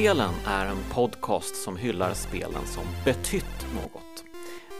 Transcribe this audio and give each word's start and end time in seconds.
Spelen 0.00 0.34
är 0.46 0.66
en 0.66 0.84
podcast 0.92 1.56
som 1.56 1.76
hyllar 1.76 2.14
spelen 2.14 2.66
som 2.66 2.82
betytt 3.04 3.66
något. 3.74 4.24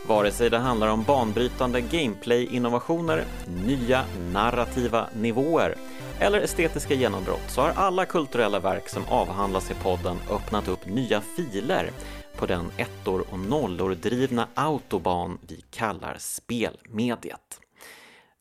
Vare 0.06 0.30
sig 0.30 0.50
det 0.50 0.58
handlar 0.58 0.88
om 0.88 1.02
banbrytande 1.02 1.80
gameplay-innovationer, 1.80 3.24
nya 3.66 4.04
narrativa 4.32 5.08
nivåer 5.16 5.74
eller 6.20 6.40
estetiska 6.40 6.94
genombrott 6.94 7.50
så 7.50 7.60
har 7.60 7.70
alla 7.70 8.06
kulturella 8.06 8.60
verk 8.60 8.88
som 8.88 9.02
avhandlas 9.08 9.70
i 9.70 9.74
podden 9.74 10.16
öppnat 10.30 10.68
upp 10.68 10.86
nya 10.86 11.20
filer 11.20 11.90
på 12.36 12.46
den 12.46 12.70
ettor 12.76 13.24
och 13.30 13.38
nollor 13.38 13.94
drivna 13.94 14.48
autoban 14.54 15.38
vi 15.48 15.64
kallar 15.70 16.16
spelmediet. 16.18 17.60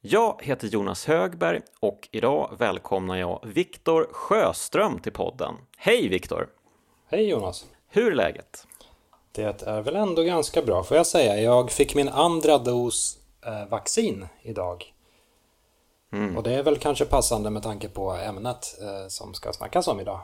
Jag 0.01 0.39
heter 0.43 0.67
Jonas 0.67 1.05
Högberg 1.05 1.61
och 1.79 2.09
idag 2.11 2.55
välkomnar 2.59 3.15
jag 3.15 3.39
Viktor 3.43 4.07
Sjöström 4.11 4.99
till 4.99 5.13
podden. 5.13 5.55
Hej 5.77 6.07
Viktor! 6.07 6.58
Hej 7.11 7.29
Jonas! 7.29 7.65
Hur 7.87 8.11
är 8.11 8.15
läget? 8.15 8.67
Det 9.31 9.63
är 9.63 9.81
väl 9.81 9.95
ändå 9.95 10.23
ganska 10.23 10.61
bra 10.61 10.83
får 10.83 10.97
jag 10.97 11.07
säga. 11.07 11.41
Jag 11.41 11.71
fick 11.71 11.95
min 11.95 12.09
andra 12.09 12.57
dos 12.57 13.17
eh, 13.45 13.69
vaccin 13.69 14.27
idag. 14.41 14.93
Mm. 16.13 16.37
Och 16.37 16.43
det 16.43 16.53
är 16.53 16.63
väl 16.63 16.77
kanske 16.77 17.05
passande 17.05 17.49
med 17.49 17.63
tanke 17.63 17.89
på 17.89 18.11
ämnet 18.11 18.77
eh, 18.81 19.07
som 19.07 19.33
ska 19.33 19.53
snackas 19.53 19.87
om 19.87 19.99
idag. 19.99 20.19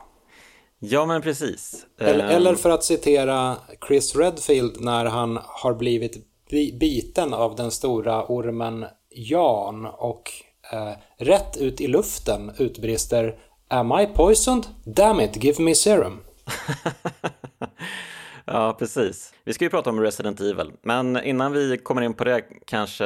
Ja, 0.79 1.05
men 1.05 1.21
precis. 1.21 1.85
Eller, 1.99 2.25
eller, 2.25 2.51
ehm. 2.51 2.57
för 2.57 2.69
att 2.69 2.83
citera 2.83 3.55
Chris 3.87 4.15
Redfield 4.15 4.81
när 4.81 5.05
han 5.05 5.39
har 5.43 5.73
blivit 5.73 6.25
biten 6.79 7.33
av 7.33 7.55
den 7.55 7.71
stora 7.71 8.25
ormen 8.25 8.85
Jan 9.09 9.85
och 9.85 10.31
eh, 10.71 10.91
rätt 11.17 11.57
ut 11.57 11.81
i 11.81 11.87
luften 11.87 12.51
utbrister 12.57 13.39
Am 13.67 13.91
I 13.91 14.07
poisoned? 14.07 14.67
Damn 14.83 15.19
it, 15.19 15.43
give 15.43 15.63
me 15.63 15.75
serum. 15.75 16.24
ja, 18.45 18.75
precis. 18.79 19.33
Vi 19.43 19.53
ska 19.53 19.65
ju 19.65 19.69
prata 19.69 19.89
om 19.89 20.01
Resident 20.01 20.41
Evil, 20.41 20.71
men 20.81 21.23
innan 21.23 21.51
vi 21.51 21.77
kommer 21.77 22.01
in 22.01 22.13
på 22.13 22.23
det 22.23 22.41
kanske 22.65 23.05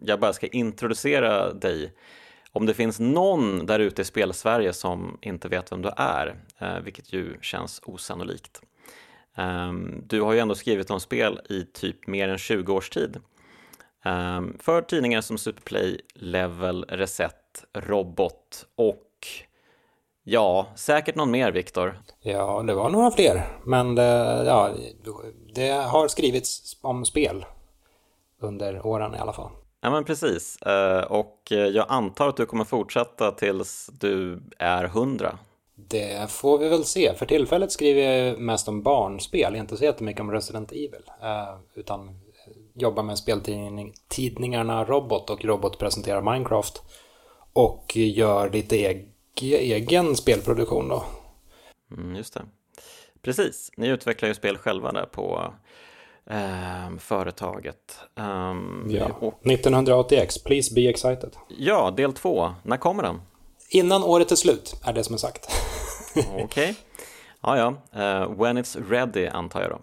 jag 0.00 0.20
bara 0.20 0.32
ska 0.32 0.46
introducera 0.46 1.52
dig. 1.52 1.94
Om 2.52 2.66
det 2.66 2.74
finns 2.74 3.00
någon 3.00 3.66
där 3.66 3.78
ute 3.78 4.02
i 4.02 4.04
spelsverige 4.04 4.72
som 4.72 5.18
inte 5.22 5.48
vet 5.48 5.72
vem 5.72 5.82
du 5.82 5.90
är, 5.96 6.36
eh, 6.58 6.80
vilket 6.80 7.12
ju 7.12 7.36
känns 7.40 7.80
osannolikt. 7.84 8.62
Ehm, 9.36 10.02
du 10.06 10.20
har 10.20 10.32
ju 10.32 10.38
ändå 10.38 10.54
skrivit 10.54 10.90
om 10.90 11.00
spel 11.00 11.40
i 11.48 11.64
typ 11.64 12.06
mer 12.06 12.28
än 12.28 12.38
20 12.38 12.72
års 12.72 12.90
tid. 12.90 13.20
Ehm, 14.04 14.58
för 14.58 14.82
tidningar 14.82 15.20
som 15.20 15.38
Superplay, 15.38 16.00
Level, 16.14 16.84
Reset, 16.88 17.64
Robot 17.74 18.66
och 18.74 19.06
ja, 20.30 20.66
säkert 20.74 21.14
någon 21.14 21.30
mer, 21.30 21.52
Viktor. 21.52 22.00
Ja, 22.20 22.62
det 22.62 22.74
var 22.74 22.90
några 22.90 23.10
fler, 23.10 23.48
men 23.64 23.94
det, 23.94 24.42
ja, 24.46 24.70
det 25.54 25.70
har 25.70 26.08
skrivits 26.08 26.76
om 26.82 27.04
spel 27.04 27.44
under 28.40 28.86
åren 28.86 29.14
i 29.14 29.18
alla 29.18 29.32
fall. 29.32 29.50
Ja, 29.80 29.90
men 29.90 30.04
precis. 30.04 30.58
Uh, 30.66 31.12
och 31.12 31.38
jag 31.50 31.86
antar 31.88 32.28
att 32.28 32.36
du 32.36 32.46
kommer 32.46 32.64
fortsätta 32.64 33.32
tills 33.32 33.90
du 34.00 34.42
är 34.58 34.84
hundra. 34.84 35.38
Det 35.74 36.30
får 36.30 36.58
vi 36.58 36.68
väl 36.68 36.84
se. 36.84 37.14
För 37.14 37.26
tillfället 37.26 37.72
skriver 37.72 38.02
jag 38.02 38.38
mest 38.38 38.68
om 38.68 38.82
barnspel, 38.82 39.56
inte 39.56 39.76
så 39.76 39.84
jättemycket 39.84 40.20
om 40.20 40.32
Resident 40.32 40.72
Evil. 40.72 41.04
Uh, 41.22 41.58
utan 41.74 42.20
jobbar 42.74 43.02
med 43.02 43.18
speltidningarna 43.18 44.84
Robot 44.84 45.30
och 45.30 45.44
Robot 45.44 45.78
presenterar 45.78 46.32
Minecraft. 46.32 46.82
Och 47.52 47.96
gör 47.96 48.50
lite 48.50 48.76
egen 49.42 50.16
spelproduktion 50.16 50.88
då. 50.88 51.04
Mm, 51.96 52.16
just 52.16 52.34
det. 52.34 52.42
Precis, 53.22 53.72
ni 53.76 53.88
utvecklar 53.88 54.28
ju 54.28 54.34
spel 54.34 54.56
själva 54.56 54.92
där 54.92 55.06
på 55.06 55.54
eh, 56.30 56.98
företaget. 56.98 57.98
Um, 58.14 58.86
ja. 58.90 59.06
och... 59.20 59.42
1980X, 59.42 60.44
please 60.44 60.74
be 60.74 60.88
excited. 60.88 61.36
Ja, 61.48 61.90
del 61.96 62.12
två. 62.12 62.54
När 62.62 62.76
kommer 62.76 63.02
den? 63.02 63.20
Innan 63.68 64.02
året 64.02 64.32
är 64.32 64.36
slut, 64.36 64.80
är 64.84 64.92
det 64.92 65.04
som 65.04 65.14
är 65.14 65.18
sagt. 65.18 65.48
Okej. 66.16 66.44
Okay. 66.44 66.74
Ja, 67.42 67.58
ja. 67.58 67.68
Uh, 67.68 68.42
when 68.42 68.58
it's 68.58 68.88
ready, 68.90 69.26
antar 69.26 69.60
jag 69.62 69.70
då. 69.70 69.80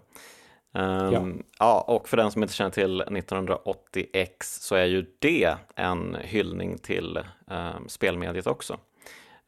Um, 0.80 1.12
ja. 1.12 1.44
ja. 1.58 1.80
och 1.80 2.08
för 2.08 2.16
den 2.16 2.30
som 2.30 2.42
inte 2.42 2.54
känner 2.54 2.70
till 2.70 3.02
1980X 3.02 4.30
så 4.40 4.74
är 4.74 4.84
ju 4.84 5.06
det 5.18 5.54
en 5.74 6.16
hyllning 6.20 6.78
till 6.78 7.18
um, 7.46 7.88
spelmediet 7.88 8.46
också. 8.46 8.78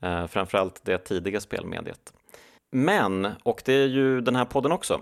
Uh, 0.04 0.26
framförallt 0.26 0.84
det 0.84 0.98
tidiga 0.98 1.40
spelmediet. 1.40 2.12
Men, 2.72 3.28
och 3.42 3.62
det 3.64 3.72
är 3.72 3.86
ju 3.86 4.20
den 4.20 4.36
här 4.36 4.44
podden 4.44 4.72
också, 4.72 4.94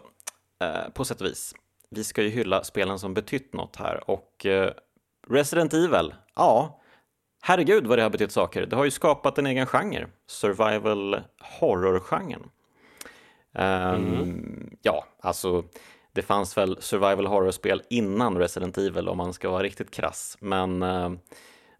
uh, 0.64 0.90
på 0.94 1.04
sätt 1.04 1.20
och 1.20 1.26
vis. 1.26 1.54
Vi 1.90 2.04
ska 2.04 2.22
ju 2.22 2.28
hylla 2.28 2.64
spelen 2.64 2.98
som 2.98 3.14
betytt 3.14 3.52
något 3.52 3.76
här 3.76 4.10
och 4.10 4.46
uh, 4.46 4.68
Resident 5.28 5.74
Evil, 5.74 6.14
ja, 6.34 6.80
herregud 7.42 7.86
vad 7.86 7.98
det 7.98 8.02
har 8.02 8.10
betytt 8.10 8.32
saker. 8.32 8.66
Det 8.66 8.76
har 8.76 8.84
ju 8.84 8.90
skapat 8.90 9.38
en 9.38 9.46
egen 9.46 9.66
genre, 9.66 10.06
survival 10.26 11.22
horror-genren. 11.60 12.50
Um, 13.52 13.64
mm. 13.64 14.76
Ja, 14.82 15.04
alltså 15.20 15.64
det 16.12 16.22
fanns 16.22 16.56
väl 16.56 16.82
survival 16.82 17.26
horror-spel 17.26 17.82
innan 17.90 18.38
Resident 18.38 18.78
Evil 18.78 19.08
om 19.08 19.16
man 19.16 19.32
ska 19.32 19.50
vara 19.50 19.62
riktigt 19.62 19.90
krass, 19.90 20.36
men 20.40 20.82
uh, 20.82 21.12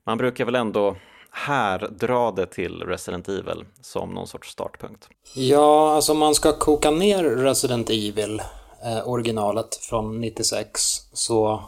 man 0.04 0.18
brukar 0.18 0.44
väl 0.44 0.54
ändå 0.54 0.96
här 1.44 1.88
dra 1.90 2.30
det 2.30 2.46
till 2.46 2.82
Resident 2.82 3.28
Evil 3.28 3.64
som 3.80 4.10
någon 4.10 4.26
sorts 4.26 4.50
startpunkt. 4.50 5.08
Ja, 5.34 5.94
alltså 5.94 6.12
om 6.12 6.18
man 6.18 6.34
ska 6.34 6.52
koka 6.52 6.90
ner 6.90 7.24
Resident 7.24 7.90
Evil, 7.90 8.42
eh, 8.84 9.08
originalet 9.08 9.76
från 9.76 10.20
96, 10.20 10.80
så 11.12 11.62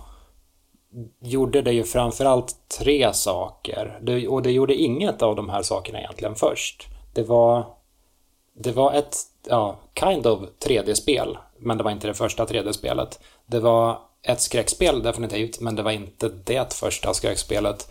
gjorde 1.20 1.62
det 1.62 1.72
ju 1.72 1.84
framförallt 1.84 2.56
tre 2.78 3.12
saker. 3.12 3.98
Det, 4.02 4.28
och 4.28 4.42
det 4.42 4.52
gjorde 4.52 4.74
inget 4.74 5.22
av 5.22 5.36
de 5.36 5.48
här 5.48 5.62
sakerna 5.62 5.98
egentligen 5.98 6.34
först. 6.34 6.88
Det 7.14 7.22
var, 7.22 7.66
det 8.54 8.72
var 8.72 8.92
ett, 8.92 9.16
ja, 9.48 9.78
kind 9.94 10.26
of 10.26 10.40
3D-spel 10.66 11.38
men 11.60 11.78
det 11.78 11.84
var 11.84 11.90
inte 11.90 12.06
det 12.06 12.14
första 12.14 12.44
3D-spelet. 12.44 13.20
Det 13.46 13.60
var 13.60 13.98
ett 14.22 14.40
skräckspel 14.40 15.02
definitivt, 15.02 15.60
men 15.60 15.76
det 15.76 15.82
var 15.82 15.90
inte 15.90 16.28
det 16.28 16.74
första 16.74 17.14
skräckspelet. 17.14 17.90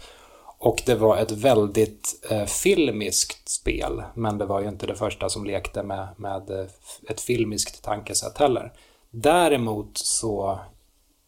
Och 0.60 0.82
det 0.86 0.96
var 0.96 1.18
ett 1.18 1.32
väldigt 1.32 2.28
eh, 2.32 2.46
filmiskt 2.46 3.50
spel, 3.50 4.04
men 4.14 4.38
det 4.38 4.46
var 4.46 4.62
ju 4.62 4.68
inte 4.68 4.88
det 4.88 4.96
första 4.96 5.30
som 5.30 5.46
lekte 5.46 5.84
med, 5.84 6.08
med 6.18 6.50
eh, 6.50 6.66
ett 7.10 7.22
filmiskt 7.22 7.84
tankesätt 7.84 8.38
heller. 8.38 8.74
Däremot 9.12 9.98
så 9.98 10.60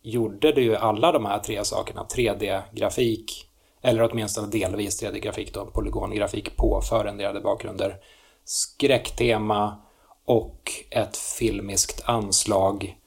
gjorde 0.02 0.52
det 0.52 0.62
ju 0.62 0.76
alla 0.76 1.12
de 1.12 1.26
här 1.26 1.40
tre 1.40 1.66
sakerna, 1.66 2.06
3D-grafik, 2.16 3.46
eller 3.82 4.12
åtminstone 4.12 4.48
delvis 4.48 5.04
3D-grafik 5.04 5.54
då, 5.54 5.66
polygongrafik 5.66 6.56
på 6.56 6.82
förrenderade 6.82 7.42
bakgrunder, 7.42 7.98
skräcktema, 8.46 9.82
och 10.26 10.72
ett 10.90 11.18
filmiskt 11.18 12.02
anslag 12.06 12.98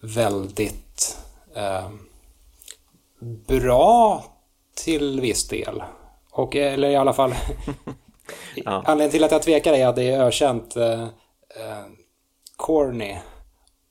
väldigt 0.00 1.18
eh, 1.54 1.88
bra 3.46 4.24
till 4.74 5.20
viss 5.20 5.48
del. 5.48 5.82
Och, 6.30 6.56
eller 6.56 6.90
i 6.90 6.96
alla 6.96 7.12
fall, 7.12 7.34
ja. 8.56 8.82
anledningen 8.86 9.10
till 9.10 9.24
att 9.24 9.32
jag 9.32 9.42
tvekar 9.42 9.72
är 9.72 9.86
att 9.86 9.96
det 9.96 10.10
är 10.10 10.24
ökänt 10.24 10.76
eh, 10.76 11.02
eh, 11.02 11.84
corny 12.56 13.16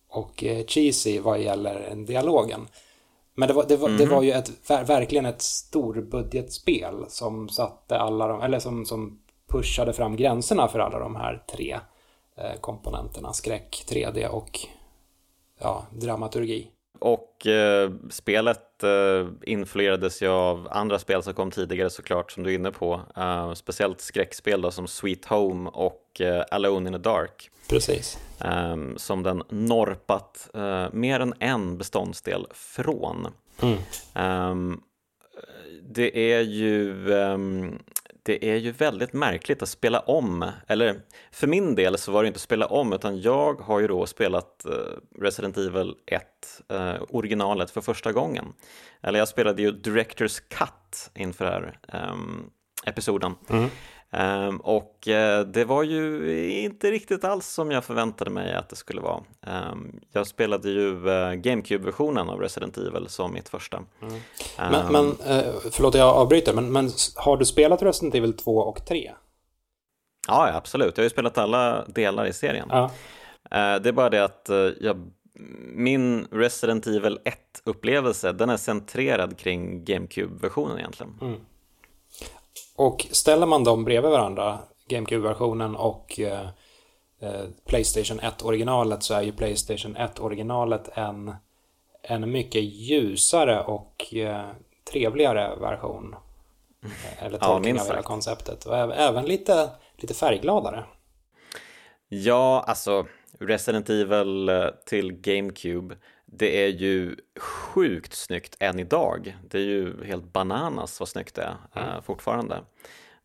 och 0.10 0.44
eh, 0.44 0.66
cheesy 0.66 1.20
vad 1.20 1.40
gäller 1.40 1.96
dialogen. 1.96 2.68
Men 3.36 3.48
det 3.48 3.54
var, 3.54 3.66
det 3.68 3.78
var, 3.78 3.88
mm 3.88 3.98
det 3.98 4.06
var 4.06 4.18
mhm. 4.18 4.26
ju 4.26 4.32
ett, 4.32 4.52
verkligen 4.70 5.26
ett 5.26 5.42
storbudgetspel 5.42 7.06
som 7.08 7.50
satte 7.50 8.00
alla 8.00 8.28
de, 8.28 8.42
eller 8.42 8.60
som, 8.60 8.86
som 8.86 9.20
pushade 9.52 9.94
fram 9.94 10.16
gränserna 10.16 10.68
för 10.68 10.80
alla 10.80 11.00
de 11.00 11.16
här 11.16 11.44
tre 11.52 11.80
Eh, 12.36 12.60
komponenterna 12.62 13.34
skräck, 13.34 13.86
3D 13.90 14.28
och 14.28 14.60
ja, 15.60 15.86
dramaturgi. 15.92 16.72
Och 17.04 17.48
eh, 17.48 17.92
spelet 18.10 18.84
eh, 18.84 19.28
influerades 19.42 20.22
ju 20.22 20.28
av 20.28 20.68
andra 20.72 21.00
spel 21.00 21.24
som 21.24 21.34
kom 21.34 21.52
tidigare 21.52 21.90
såklart 21.90 22.32
som 22.32 22.44
du 22.44 22.50
är 22.50 22.56
inne 22.56 22.72
på. 22.72 23.02
Eh, 23.18 23.54
speciellt 23.54 24.02
skräckspel 24.02 24.62
då, 24.62 24.72
som 24.72 24.88
Sweet 24.88 25.26
Home 25.26 25.70
och 25.70 26.22
eh, 26.22 26.44
Alone 26.52 26.90
in 26.90 26.94
the 26.94 27.10
Dark. 27.10 27.50
Precis. 27.70 28.18
Ehm, 28.40 28.98
som 28.98 29.24
den 29.24 29.44
norpat 29.50 30.50
eh, 30.54 30.86
mer 30.92 31.20
än 31.20 31.34
en 31.40 31.78
beståndsdel 31.78 32.48
från. 32.54 33.28
Mm. 33.62 33.78
Ehm, 34.14 34.82
det 35.82 36.34
är 36.34 36.42
ju 36.42 37.08
um, 37.12 37.80
det 38.24 38.50
är 38.52 38.56
ju 38.56 38.72
väldigt 38.72 39.14
märkligt 39.14 39.62
att 39.62 39.70
spela 39.70 40.00
om, 40.00 40.52
eller 40.68 41.02
för 41.32 41.48
min 41.48 41.76
del 41.76 41.98
så 41.98 42.12
var 42.12 42.24
det 42.24 42.28
inte 42.28 42.40
spela 42.40 42.66
om 42.66 42.94
utan 42.94 43.22
jag 43.22 43.62
har 43.62 43.80
ju 43.80 43.88
då 43.88 44.06
spelat 44.06 44.66
eh, 44.66 44.72
Resident 45.22 45.58
Evil 45.58 45.96
1, 46.06 46.24
eh, 46.70 46.96
originalet, 47.10 47.72
för 47.72 47.82
första 47.82 48.12
gången. 48.12 48.54
Eller 49.02 49.20
jag 49.20 49.28
spelade 49.28 49.62
ju 49.62 49.72
Directors 49.72 50.40
Cut 50.40 51.10
inför 51.16 51.46
den 51.46 51.54
här 51.54 51.78
eh, 51.94 52.16
episoden. 52.86 53.36
Mm. 53.50 53.70
Um, 54.18 54.58
och 54.58 55.08
uh, 55.08 55.40
det 55.40 55.66
var 55.66 55.84
ju 55.84 56.32
inte 56.50 56.92
riktigt 56.92 57.24
alls 57.24 57.48
som 57.48 57.72
jag 57.72 57.84
förväntade 57.84 58.32
mig 58.32 58.54
att 58.54 58.70
det 58.70 58.76
skulle 58.76 59.02
vara. 59.02 59.24
Um, 59.72 60.00
jag 60.12 60.28
spelade 60.28 60.70
ju 60.70 61.08
uh, 61.08 61.34
GameCube-versionen 61.34 62.30
av 62.30 62.40
Resident 62.40 62.78
Evil 62.78 63.10
som 63.10 63.34
mitt 63.34 63.50
första. 63.50 63.84
Mm. 64.02 64.20
Men, 64.58 64.76
um, 64.76 64.92
men 64.92 65.06
uh, 65.06 65.54
förlåt 65.72 65.96
jag 65.96 66.16
avbryter, 66.16 66.54
men, 66.54 66.72
men 66.72 66.90
har 67.16 67.38
du 67.38 67.46
spelat 67.46 67.82
Resident 67.82 68.16
Evil 68.16 68.34
2 68.34 68.58
och 68.58 68.86
3? 68.86 69.12
Ja, 70.28 70.54
absolut. 70.54 70.98
Jag 70.98 71.02
har 71.02 71.06
ju 71.06 71.10
spelat 71.10 71.38
alla 71.38 71.86
delar 71.86 72.26
i 72.26 72.34
serien. 72.34 72.68
Ja. 72.70 72.92
det 73.50 73.90
är 73.90 73.92
bara 73.92 74.10
det 74.10 74.24
att 74.24 74.50
jag, 74.80 75.12
min 75.74 76.28
Resident 76.32 76.88
Evil 76.88 77.20
1-upplevelse, 77.26 78.32
den 78.32 78.50
är 78.50 78.58
centrerad 78.58 79.38
kring 79.38 79.86
GameCube-versionen 79.86 80.80
egentligen. 80.80 81.14
Mm. 81.22 81.40
Och 82.76 83.08
ställer 83.12 83.46
man 83.46 83.64
dem 83.64 83.84
bredvid 83.84 84.12
varandra, 84.12 84.60
GameCube-versionen 84.88 85.76
och 85.76 86.20
eh, 86.20 86.48
eh 87.20 87.46
Playstation 87.66 88.20
1-originalet 88.20 89.04
så 89.04 89.14
är 89.14 89.22
ju 89.22 89.32
Playstation 89.32 89.98
1-originalet 89.98 90.90
en, 90.94 91.36
en 92.02 92.32
mycket 92.32 92.64
ljusare 92.64 93.64
och 93.64 94.14
eh, 94.16 94.46
trevligare 94.92 95.56
version. 95.56 96.16
Eh, 96.84 97.24
eller 97.24 97.38
tolkning 97.38 97.76
ja, 97.76 97.82
av 97.82 97.88
hela 97.88 98.02
konceptet. 98.02 98.66
Och 98.66 98.78
även, 98.78 99.26
lite, 99.26 99.70
lite 99.96 100.14
färggladare. 100.14 100.84
Ja, 102.10 102.64
alltså 102.68 103.06
Resident 103.40 103.90
Evil 103.90 104.50
eh, 104.50 104.68
till 104.86 105.12
GameCube 105.12 105.96
det 106.38 106.66
är 106.66 106.70
ju 106.70 107.16
sjukt 107.40 108.14
snyggt 108.14 108.58
än 108.60 108.80
idag. 108.80 109.38
Det 109.50 109.58
är 109.58 109.64
ju 109.64 110.04
helt 110.04 110.34
bananas 110.34 111.00
vad 111.00 111.10
snyggt 111.10 111.36
det 111.36 111.42
är 111.42 111.56
mm. 111.76 111.90
äh, 111.90 112.02
fortfarande. 112.02 112.62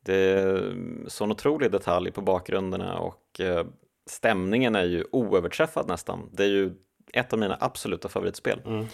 Det 0.00 0.14
är 0.14 0.74
sån 1.06 1.32
otrolig 1.32 1.70
detalj 1.70 2.10
på 2.10 2.20
bakgrunderna 2.20 2.98
och 2.98 3.40
äh, 3.40 3.66
stämningen 4.06 4.74
är 4.74 4.84
ju 4.84 5.04
oöverträffad 5.12 5.88
nästan. 5.88 6.28
Det 6.32 6.44
är 6.44 6.48
ju 6.48 6.72
ett 7.12 7.32
av 7.32 7.38
mina 7.38 7.56
absoluta 7.60 8.08
favoritspel. 8.08 8.60
Mm. 8.66 8.86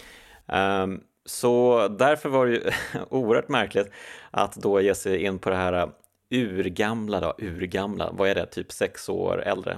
Um, 0.83 1.03
så 1.25 1.87
därför 1.87 2.29
var 2.29 2.45
det 2.45 2.51
ju 2.51 2.61
oerhört 3.09 3.49
märkligt 3.49 3.91
att 4.31 4.55
då 4.55 4.81
ge 4.81 4.95
sig 4.95 5.23
in 5.23 5.39
på 5.39 5.49
det 5.49 5.55
här 5.55 5.89
urgamla 6.29 7.19
då, 7.19 7.35
urgamla, 7.37 8.11
vad 8.11 8.29
är 8.29 8.35
det, 8.35 8.45
typ 8.45 8.71
sex 8.71 9.09
år 9.09 9.43
äldre 9.45 9.77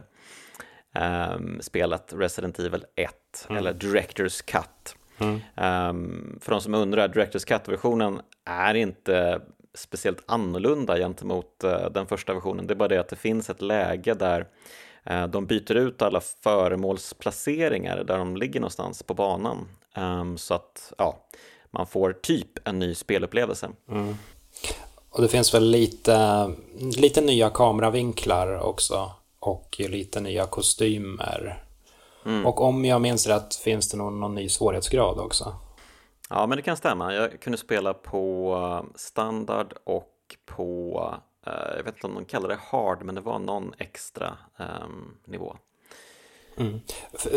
um, 0.97 1.59
spelet 1.61 2.13
Resident 2.13 2.59
Evil 2.59 2.85
1 2.95 3.11
mm. 3.49 3.57
eller 3.57 3.73
Directors 3.73 4.41
Cut. 4.41 4.95
Mm. 5.17 5.33
Um, 5.35 6.39
för 6.41 6.51
de 6.51 6.61
som 6.61 6.73
undrar, 6.73 7.07
Directors 7.07 7.45
Cut-versionen 7.45 8.21
är 8.45 8.73
inte 8.73 9.41
speciellt 9.73 10.23
annorlunda 10.25 10.97
gentemot 10.97 11.63
uh, 11.63 11.89
den 11.91 12.07
första 12.07 12.33
versionen. 12.33 12.67
Det 12.67 12.73
är 12.73 12.75
bara 12.75 12.89
det 12.89 12.99
att 12.99 13.09
det 13.09 13.15
finns 13.15 13.49
ett 13.49 13.61
läge 13.61 14.13
där 14.13 14.47
uh, 15.09 15.27
de 15.27 15.45
byter 15.45 15.75
ut 15.75 16.01
alla 16.01 16.21
föremålsplaceringar 16.43 18.03
där 18.03 18.17
de 18.17 18.37
ligger 18.37 18.59
någonstans 18.59 19.03
på 19.03 19.13
banan. 19.13 19.67
Um, 19.97 20.37
så 20.37 20.53
att 20.53 20.93
ja, 20.97 21.27
man 21.71 21.87
får 21.87 22.13
typ 22.13 22.67
en 22.67 22.79
ny 22.79 22.95
spelupplevelse. 22.95 23.69
Mm. 23.89 24.15
Och 25.09 25.21
det 25.21 25.27
finns 25.27 25.53
väl 25.53 25.69
lite, 25.69 26.49
lite 26.97 27.21
nya 27.21 27.49
kameravinklar 27.49 28.59
också 28.59 29.11
och 29.47 29.75
lite 29.79 30.19
nya 30.19 30.45
kostymer. 30.45 31.63
Mm. 32.25 32.45
Och 32.45 32.61
om 32.61 32.85
jag 32.85 33.01
minns 33.01 33.27
rätt 33.27 33.55
finns 33.55 33.89
det 33.89 33.97
någon, 33.97 34.19
någon 34.19 34.35
ny 34.35 34.49
svårighetsgrad 34.49 35.19
också. 35.19 35.55
Ja, 36.29 36.47
men 36.47 36.55
det 36.55 36.61
kan 36.61 36.77
stämma. 36.77 37.13
Jag 37.13 37.41
kunde 37.41 37.57
spela 37.57 37.93
på 37.93 38.53
eh, 38.55 38.95
standard 38.95 39.73
och 39.83 40.13
på, 40.45 41.13
eh, 41.47 41.77
jag 41.77 41.83
vet 41.83 41.95
inte 41.95 42.07
om 42.07 42.15
de 42.15 42.25
kallar 42.25 42.49
det 42.49 42.59
hard, 42.71 43.03
men 43.03 43.15
det 43.15 43.21
var 43.21 43.39
någon 43.39 43.73
extra 43.77 44.37
eh, 44.59 44.65
nivå. 45.25 45.55
Mm. 46.57 46.79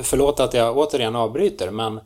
Förlåt 0.03 0.41
att 0.41 0.55
jag 0.55 0.79
återigen 0.79 1.17
avbryter, 1.17 1.71
men 1.71 2.01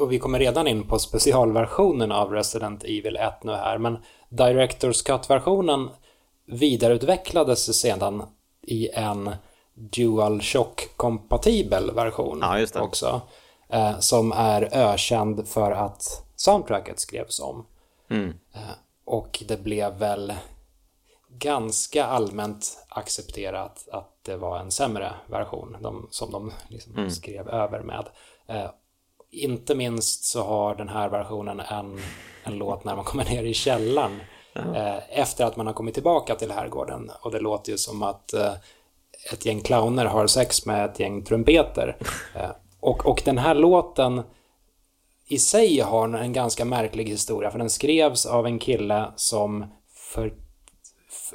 och 0.00 0.12
vi 0.12 0.18
kommer 0.18 0.38
redan 0.38 0.66
in 0.66 0.88
på 0.88 0.98
specialversionen 0.98 2.12
av 2.12 2.32
Resident 2.32 2.84
Evil 2.84 3.16
1 3.16 3.44
nu 3.44 3.52
här, 3.52 3.78
men 3.78 3.98
Directors 4.28 5.02
Cut-versionen 5.02 5.88
vidareutvecklades 6.46 7.80
sedan 7.80 8.22
i 8.62 8.88
en 8.92 9.30
DualShock-kompatibel 9.74 11.94
version 11.94 12.38
ja, 12.42 12.66
också. 12.74 13.20
Eh, 13.68 13.98
som 13.98 14.32
är 14.32 14.68
ökänd 14.72 15.48
för 15.48 15.72
att 15.72 16.24
soundtracket 16.36 17.00
skrevs 17.00 17.40
om. 17.40 17.66
Mm. 18.10 18.34
Eh, 18.52 18.60
och 19.04 19.44
det 19.48 19.62
blev 19.62 19.98
väl 19.98 20.34
ganska 21.28 22.04
allmänt 22.04 22.86
accepterat 22.88 23.88
att 23.92 24.10
det 24.22 24.36
var 24.36 24.58
en 24.58 24.70
sämre 24.70 25.12
version 25.26 25.76
de, 25.80 26.08
som 26.10 26.32
de 26.32 26.52
liksom 26.68 26.96
mm. 26.96 27.10
skrev 27.10 27.48
över 27.48 27.80
med. 27.80 28.08
Eh, 28.46 28.70
inte 29.30 29.74
minst 29.74 30.24
så 30.24 30.42
har 30.42 30.74
den 30.74 30.88
här 30.88 31.08
versionen 31.08 31.60
en, 31.60 32.00
en 32.44 32.58
låt 32.58 32.84
när 32.84 32.96
man 32.96 33.04
kommer 33.04 33.24
ner 33.24 33.44
i 33.44 33.54
källaren 33.54 34.20
eh, 34.54 35.18
efter 35.20 35.44
att 35.44 35.56
man 35.56 35.66
har 35.66 35.74
kommit 35.74 35.94
tillbaka 35.94 36.34
till 36.34 36.50
herrgården. 36.50 37.10
Och 37.20 37.30
det 37.30 37.40
låter 37.40 37.72
ju 37.72 37.78
som 37.78 38.02
att 38.02 38.32
eh, 38.32 38.52
ett 39.32 39.46
gäng 39.46 39.60
clowner 39.60 40.04
har 40.04 40.26
sex 40.26 40.66
med 40.66 40.84
ett 40.84 41.00
gäng 41.00 41.24
trumpeter. 41.24 41.96
Eh, 42.34 42.50
och, 42.80 43.06
och 43.06 43.22
den 43.24 43.38
här 43.38 43.54
låten 43.54 44.22
i 45.26 45.38
sig 45.38 45.80
har 45.80 46.08
en 46.08 46.32
ganska 46.32 46.64
märklig 46.64 47.08
historia, 47.08 47.50
för 47.50 47.58
den 47.58 47.70
skrevs 47.70 48.26
av 48.26 48.46
en 48.46 48.58
kille 48.58 49.12
som 49.16 49.66
för, 49.94 50.34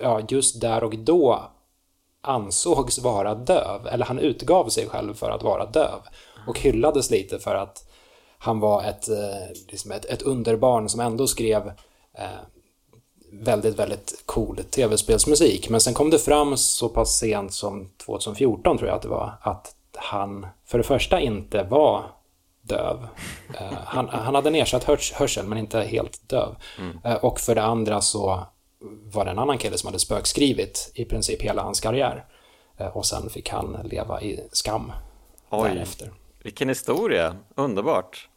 ja, 0.01 0.21
just 0.29 0.61
där 0.61 0.83
och 0.83 0.97
då 0.97 1.51
ansågs 2.21 2.99
vara 2.99 3.35
döv, 3.35 3.87
eller 3.87 4.05
han 4.05 4.19
utgav 4.19 4.69
sig 4.69 4.87
själv 4.87 5.13
för 5.13 5.31
att 5.31 5.43
vara 5.43 5.65
döv 5.65 5.99
och 6.47 6.59
hyllades 6.59 7.11
lite 7.11 7.39
för 7.39 7.55
att 7.55 7.89
han 8.37 8.59
var 8.59 8.83
ett, 8.83 9.07
liksom 9.67 9.91
ett, 9.91 10.05
ett 10.05 10.21
underbarn 10.21 10.89
som 10.89 10.99
ändå 10.99 11.27
skrev 11.27 11.67
eh, 12.17 12.39
väldigt, 13.43 13.79
väldigt 13.79 14.23
cool 14.25 14.57
tv-spelsmusik. 14.69 15.69
Men 15.69 15.81
sen 15.81 15.93
kom 15.93 16.09
det 16.09 16.19
fram 16.19 16.57
så 16.57 16.89
pass 16.89 17.17
sent 17.17 17.53
som 17.53 17.89
2014 18.05 18.77
tror 18.77 18.89
jag 18.89 18.95
att 18.95 19.01
det 19.01 19.07
var, 19.07 19.33
att 19.41 19.75
han 19.95 20.47
för 20.65 20.77
det 20.77 20.83
första 20.83 21.19
inte 21.19 21.63
var 21.63 22.03
döv. 22.61 23.07
Uh, 23.49 23.77
han, 23.85 24.09
han 24.09 24.35
hade 24.35 24.49
nedsatt 24.49 24.83
hörs 24.83 25.13
hörsel 25.13 25.45
men 25.45 25.57
inte 25.57 25.81
helt 25.81 26.29
döv. 26.29 26.55
Mm. 26.79 26.99
Uh, 27.05 27.25
och 27.25 27.39
för 27.39 27.55
det 27.55 27.63
andra 27.63 28.01
så 28.01 28.45
var 29.03 29.25
det 29.25 29.31
en 29.31 29.39
annan 29.39 29.57
kille 29.57 29.77
som 29.77 29.87
hade 29.87 29.99
spökskrivit 29.99 30.91
i 30.93 31.05
princip 31.05 31.41
hela 31.41 31.61
hans 31.61 31.79
karriär. 31.79 32.25
Uh, 32.81 32.87
och 32.87 33.05
sen 33.05 33.29
fick 33.29 33.49
han 33.49 33.77
leva 33.83 34.21
i 34.21 34.39
skam 34.51 34.91
Oj, 35.49 35.69
därefter. 35.69 36.11
Vilken 36.43 36.69
historia, 36.69 37.35
underbart. 37.55 38.29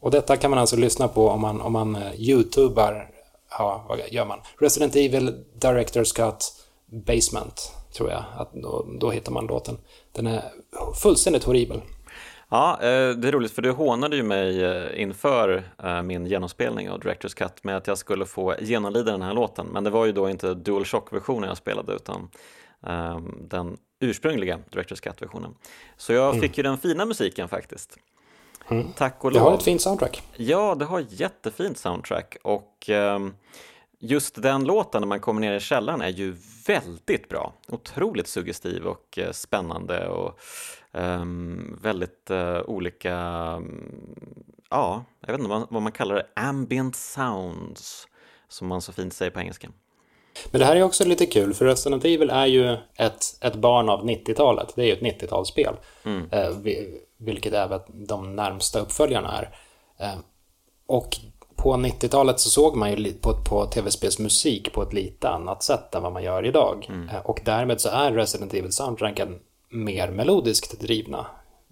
Och 0.00 0.10
detta 0.10 0.36
kan 0.36 0.50
man 0.50 0.58
alltså 0.58 0.76
lyssna 0.76 1.08
på 1.08 1.28
om 1.28 1.40
man, 1.40 1.60
om 1.60 1.72
man 1.72 1.98
youtubar 2.16 3.13
ja, 3.58 3.86
vad 3.88 4.00
gör 4.10 4.24
man? 4.24 4.38
Resident 4.58 4.96
Evil 4.96 5.44
Directors 5.54 6.12
Cut 6.12 6.52
Basement, 6.86 7.72
tror 7.96 8.10
jag. 8.10 8.24
Att 8.36 8.52
då, 8.52 8.86
då 9.00 9.10
hittar 9.10 9.32
man 9.32 9.46
låten. 9.46 9.78
Den 10.12 10.26
är 10.26 10.42
fullständigt 11.02 11.44
horribel. 11.44 11.80
Ja, 12.48 12.78
eh, 12.80 13.10
det 13.10 13.28
är 13.28 13.32
roligt 13.32 13.52
för 13.52 13.62
du 13.62 13.70
hånade 13.70 14.16
ju 14.16 14.22
mig 14.22 14.64
eh, 14.64 15.02
inför 15.02 15.64
eh, 15.82 16.02
min 16.02 16.26
genomspelning 16.26 16.90
av 16.90 17.00
Directors 17.00 17.34
Cut 17.34 17.64
med 17.64 17.76
att 17.76 17.86
jag 17.86 17.98
skulle 17.98 18.26
få 18.26 18.54
genomlida 18.60 19.12
den 19.12 19.22
här 19.22 19.34
låten. 19.34 19.66
Men 19.66 19.84
det 19.84 19.90
var 19.90 20.06
ju 20.06 20.12
då 20.12 20.30
inte 20.30 20.54
DualShock-versionen 20.54 21.48
jag 21.48 21.56
spelade 21.56 21.92
utan 21.92 22.28
um, 22.80 23.38
den 23.48 23.76
ursprungliga 24.00 24.58
Directors 24.70 25.00
Cut-versionen. 25.00 25.54
Så 25.96 26.12
jag 26.12 26.28
mm. 26.28 26.40
fick 26.40 26.56
ju 26.56 26.62
den 26.62 26.78
fina 26.78 27.04
musiken 27.04 27.48
faktiskt. 27.48 27.98
Mm. 28.68 28.92
Tack 28.92 29.24
och 29.24 29.32
lov. 29.32 29.42
Det 29.42 29.48
har 29.50 29.54
ett 29.56 29.62
fint 29.62 29.80
soundtrack. 29.80 30.22
Ja, 30.36 30.74
det 30.74 30.84
har 30.84 31.04
jättefint 31.08 31.78
soundtrack 31.78 32.36
och 32.42 32.88
um, 32.88 33.34
just 33.98 34.42
den 34.42 34.64
låten 34.64 35.00
när 35.00 35.08
man 35.08 35.20
kommer 35.20 35.40
ner 35.40 35.52
i 35.52 35.60
källaren 35.60 36.00
är 36.00 36.08
ju 36.08 36.36
väldigt 36.66 37.28
bra. 37.28 37.52
Otroligt 37.68 38.28
suggestiv 38.28 38.86
och 38.86 39.18
uh, 39.18 39.30
spännande 39.32 40.08
och 40.08 40.38
um, 40.92 41.78
väldigt 41.82 42.30
uh, 42.30 42.60
olika, 42.60 43.16
um, 43.56 44.14
ja, 44.70 45.04
jag 45.20 45.32
vet 45.32 45.38
inte 45.38 45.50
vad, 45.50 45.66
vad 45.70 45.82
man 45.82 45.92
kallar 45.92 46.14
det, 46.14 46.26
ambient 46.36 46.96
sounds 46.96 48.08
som 48.48 48.68
man 48.68 48.82
så 48.82 48.92
fint 48.92 49.14
säger 49.14 49.30
på 49.30 49.40
engelska. 49.40 49.68
Men 50.50 50.58
det 50.58 50.64
här 50.64 50.76
är 50.76 50.82
också 50.82 51.04
lite 51.04 51.26
kul, 51.26 51.54
för 51.54 51.64
Resident 51.64 52.04
Evil 52.04 52.30
är 52.30 52.46
ju 52.46 52.76
ett, 52.96 53.24
ett 53.40 53.54
barn 53.54 53.88
av 53.88 54.04
90-talet. 54.04 54.72
Det 54.76 54.82
är 54.82 54.86
ju 54.86 54.92
ett 54.92 55.22
90-talsspel. 55.22 55.76
Mm. 56.04 56.28
Eh, 56.30 56.50
vilket 57.18 57.52
även 57.52 57.80
de 57.88 58.36
närmsta 58.36 58.80
uppföljarna 58.80 59.32
är. 59.38 59.56
Eh, 60.06 60.18
och 60.86 61.16
på 61.56 61.74
90-talet 61.74 62.40
så 62.40 62.50
såg 62.50 62.76
man 62.76 62.90
ju 62.90 63.12
på, 63.12 63.34
på 63.48 63.66
tv-spelsmusik 63.66 64.72
på 64.72 64.82
ett 64.82 64.92
lite 64.92 65.28
annat 65.28 65.62
sätt 65.62 65.94
än 65.94 66.02
vad 66.02 66.12
man 66.12 66.22
gör 66.22 66.46
idag. 66.46 66.86
Mm. 66.88 67.08
Eh, 67.08 67.26
och 67.26 67.40
därmed 67.44 67.80
så 67.80 67.88
är 67.88 68.12
Resident 68.12 68.54
Evil-soundtracken 68.54 69.38
mer 69.70 70.10
melodiskt 70.10 70.80
drivna. 70.80 71.26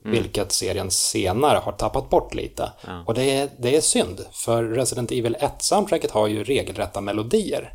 Mm. 0.04 0.16
Vilket 0.16 0.52
serien 0.52 0.90
senare 0.90 1.58
har 1.58 1.72
tappat 1.72 2.10
bort 2.10 2.34
lite. 2.34 2.72
Ja. 2.86 3.04
Och 3.06 3.14
det 3.14 3.30
är, 3.30 3.48
det 3.58 3.76
är 3.76 3.80
synd, 3.80 4.20
för 4.32 4.64
Resident 4.64 5.12
Evil 5.12 5.36
1-soundtracket 5.36 6.12
har 6.12 6.26
ju 6.26 6.44
regelrätta 6.44 7.00
melodier. 7.00 7.72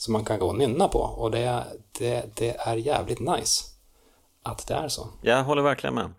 Som 0.00 0.12
man 0.12 0.24
kan 0.24 0.38
gå 0.38 0.46
och 0.46 0.58
nynna 0.58 0.88
på 0.88 0.98
och 0.98 1.30
det, 1.30 1.64
det, 1.98 2.36
det 2.36 2.56
är 2.58 2.76
jävligt 2.76 3.20
nice 3.20 3.64
att 4.42 4.66
det 4.66 4.74
är 4.74 4.88
så. 4.88 5.08
Jag 5.22 5.44
håller 5.44 5.62
verkligen 5.62 5.94
med. 5.94 6.12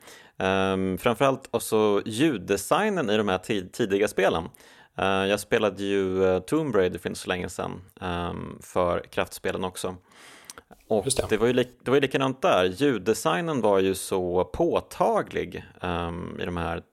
Um, 0.74 0.98
framförallt 0.98 1.48
också 1.52 2.02
ljuddesignen 2.06 3.10
i 3.10 3.18
de 3.18 3.28
här 3.28 3.38
tidiga 3.72 4.08
spelen. 4.08 4.44
Uh, 5.00 5.06
jag 5.06 5.40
spelade 5.40 5.84
ju 5.84 6.06
uh, 6.06 6.40
Tomb 6.40 6.76
Raider 6.76 7.00
för 7.00 7.10
inte 7.10 7.20
så 7.20 7.30
länge 7.30 7.50
sedan 7.50 7.82
um, 8.02 8.60
för 8.62 9.00
kraftspelen 9.00 9.64
också. 9.64 9.96
Och 10.88 11.06
det. 11.06 11.30
det. 11.30 11.38
var 11.38 11.48
ju 11.48 11.54
det 11.54 11.92
var 11.92 11.96
ju 11.96 12.02
likadant 12.02 12.42
där, 12.42 12.66
ljuddesignen 12.66 13.62
var 13.62 13.80
ju 13.80 13.96
så 13.96 14.44
påtaglig 14.44 15.66
um, 15.82 16.40
i 16.42 16.46
de 16.46 16.58
här 16.58 16.84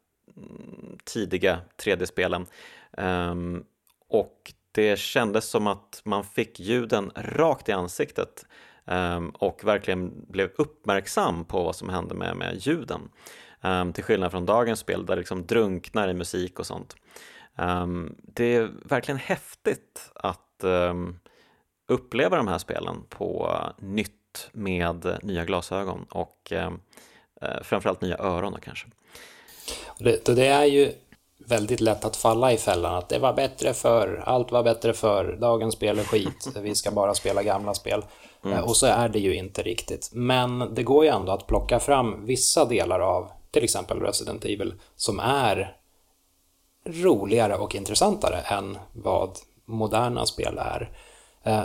tidiga 1.04 1.61
3D-spelen. 1.85 2.47
Um, 2.99 3.64
och 4.09 4.52
det 4.79 4.99
kändes 4.99 5.49
som 5.49 5.67
att 5.67 6.01
man 6.05 6.25
fick 6.25 6.61
ljuden 6.61 7.13
rakt 7.15 7.69
i 7.69 7.73
ansiktet 7.73 8.47
ehm, 8.87 9.31
och 9.31 9.65
verkligen 9.65 10.27
blev 10.29 10.51
uppmärksam 10.57 11.45
på 11.45 11.65
vad 11.65 11.77
som 11.77 11.89
hände 11.89 12.15
med, 12.15 12.37
med 12.37 12.57
ljuden. 12.59 13.01
Ehm, 13.61 13.93
till 13.93 14.05
skillnad 14.05 14.31
från 14.31 14.47
dagens 14.47 14.81
spel 14.81 15.07
där 15.07 15.15
det 15.15 15.21
liksom 15.21 15.47
drunknar 15.47 16.09
i 16.09 16.15
musik 16.15 16.59
och 16.59 16.67
sånt. 16.67 16.97
Ehm, 17.57 18.15
det 18.23 18.57
är 18.57 18.71
verkligen 18.85 19.19
häftigt 19.19 20.11
att 20.15 20.65
uppleva 21.89 22.37
de 22.37 22.49
här 22.49 22.59
spelen 22.59 23.05
på 23.09 23.59
nytt 23.79 24.51
med 24.53 25.19
nya 25.23 25.45
glasögon 25.45 26.07
och 26.11 26.53
eh, 26.53 26.71
framförallt 27.63 28.01
nya 28.01 28.19
öron 28.19 28.53
då 28.53 28.59
kanske. 28.59 28.87
Det, 29.99 30.25
det 30.25 30.47
är 30.47 30.65
ju 30.65 30.93
väldigt 31.49 31.81
lätt 31.81 32.05
att 32.05 32.17
falla 32.17 32.52
i 32.52 32.57
fällan 32.57 32.95
att 32.95 33.09
det 33.09 33.19
var 33.19 33.33
bättre 33.33 33.75
för 33.75 34.23
allt 34.26 34.52
var 34.52 34.62
bättre 34.62 34.93
för 34.93 35.37
dagens 35.40 35.75
spel 35.75 35.99
är 35.99 36.05
skit, 36.05 36.49
vi 36.62 36.75
ska 36.75 36.90
bara 36.90 37.14
spela 37.14 37.43
gamla 37.43 37.75
spel. 37.75 38.05
Mm. 38.45 38.64
Och 38.64 38.76
så 38.76 38.87
är 38.87 39.09
det 39.09 39.19
ju 39.19 39.35
inte 39.35 39.62
riktigt. 39.62 40.11
Men 40.12 40.75
det 40.75 40.83
går 40.83 41.05
ju 41.05 41.11
ändå 41.11 41.33
att 41.33 41.47
plocka 41.47 41.81
fram 41.81 42.26
vissa 42.26 42.64
delar 42.64 43.00
av 43.00 43.31
till 43.50 43.64
exempel 43.64 44.00
Resident 44.00 44.45
Evil 44.45 44.75
som 44.97 45.21
är 45.21 45.76
roligare 46.85 47.57
och 47.57 47.75
intressantare 47.75 48.40
än 48.40 48.78
vad 48.93 49.38
moderna 49.64 50.26
spel 50.26 50.59
är. 50.59 50.90
Eh, 51.43 51.64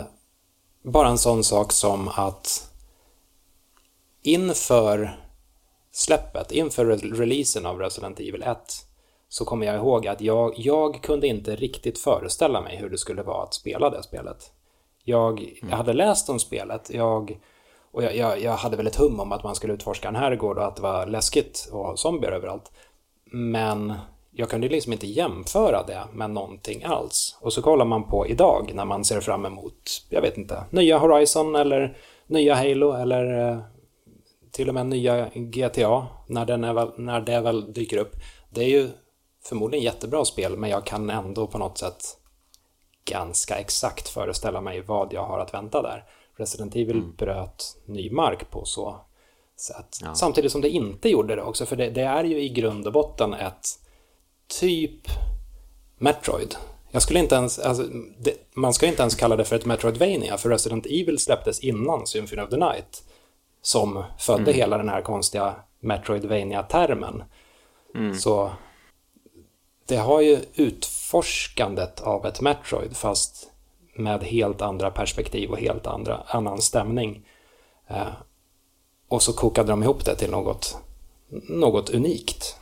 bara 0.82 1.08
en 1.08 1.18
sån 1.18 1.44
sak 1.44 1.72
som 1.72 2.08
att 2.08 2.70
inför 4.22 5.20
släppet, 5.92 6.52
inför 6.52 6.84
releasen 6.96 7.66
av 7.66 7.78
Resident 7.78 8.20
Evil 8.20 8.42
1 8.42 8.58
så 9.34 9.44
kommer 9.44 9.66
jag 9.66 9.76
ihåg 9.76 10.06
att 10.06 10.20
jag, 10.20 10.52
jag 10.56 11.02
kunde 11.02 11.26
inte 11.26 11.56
riktigt 11.56 11.98
föreställa 11.98 12.60
mig 12.60 12.76
hur 12.76 12.90
det 12.90 12.98
skulle 12.98 13.22
vara 13.22 13.42
att 13.42 13.54
spela 13.54 13.90
det 13.90 14.02
spelet. 14.02 14.52
Jag, 15.04 15.40
jag 15.40 15.62
mm. 15.62 15.72
hade 15.72 15.92
läst 15.92 16.30
om 16.30 16.38
spelet, 16.38 16.90
jag, 16.92 17.38
och 17.92 18.02
jag, 18.02 18.16
jag, 18.16 18.42
jag, 18.42 18.52
hade 18.52 18.76
väl 18.76 18.86
ett 18.86 18.96
hum 18.96 19.20
om 19.20 19.32
att 19.32 19.44
man 19.44 19.54
skulle 19.54 19.72
utforska 19.72 20.08
en 20.08 20.16
herrgård 20.16 20.58
och 20.58 20.64
att 20.64 20.76
det 20.76 20.82
var 20.82 21.06
läskigt 21.06 21.68
och 21.72 21.98
zombier 21.98 22.32
överallt. 22.32 22.72
Men 23.24 23.92
jag 24.30 24.50
kunde 24.50 24.68
liksom 24.68 24.92
inte 24.92 25.06
jämföra 25.06 25.82
det 25.86 26.02
med 26.12 26.30
någonting 26.30 26.84
alls. 26.84 27.38
Och 27.40 27.52
så 27.52 27.62
kollar 27.62 27.84
man 27.84 28.08
på 28.08 28.26
idag 28.26 28.72
när 28.74 28.84
man 28.84 29.04
ser 29.04 29.20
fram 29.20 29.46
emot, 29.46 30.02
jag 30.08 30.22
vet 30.22 30.38
inte, 30.38 30.64
nya 30.70 30.98
Horizon 30.98 31.56
eller 31.56 31.96
nya 32.26 32.54
Halo 32.54 32.92
eller 32.92 33.50
eh, 33.50 33.58
till 34.50 34.68
och 34.68 34.74
med 34.74 34.86
nya 34.86 35.28
GTA 35.34 36.06
när, 36.28 36.46
den 36.46 36.64
är 36.64 36.72
väl, 36.72 36.90
när 36.96 37.20
det 37.20 37.40
väl 37.40 37.72
dyker 37.72 37.96
upp. 37.96 38.16
Det 38.50 38.60
är 38.60 38.68
ju 38.68 38.90
förmodligen 39.48 39.84
jättebra 39.84 40.24
spel 40.24 40.56
men 40.56 40.70
jag 40.70 40.86
kan 40.86 41.10
ändå 41.10 41.46
på 41.46 41.58
något 41.58 41.78
sätt 41.78 42.16
ganska 43.04 43.56
exakt 43.56 44.08
föreställa 44.08 44.60
mig 44.60 44.80
vad 44.80 45.12
jag 45.12 45.24
har 45.24 45.38
att 45.38 45.54
vänta 45.54 45.82
där. 45.82 46.04
Resident 46.36 46.74
Evil 46.76 46.96
mm. 46.96 47.14
bröt 47.16 47.76
ny 47.86 48.10
mark 48.10 48.50
på 48.50 48.64
så 48.64 49.00
sätt. 49.56 49.98
Ja. 50.02 50.14
Samtidigt 50.14 50.52
som 50.52 50.60
det 50.60 50.68
inte 50.68 51.08
gjorde 51.08 51.36
det 51.36 51.42
också, 51.42 51.66
för 51.66 51.76
det, 51.76 51.90
det, 51.90 52.02
är 52.02 52.24
ju 52.24 52.42
i 52.42 52.48
grund 52.48 52.86
och 52.86 52.92
botten 52.92 53.34
ett 53.34 53.68
typ 54.60 55.08
Metroid. 55.98 56.56
Jag 56.90 57.02
skulle 57.02 57.18
inte 57.18 57.34
ens, 57.34 57.58
alltså, 57.58 57.82
det, 58.18 58.34
man 58.54 58.74
ska 58.74 58.86
inte 58.86 59.02
ens 59.02 59.14
kalla 59.14 59.36
det 59.36 59.44
för 59.44 59.56
ett 59.56 59.64
Metroidvania, 59.64 60.36
för 60.36 60.50
Resident 60.50 60.86
Evil 60.86 61.18
släpptes 61.18 61.60
innan 61.60 62.06
Symphony 62.06 62.42
of 62.42 62.50
the 62.50 62.56
Night, 62.56 63.02
som 63.62 64.04
födde 64.18 64.42
mm. 64.42 64.54
hela 64.54 64.78
den 64.78 64.88
här 64.88 65.02
konstiga 65.02 65.54
Metroidvania-termen. 65.80 67.22
Mm. 67.94 68.14
Så 68.14 68.50
det 69.86 69.96
har 69.96 70.20
ju 70.20 70.38
utforskandet 70.54 72.00
av 72.00 72.26
ett 72.26 72.40
Metroid 72.40 72.96
fast 72.96 73.50
med 73.96 74.22
helt 74.22 74.62
andra 74.62 74.90
perspektiv 74.90 75.50
och 75.50 75.58
helt 75.58 75.86
andra, 75.86 76.22
annan 76.26 76.58
stämning. 76.58 77.26
Eh, 77.86 78.12
och 79.08 79.22
så 79.22 79.32
kokade 79.32 79.72
de 79.72 79.82
ihop 79.82 80.04
det 80.04 80.14
till 80.14 80.30
något, 80.30 80.78
något 81.48 81.90
unikt. 81.90 82.58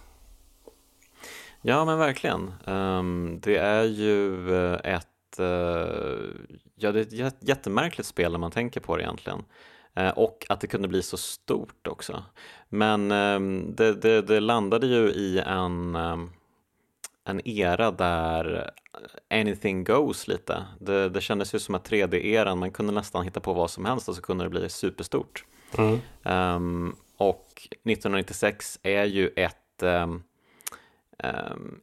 Ja 1.62 1.84
men 1.84 1.98
verkligen. 1.98 2.52
Um, 2.64 3.40
det 3.42 3.56
är 3.56 3.84
ju 3.84 4.54
eh, 4.54 4.94
ett, 4.94 5.40
uh, 5.40 5.46
ja, 6.76 6.92
det 6.92 7.12
är 7.12 7.24
ett 7.24 7.36
jättemärkligt 7.40 8.06
spel 8.06 8.32
när 8.32 8.38
man 8.38 8.50
tänker 8.50 8.80
på 8.80 8.96
det 8.96 9.02
egentligen. 9.02 9.44
Uh, 9.98 10.08
och 10.08 10.46
att 10.48 10.60
det 10.60 10.66
kunde 10.66 10.88
bli 10.88 11.02
så 11.02 11.16
stort 11.16 11.86
också. 11.86 12.24
Men 12.68 13.12
um, 13.12 13.74
det, 13.74 13.94
det, 13.94 14.22
det, 14.22 14.40
landade 14.40 14.86
ju 14.86 15.10
i 15.10 15.38
en 15.38 15.96
um, 15.96 16.30
en 17.24 17.48
era 17.48 17.90
där 17.90 18.70
anything 19.30 19.84
goes 19.84 20.28
lite. 20.28 20.64
Det, 20.80 21.08
det 21.08 21.20
kändes 21.20 21.54
ju 21.54 21.58
som 21.58 21.74
att 21.74 21.90
3D-eran, 21.90 22.58
man 22.58 22.70
kunde 22.70 22.92
nästan 22.92 23.24
hitta 23.24 23.40
på 23.40 23.52
vad 23.52 23.70
som 23.70 23.84
helst 23.84 24.08
och 24.08 24.14
så 24.14 24.22
kunde 24.22 24.44
det 24.44 24.50
bli 24.50 24.68
superstort. 24.68 25.44
Mm. 25.78 25.98
Um, 26.22 26.96
och 27.16 27.68
1996 27.70 28.78
är 28.82 29.04
ju 29.04 29.28
ett, 29.36 29.82
um, 29.82 30.22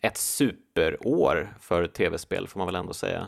ett 0.01 0.17
superår 0.17 1.55
för 1.59 1.87
tv-spel 1.87 2.47
får 2.47 2.57
man 2.57 2.67
väl 2.67 2.75
ändå 2.75 2.93
säga. 2.93 3.27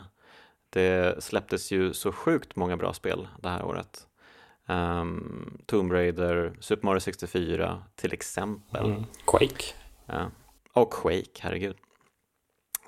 Det 0.70 1.24
släpptes 1.24 1.70
ju 1.70 1.92
så 1.92 2.12
sjukt 2.12 2.56
många 2.56 2.76
bra 2.76 2.92
spel 2.92 3.28
det 3.42 3.48
här 3.48 3.64
året. 3.64 4.06
Um, 4.66 5.58
Tomb 5.66 5.92
Raider, 5.92 6.52
Super 6.60 6.86
Mario 6.86 7.00
64 7.00 7.82
till 7.94 8.12
exempel. 8.12 8.86
Mm. 8.86 9.04
Quake. 9.26 9.64
Ja. 10.06 10.30
Och 10.72 10.92
Quake, 10.92 11.40
herregud. 11.40 11.76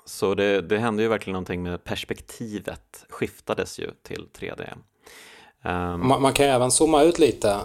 Så 0.05 0.35
det, 0.35 0.61
det 0.61 0.77
hände 0.77 1.03
ju 1.03 1.09
verkligen 1.09 1.33
någonting 1.33 1.63
med 1.63 1.83
perspektivet 1.83 3.05
skiftades 3.09 3.79
ju 3.79 3.91
till 4.03 4.27
3D. 4.39 4.61
Um, 4.71 5.71
ehm. 5.71 6.07
man, 6.07 6.21
man, 6.21 6.33
kan 6.33 6.45
ju 6.45 6.51
även 6.51 6.71
zooma 6.71 7.03
ut 7.03 7.19
lite 7.19 7.57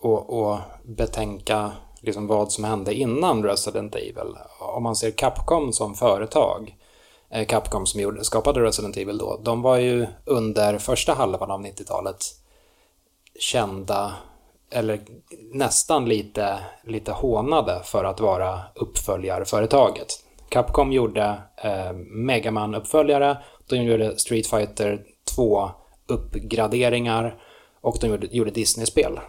och, 0.00 0.42
och 0.42 0.58
betänka 0.84 1.72
liksom 2.00 2.26
vad 2.26 2.52
som 2.52 2.64
hände 2.64 2.94
innan 2.94 3.44
Resident 3.44 3.94
Evil. 3.94 4.36
Om 4.58 4.82
man 4.82 4.96
ser 4.96 5.10
Capcom 5.10 5.72
som 5.72 5.94
företag, 5.94 6.76
eh, 7.30 7.46
Capcom 7.46 7.86
som 7.86 8.00
gjorde, 8.00 8.24
skapade 8.24 8.60
Resident 8.60 8.96
Evil 8.96 9.18
då, 9.18 9.40
de 9.42 9.62
var 9.62 9.76
ju 9.76 10.06
under 10.24 10.78
första 10.78 11.14
halvan 11.14 11.50
av 11.50 11.60
90-talet 11.60 12.24
kända 13.38 14.12
eller 14.70 15.00
nästan 15.52 16.08
lite, 16.08 16.58
lite 16.84 17.12
hånade 17.12 17.80
för 17.84 18.04
att 18.04 18.20
vara 18.20 18.60
uppföljarföretaget. 18.74 20.25
Capcom 20.48 20.92
gjorde 20.92 21.42
eh, 21.56 21.92
Megaman-uppföljare, 22.10 23.36
de 23.68 23.76
gjorde 23.76 24.18
Street 24.18 24.46
Fighter 24.46 25.04
2 25.34 25.70
uppgraderingar 26.06 27.42
och 27.80 27.96
de 28.00 28.06
gjorde, 28.06 28.26
gjorde 28.26 28.50
Disney-spel. 28.50 29.20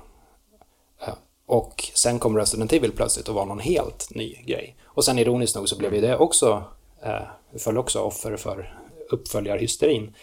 Eh, 1.01 1.13
och 1.45 1.83
sen 1.93 2.19
kom 2.19 2.37
Resident 2.37 2.73
Evil 2.73 2.91
plötsligt 2.91 3.29
och 3.29 3.35
var 3.35 3.45
någon 3.45 3.59
helt 3.59 4.09
ny 4.15 4.35
grej. 4.45 4.75
Och 4.85 5.05
sen 5.05 5.19
ironiskt 5.19 5.55
nog 5.55 5.69
så 5.69 5.77
blev 5.77 5.95
ju 5.95 6.01
det 6.01 6.17
också, 6.17 6.63
eh, 7.03 7.21
föll 7.59 7.77
också 7.77 7.99
offer 7.99 8.35
för 8.35 8.79
uppföljarhysterin, 9.09 10.15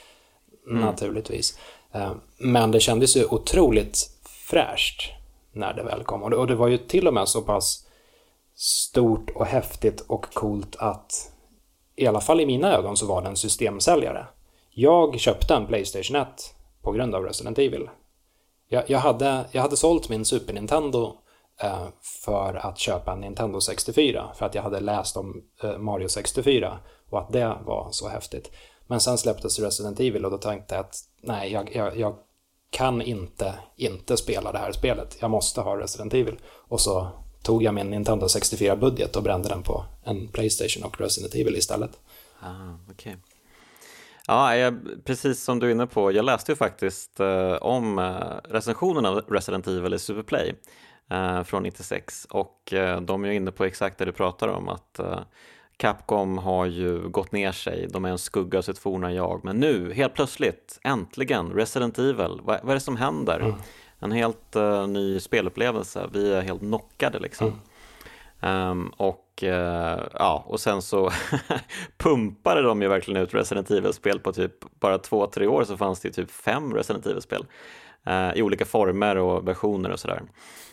mm. 0.71 0.81
naturligtvis. 0.81 1.59
Eh, 1.93 2.13
men 2.39 2.71
det 2.71 2.81
kändes 2.81 3.17
ju 3.17 3.25
otroligt 3.25 4.11
fräscht 4.25 5.13
när 5.53 5.75
det 5.75 5.83
väl 5.83 6.05
kom. 6.05 6.23
Och 6.23 6.31
det, 6.31 6.37
och 6.37 6.47
det 6.47 6.55
var 6.55 6.69
ju 6.69 6.79
till 6.79 7.09
och 7.09 7.15
med 7.15 7.29
så 7.29 7.43
pass 7.43 7.84
stort 8.55 9.31
och 9.31 9.47
häftigt 9.47 10.01
och 10.01 10.35
coolt 10.35 10.77
att 10.77 11.31
i 11.97 12.07
alla 12.07 12.21
fall 12.21 12.41
i 12.41 12.47
mina 12.47 12.73
ögon 12.73 12.97
så 12.97 13.07
var 13.07 13.23
det 13.23 13.29
en 13.29 13.37
systemsäljare. 13.37 14.27
Jag 14.71 15.21
köpte 15.21 15.55
en 15.55 15.67
Playstation 15.67 16.17
1 16.17 16.27
på 16.83 16.93
grund 16.93 17.15
av 17.15 17.25
Resident 17.25 17.59
Evil. 17.59 17.91
Jag, 18.69 18.91
jag 18.91 18.99
hade, 18.99 19.45
jag 19.53 19.63
hade 19.63 19.77
sålt 19.77 20.09
min 20.09 20.25
Super 20.25 20.53
Nintendo 20.53 21.17
eh, 21.61 21.87
för 22.25 22.55
att 22.55 22.79
köpa 22.79 23.13
en 23.13 23.21
Nintendo 23.21 23.61
64 23.61 24.31
för 24.35 24.47
att 24.47 24.55
jag 24.55 24.63
hade 24.63 24.81
läst 24.81 25.17
om 25.17 25.43
eh, 25.63 25.79
Mario 25.79 26.09
64 26.09 26.79
och 27.11 27.19
att 27.19 27.33
det 27.33 27.59
var 27.67 27.89
så 27.91 28.09
häftigt. 28.09 28.51
Men 28.87 29.01
sen 29.01 29.19
släpptes 29.19 29.59
Resident 29.59 30.01
Evil 30.01 30.25
och 30.25 30.31
då 30.31 30.39
tänkte 30.39 30.75
jag 30.75 30.85
att 30.85 30.97
nej, 31.23 31.53
jag, 31.53 31.77
jag, 31.77 31.97
jag 31.97 32.17
kan 32.71 33.03
inte 33.03 33.55
inte 33.77 34.17
spela 34.17 34.53
det 34.53 34.59
här 34.59 34.73
spelet. 34.73 35.17
Jag 35.21 35.31
måste 35.31 35.61
ha 35.61 35.77
Resident 35.77 36.15
Evil. 36.15 36.39
Och 36.69 36.81
så 36.81 37.09
tog 37.45 37.63
jag 37.63 37.75
min 37.75 37.91
Nintendo 37.91 38.27
64-budget 38.27 39.17
och 39.17 39.23
brände 39.23 39.49
den 39.49 39.63
på 39.63 39.85
en 40.05 40.29
Playstation 40.29 40.85
och 40.85 41.01
Resident 41.01 41.35
Evil 41.35 41.57
istället. 41.57 41.91
Ah, 42.41 42.91
okay. 42.93 43.15
Ja, 44.27 44.57
jag, 44.57 44.79
precis 45.05 45.45
som 45.45 45.59
du 45.59 45.67
är 45.67 45.71
inne 45.71 45.87
på, 45.87 46.13
jag 46.13 46.25
läste 46.25 46.53
ju 46.53 46.57
faktiskt 46.57 47.21
eh, 47.21 47.53
om 47.53 47.99
eh, 47.99 48.51
recensionen 48.53 49.07
av 49.07 49.19
Resident 49.29 49.67
Evil 49.67 49.95
i 49.95 49.99
Superplay 49.99 50.55
eh, 51.11 51.43
från 51.43 51.63
96 51.63 52.27
och 52.31 52.73
eh, 52.73 53.01
de 53.01 53.25
är 53.25 53.29
ju 53.29 53.35
inne 53.35 53.53
på 53.53 53.65
exakt 53.65 53.99
det 53.99 54.05
du 54.05 54.13
pratar 54.13 54.49
om 54.49 54.69
att 54.69 54.99
eh, 54.99 55.19
Capcom 55.77 56.39
har 56.39 56.67
ju 56.67 57.09
gått 57.09 57.33
ner 57.33 57.53
sig, 57.53 57.89
de 57.91 58.05
är 58.05 58.09
en 58.09 58.19
skugga 58.19 58.59
av 58.59 58.63
sitt 58.63 58.79
forna 58.79 59.13
jag, 59.13 59.45
men 59.45 59.57
nu 59.57 59.93
helt 59.93 60.15
plötsligt, 60.15 60.79
äntligen, 60.85 61.53
Resident 61.53 61.99
Evil, 61.99 62.41
vad, 62.43 62.61
vad 62.63 62.71
är 62.71 62.75
det 62.75 62.81
som 62.81 62.97
händer? 62.97 63.41
Mm. 63.41 63.55
En 64.05 64.13
helt 64.13 64.57
uh, 64.57 64.87
ny 64.87 65.21
spelupplevelse, 65.21 66.09
vi 66.13 66.33
är 66.33 66.43
helt 66.43 66.61
knockade 66.61 67.19
liksom. 67.19 67.47
Mm. 67.47 68.71
Um, 68.71 68.89
och, 68.97 69.43
uh, 69.43 70.01
ja, 70.13 70.45
och 70.47 70.61
sen 70.61 70.83
så 70.83 71.11
pumpade 71.99 72.63
de 72.63 72.83
ju 72.83 72.89
verkligen 72.89 73.23
ut 73.23 73.35
Resident 73.35 73.71
Evil-spel 73.71 74.21
på 74.21 74.33
typ 74.33 74.81
bara 74.81 74.99
två, 74.99 75.27
tre 75.27 75.47
år 75.47 75.65
så 75.65 75.77
fanns 75.77 76.01
det 76.01 76.09
ju 76.09 76.13
typ 76.13 76.31
fem 76.31 76.75
Resident 76.75 77.07
Evil-spel 77.07 77.47
uh, 78.09 78.39
i 78.39 78.43
olika 78.43 78.65
former 78.65 79.17
och 79.17 79.49
versioner 79.49 79.91
och 79.91 80.01
sådär. 80.01 80.23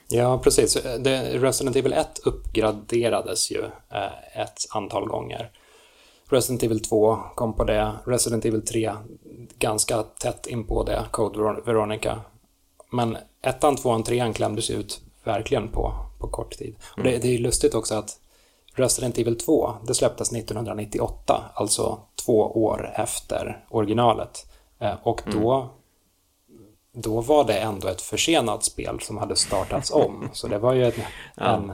Ja, 0.10 0.40
precis. 0.44 0.74
Det, 1.00 1.40
Resident 1.40 1.76
Evil 1.76 1.94
1 1.94 2.20
uppgraderades 2.26 3.52
ju 3.52 3.62
uh, 3.62 4.42
ett 4.42 4.60
antal 4.74 5.08
gånger. 5.08 5.52
Resident 6.30 6.64
Evil 6.64 6.84
2 6.84 7.18
kom 7.36 7.56
på 7.56 7.64
det, 7.64 7.92
Resident 8.06 8.46
Evil 8.46 8.66
3 8.66 8.92
ganska 9.60 10.04
tätt 10.04 10.48
in 10.48 10.68
på 10.68 10.84
det, 10.84 11.06
Code 11.12 11.62
Veronica. 11.66 12.20
Men 12.92 13.18
ettan, 13.42 13.76
tvåan, 13.76 14.04
trean 14.04 14.34
klämdes 14.34 14.70
ut 14.70 15.02
verkligen 15.24 15.68
på, 15.68 15.94
på 16.20 16.28
kort 16.28 16.58
tid. 16.58 16.76
Och 16.98 17.04
det, 17.04 17.18
det 17.18 17.36
är 17.36 17.38
lustigt 17.38 17.76
också 17.76 17.96
att 17.96 18.20
Resident 18.74 19.18
Evil 19.18 19.38
2, 19.38 19.74
det 19.88 19.94
släpptes 19.94 20.32
1998, 20.32 21.42
alltså 21.54 22.00
två 22.26 22.40
år 22.40 22.92
efter 22.96 23.66
originalet. 23.70 24.48
Eh, 24.80 24.94
och 25.04 25.22
då, 25.32 25.54
mm. 25.54 25.70
då 26.92 27.22
var 27.22 27.44
det 27.44 27.60
ändå 27.60 27.88
ett 27.88 28.02
försenat 28.02 28.64
spel 28.64 29.00
som 29.00 29.18
hade 29.18 29.36
startats 29.36 29.92
om. 29.92 30.30
Så 30.34 30.48
det 30.48 30.58
var 30.58 30.74
ju 30.74 30.86
en, 30.86 30.92
ja. 31.36 31.44
en 31.44 31.72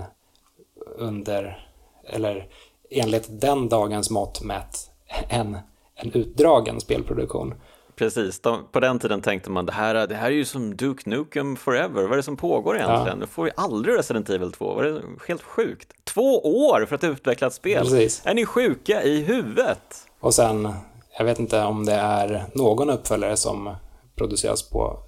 under, 0.97 1.69
eller 2.03 2.47
enligt 2.89 3.41
den 3.41 3.69
dagens 3.69 4.09
mått 4.09 4.41
mätt, 4.41 4.91
en, 5.29 5.57
en 5.95 6.11
utdragen 6.11 6.81
spelproduktion. 6.81 7.53
Precis, 7.97 8.39
de, 8.39 8.67
på 8.71 8.79
den 8.79 8.99
tiden 8.99 9.21
tänkte 9.21 9.49
man 9.49 9.65
det 9.65 9.71
här, 9.71 10.07
det 10.07 10.15
här 10.15 10.27
är 10.27 10.35
ju 10.35 10.45
som 10.45 10.75
Duke 10.75 11.09
Nukem 11.09 11.55
Forever, 11.55 12.03
vad 12.03 12.11
är 12.11 12.17
det 12.17 12.23
som 12.23 12.37
pågår 12.37 12.75
egentligen? 12.75 13.07
Ja. 13.07 13.15
Nu 13.15 13.27
får 13.27 13.43
vi 13.43 13.51
aldrig 13.55 13.97
Resident 13.97 14.29
Evil 14.29 14.51
2, 14.51 14.73
vad 14.73 14.85
är 14.85 14.91
det 14.91 15.01
helt 15.27 15.41
sjukt? 15.41 15.93
Två 16.03 16.39
år 16.67 16.85
för 16.85 16.95
att 16.95 17.03
utveckla 17.03 17.47
ett 17.47 17.53
spel! 17.53 17.83
Precis. 17.83 18.21
Är 18.25 18.33
ni 18.33 18.45
sjuka 18.45 19.03
i 19.03 19.23
huvudet? 19.23 20.07
Och 20.19 20.33
sen, 20.33 20.73
jag 21.17 21.25
vet 21.25 21.39
inte 21.39 21.63
om 21.63 21.85
det 21.85 21.93
är 21.93 22.45
någon 22.53 22.89
uppföljare 22.89 23.37
som 23.37 23.75
produceras 24.15 24.69
på 24.69 24.99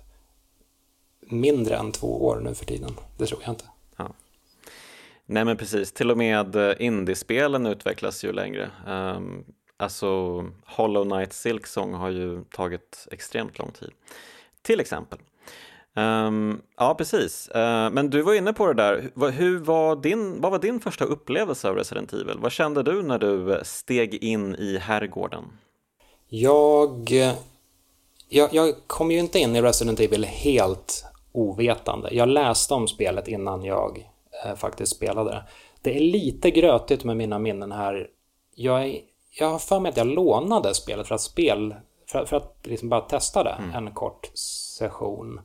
mindre 1.22 1.76
än 1.76 1.92
två 1.92 2.26
år 2.26 2.42
nu 2.44 2.56
för 2.56 2.66
tiden. 2.66 2.92
Det 3.18 3.26
tror 3.26 3.42
jag 3.44 3.52
inte. 3.52 3.66
Ja. 3.98 4.10
Nej 5.26 5.46
men 5.46 5.58
precis, 5.58 5.92
till 5.92 6.12
och 6.12 6.18
med 6.18 6.56
eh, 6.56 6.76
indiespelen 6.80 7.66
utvecklas 7.66 8.24
ju 8.24 8.32
längre. 8.32 8.70
Um, 8.88 9.46
Alltså 9.80 10.08
Hollow 10.66 11.04
Knight 11.04 11.34
Silksong 11.34 11.94
har 11.94 12.10
ju 12.10 12.44
tagit 12.44 13.08
extremt 13.12 13.60
lång 13.60 13.72
tid. 13.72 13.92
Till 14.62 14.80
exempel. 14.80 15.20
Um, 15.96 16.62
ja, 16.78 16.96
precis. 16.96 17.50
Uh, 17.56 17.90
men 17.90 18.10
du 18.10 18.22
var 18.22 18.34
inne 18.34 18.54
på 18.54 18.68
det 18.68 18.74
där. 18.74 19.32
Hur 19.32 19.60
var 19.60 19.96
din, 19.96 20.42
vad 20.42 20.52
var 20.52 20.60
din 20.60 20.80
första 20.80 21.06
upplevelse 21.06 21.70
av 21.70 21.76
Resident 21.76 22.14
Evil? 22.14 22.38
Vad 22.40 22.52
kände 22.52 22.84
du 22.84 23.04
när 23.04 23.20
du 23.20 23.54
eh, 23.54 23.64
steg 23.64 24.24
in 24.24 24.56
i 24.56 24.78
herrgården? 24.78 25.44
Jag, 26.28 27.12
eh, 27.12 27.34
jag, 28.30 28.54
jag 28.54 28.76
kom 28.88 29.12
ju 29.12 29.20
inte 29.20 29.40
in 29.40 29.56
i 29.56 29.62
Resident 29.62 30.00
Evil 30.00 30.26
helt 30.26 31.06
ovetande. 31.32 32.10
Jag 32.12 32.30
läste 32.30 32.74
om 32.74 32.88
spelet 32.88 33.28
innan 33.28 33.64
jag 33.64 34.10
eh, 34.46 34.56
faktiskt 34.56 34.96
spelade 34.96 35.30
det. 35.30 35.44
Det 35.82 35.96
är 35.96 36.00
lite 36.00 36.52
grötigt 36.52 37.04
med 37.04 37.18
mina 37.18 37.40
minnen 37.40 37.72
här. 37.72 38.08
Jag 38.56 38.84
är 38.84 39.00
jag 39.40 39.50
har 39.50 39.60
för 39.60 39.80
mig 39.80 39.90
att 39.90 39.98
jag 39.98 40.08
lånade 40.08 40.74
spelet 40.74 41.08
för 41.08 41.16
att 41.16 41.22
spel 41.22 41.76
för, 42.08 42.26
för 42.26 42.38
att 42.38 42.58
liksom 42.64 42.90
bara 42.90 43.02
testa 43.02 43.44
det 43.44 43.50
mm. 43.60 43.76
en 43.76 43.94
kort 43.94 44.32
session 44.34 45.42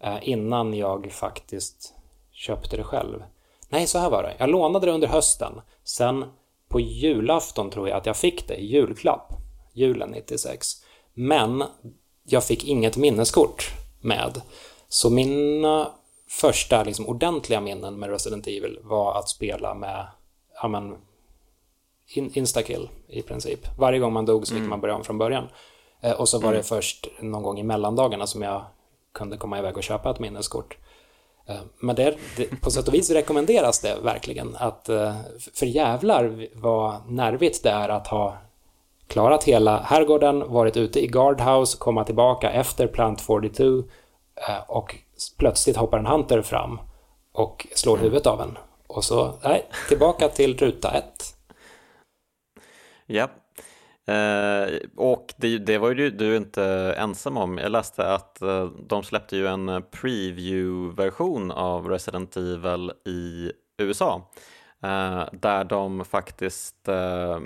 eh, 0.00 0.28
innan 0.28 0.74
jag 0.74 1.12
faktiskt 1.12 1.94
köpte 2.32 2.76
det 2.76 2.84
själv. 2.84 3.22
Nej, 3.68 3.86
så 3.86 3.98
här 3.98 4.10
var 4.10 4.22
det. 4.22 4.34
Jag 4.38 4.50
lånade 4.50 4.86
det 4.86 4.92
under 4.92 5.08
hösten. 5.08 5.60
Sen 5.84 6.24
på 6.68 6.80
julafton 6.80 7.70
tror 7.70 7.88
jag 7.88 7.98
att 7.98 8.06
jag 8.06 8.16
fick 8.16 8.48
det 8.48 8.54
i 8.54 8.66
julklapp. 8.66 9.32
Julen 9.72 10.10
96. 10.10 10.66
Men 11.14 11.64
jag 12.24 12.44
fick 12.44 12.64
inget 12.64 12.96
minneskort 12.96 13.70
med. 14.00 14.40
Så 14.88 15.10
mina 15.10 15.90
första 16.28 16.84
liksom, 16.84 17.06
ordentliga 17.06 17.60
minnen 17.60 17.98
med 17.98 18.10
Resident 18.10 18.46
Evil 18.46 18.78
var 18.82 19.18
att 19.18 19.28
spela 19.28 19.74
med 19.74 20.06
ja, 20.62 20.68
men, 20.68 20.96
in, 22.12 22.30
instakill 22.34 22.88
i 23.08 23.22
princip. 23.22 23.60
Varje 23.78 23.98
gång 23.98 24.12
man 24.12 24.26
dog 24.26 24.46
så 24.46 24.50
fick 24.54 24.58
mm. 24.58 24.70
man 24.70 24.80
börja 24.80 24.94
om 24.94 25.04
från 25.04 25.18
början. 25.18 25.48
Eh, 26.00 26.12
och 26.12 26.28
så 26.28 26.38
var 26.38 26.48
mm. 26.48 26.56
det 26.56 26.62
först 26.62 27.08
någon 27.20 27.42
gång 27.42 27.58
i 27.58 27.62
mellandagarna 27.62 28.26
som 28.26 28.42
jag 28.42 28.64
kunde 29.14 29.36
komma 29.36 29.58
iväg 29.58 29.76
och 29.76 29.82
köpa 29.82 30.10
ett 30.10 30.20
minneskort. 30.20 30.76
Eh, 31.46 31.56
men 31.78 31.96
det, 31.96 32.16
det, 32.36 32.60
på 32.60 32.70
sätt 32.70 32.88
och 32.88 32.94
vis 32.94 33.10
rekommenderas 33.10 33.80
det 33.80 33.96
verkligen 34.02 34.56
att 34.56 34.88
eh, 34.88 35.14
för 35.54 35.66
jävlar 35.66 36.48
vad 36.54 37.10
nervigt 37.10 37.62
det 37.62 37.70
är 37.70 37.88
att 37.88 38.06
ha 38.06 38.36
klarat 39.06 39.44
hela 39.44 39.80
herrgården, 39.80 40.52
varit 40.52 40.76
ute 40.76 41.04
i 41.04 41.06
Guardhouse, 41.06 41.78
komma 41.78 42.04
tillbaka 42.04 42.50
efter 42.50 42.86
Plant 42.86 43.20
42 43.20 43.64
eh, 43.64 43.82
och 44.68 44.96
plötsligt 45.38 45.76
hoppar 45.76 45.98
en 45.98 46.06
Hunter 46.06 46.42
fram 46.42 46.80
och 47.32 47.66
slår 47.74 47.94
mm. 47.94 48.04
huvudet 48.04 48.26
av 48.26 48.40
en. 48.40 48.58
Och 48.86 49.04
så, 49.04 49.32
nej, 49.42 49.66
tillbaka 49.88 50.28
till 50.28 50.56
ruta 50.56 50.90
ett. 50.90 51.36
Ja, 53.12 53.28
eh, 54.14 54.74
och 54.96 55.34
det, 55.36 55.58
det, 55.58 55.78
var 55.78 55.94
ju 55.94 56.10
du 56.10 56.36
inte 56.36 56.94
ensam 56.98 57.36
om. 57.36 57.58
Jag 57.58 57.72
läste 57.72 58.14
att 58.14 58.42
eh, 58.42 58.64
de 58.64 59.02
släppte 59.02 59.36
ju 59.36 59.46
en 59.46 59.82
preview-version 59.90 61.50
av 61.50 61.88
Resident 61.88 62.36
Evil 62.36 62.92
i 63.04 63.52
USA 63.78 64.30
eh, 64.82 65.24
där 65.32 65.64
de 65.64 66.04
faktiskt 66.04 66.88
eh, 66.88 67.40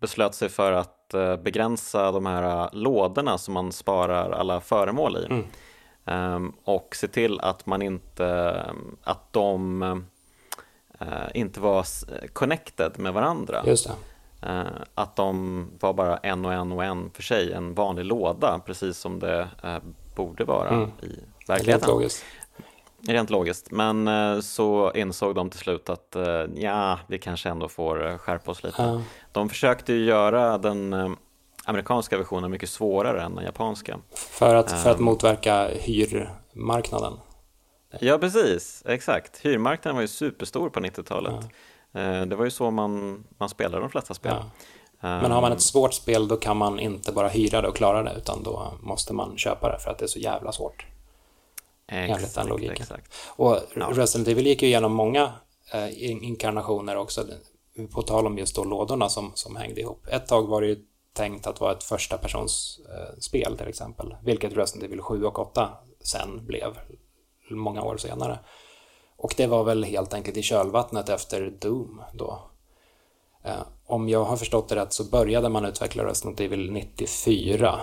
beslöt 0.00 0.34
sig 0.34 0.48
för 0.48 0.72
att 0.72 1.14
eh, 1.14 1.36
begränsa 1.36 2.12
de 2.12 2.26
här 2.26 2.70
lådorna 2.72 3.38
som 3.38 3.54
man 3.54 3.72
sparar 3.72 4.30
alla 4.30 4.60
föremål 4.60 5.16
i. 5.16 5.24
Mm. 5.24 5.44
Um, 6.08 6.52
och 6.64 6.96
se 6.96 7.08
till 7.08 7.40
att 7.40 7.66
man 7.66 7.82
inte, 7.82 8.62
att 9.02 9.32
de 9.32 10.04
inte 11.34 11.60
var 11.60 11.86
connected 12.28 12.98
med 12.98 13.12
varandra. 13.12 13.62
Just 13.66 13.86
det. 13.86 13.92
Eh, 14.42 14.66
att 14.94 15.16
de 15.16 15.66
var 15.80 15.92
bara 15.92 16.16
en 16.16 16.44
och 16.44 16.52
en 16.52 16.72
och 16.72 16.84
en 16.84 17.10
för 17.10 17.22
sig, 17.22 17.52
en 17.52 17.74
vanlig 17.74 18.04
låda, 18.04 18.60
precis 18.66 18.98
som 18.98 19.18
det 19.18 19.48
eh, 19.62 19.78
borde 20.16 20.44
vara 20.44 20.68
mm. 20.68 20.90
i 21.02 21.20
verkligheten. 21.48 21.66
Rent 21.66 21.86
logiskt. 21.86 22.24
Rent 23.08 23.30
logiskt, 23.30 23.70
men 23.70 24.08
eh, 24.08 24.40
så 24.40 24.92
insåg 24.94 25.34
de 25.34 25.50
till 25.50 25.60
slut 25.60 25.90
att 25.90 26.16
ja, 26.54 26.98
vi 27.06 27.18
kanske 27.18 27.48
ändå 27.48 27.68
får 27.68 28.18
skärpa 28.18 28.50
oss 28.50 28.62
lite. 28.62 28.82
Ja. 28.82 29.02
De 29.32 29.48
försökte 29.48 29.92
ju 29.92 30.04
göra 30.04 30.58
den 30.58 31.16
amerikanska 31.64 32.18
versionen 32.18 32.50
mycket 32.50 32.68
svårare 32.68 33.22
än 33.22 33.34
den 33.34 33.44
japanska. 33.44 33.98
För 34.14 34.54
att, 34.54 34.82
för 34.82 34.90
att 34.90 34.98
motverka 34.98 35.68
hyrmarknaden? 35.68 37.12
Ja, 38.00 38.18
precis, 38.18 38.82
exakt. 38.86 39.38
Hyrmarknaden 39.38 39.94
var 39.94 40.02
ju 40.02 40.08
superstor 40.08 40.68
på 40.68 40.80
90-talet. 40.80 41.34
Ja. 41.40 41.48
Eh, 41.96 42.26
det 42.26 42.36
var 42.36 42.44
ju 42.44 42.50
så 42.50 42.70
man, 42.70 43.24
man 43.38 43.48
spelade 43.48 43.80
de 43.80 43.90
flesta 43.90 44.14
spel. 44.14 44.34
Ja. 44.36 44.50
Men 45.00 45.30
har 45.30 45.40
man 45.40 45.52
ett 45.52 45.60
svårt 45.60 45.94
spel 45.94 46.28
då 46.28 46.36
kan 46.36 46.56
man 46.56 46.80
inte 46.80 47.12
bara 47.12 47.28
hyra 47.28 47.62
det 47.62 47.68
och 47.68 47.76
klara 47.76 48.02
det 48.02 48.14
utan 48.16 48.42
då 48.42 48.72
måste 48.80 49.12
man 49.12 49.38
köpa 49.38 49.72
det 49.72 49.78
för 49.78 49.90
att 49.90 49.98
det 49.98 50.04
är 50.04 50.08
så 50.08 50.18
jävla 50.18 50.52
svårt. 50.52 50.86
Exakt, 51.88 52.34
den 52.34 52.46
logiken. 52.46 52.76
Exakt. 52.82 53.12
Och 53.26 53.58
Resident 53.74 54.28
Evil 54.28 54.46
gick 54.46 54.62
ju 54.62 54.68
igenom 54.68 54.92
många 54.92 55.32
eh, 55.72 56.02
inkarnationer 56.02 56.96
också, 56.96 57.24
på 57.92 58.02
tal 58.02 58.26
om 58.26 58.38
just 58.38 58.56
då 58.56 58.64
lådorna 58.64 59.08
som, 59.08 59.32
som 59.34 59.56
hängde 59.56 59.80
ihop. 59.80 60.06
Ett 60.06 60.26
tag 60.26 60.46
var 60.46 60.60
det 60.60 60.66
ju 60.66 60.84
tänkt 61.12 61.46
att 61.46 61.60
vara 61.60 61.72
ett 61.72 61.84
första 61.84 62.18
persons 62.18 62.80
eh, 62.88 63.18
spel 63.18 63.58
till 63.58 63.68
exempel, 63.68 64.16
vilket 64.22 64.56
Resident 64.56 64.84
Evil 64.84 65.00
7 65.00 65.24
och 65.24 65.38
8 65.38 65.70
sen 66.00 66.46
blev 66.46 66.78
många 67.50 67.82
år 67.82 67.96
senare. 67.96 68.38
Och 69.16 69.34
det 69.36 69.46
var 69.46 69.64
väl 69.64 69.84
helt 69.84 70.14
enkelt 70.14 70.36
i 70.36 70.42
kölvattnet 70.42 71.08
efter 71.08 71.52
Doom 71.60 72.02
då. 72.12 72.42
Eh, 73.44 73.52
om 73.86 74.08
jag 74.08 74.24
har 74.24 74.36
förstått 74.36 74.68
det 74.68 74.76
rätt 74.76 74.92
så 74.92 75.04
började 75.04 75.48
man 75.48 75.64
utveckla 75.64 76.04
Resident 76.04 76.40
Evil 76.40 76.72
94. 76.72 77.80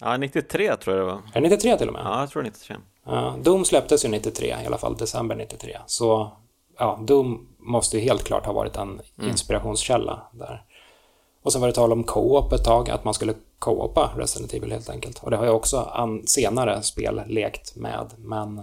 Ja, 0.00 0.16
93 0.16 0.76
tror 0.76 0.96
jag 0.96 1.06
det 1.06 1.12
var. 1.12 1.22
Är 1.34 1.40
det 1.40 1.48
93 1.48 1.76
till 1.78 1.88
och 1.88 1.92
med? 1.92 2.02
Ja, 2.04 2.20
jag 2.20 2.30
tror 2.30 2.42
93. 2.42 2.76
Ja, 3.06 3.36
Doom 3.42 3.64
släpptes 3.64 4.04
ju 4.04 4.08
93 4.08 4.46
i 4.46 4.66
alla 4.66 4.78
fall, 4.78 4.96
december 4.96 5.36
93. 5.36 5.78
Så 5.86 6.30
ja, 6.78 6.98
Doom 7.02 7.48
måste 7.58 7.98
ju 7.98 8.02
helt 8.02 8.24
klart 8.24 8.46
ha 8.46 8.52
varit 8.52 8.76
en 8.76 9.00
mm. 9.18 9.30
inspirationskälla 9.30 10.22
där. 10.32 10.64
Och 11.42 11.52
sen 11.52 11.60
var 11.60 11.68
det 11.68 11.74
tal 11.74 11.92
om 11.92 12.04
co-op 12.04 12.52
ett 12.52 12.64
tag, 12.64 12.90
att 12.90 13.04
man 13.04 13.14
skulle 13.14 13.34
co-opa 13.58 14.10
Resident 14.16 14.54
Evil 14.54 14.72
helt 14.72 14.90
enkelt. 14.90 15.22
Och 15.22 15.30
det 15.30 15.36
har 15.36 15.46
jag 15.46 15.56
också 15.56 15.88
senare 16.26 16.82
spel 16.82 17.22
lekt 17.26 17.76
med, 17.76 18.10
men 18.18 18.58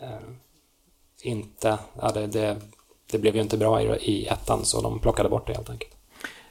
eh, 0.00 0.18
inte, 1.22 1.78
ja, 2.00 2.10
det, 2.14 2.26
det, 2.26 2.56
det, 3.10 3.18
blev 3.18 3.34
ju 3.34 3.40
inte 3.40 3.58
bra 3.58 3.82
i, 3.82 3.86
i 3.86 4.26
ettan 4.26 4.64
så 4.64 4.80
de 4.80 4.98
plockade 4.98 5.28
bort 5.28 5.46
det 5.46 5.54
helt 5.54 5.70
enkelt. 5.70 5.96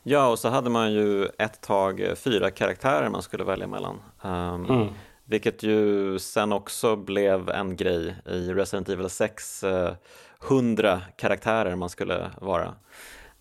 Ja, 0.04 0.28
och 0.28 0.40
så 0.40 0.50
hade 0.50 0.70
man 0.70 0.94
ju 0.94 1.26
ett 1.26 1.62
tag 1.62 2.14
fyra 2.16 2.52
karaktärer 2.52 3.10
man 3.10 3.22
skulle 3.22 3.44
välja 3.44 3.68
mellan. 3.68 4.02
Um, 4.22 4.66
mm. 4.66 4.88
Vilket 5.26 5.64
ju 5.64 6.20
sen 6.20 6.54
också 6.54 6.96
blev 6.96 7.50
en 7.50 7.76
grej 7.76 8.16
i 8.26 8.54
Resident 8.54 8.90
Evil 8.90 9.10
6, 9.10 9.64
uh, 9.64 9.90
100 10.50 11.02
karaktärer 11.18 11.76
man 11.76 11.90
skulle 11.90 12.32
vara. 12.42 12.74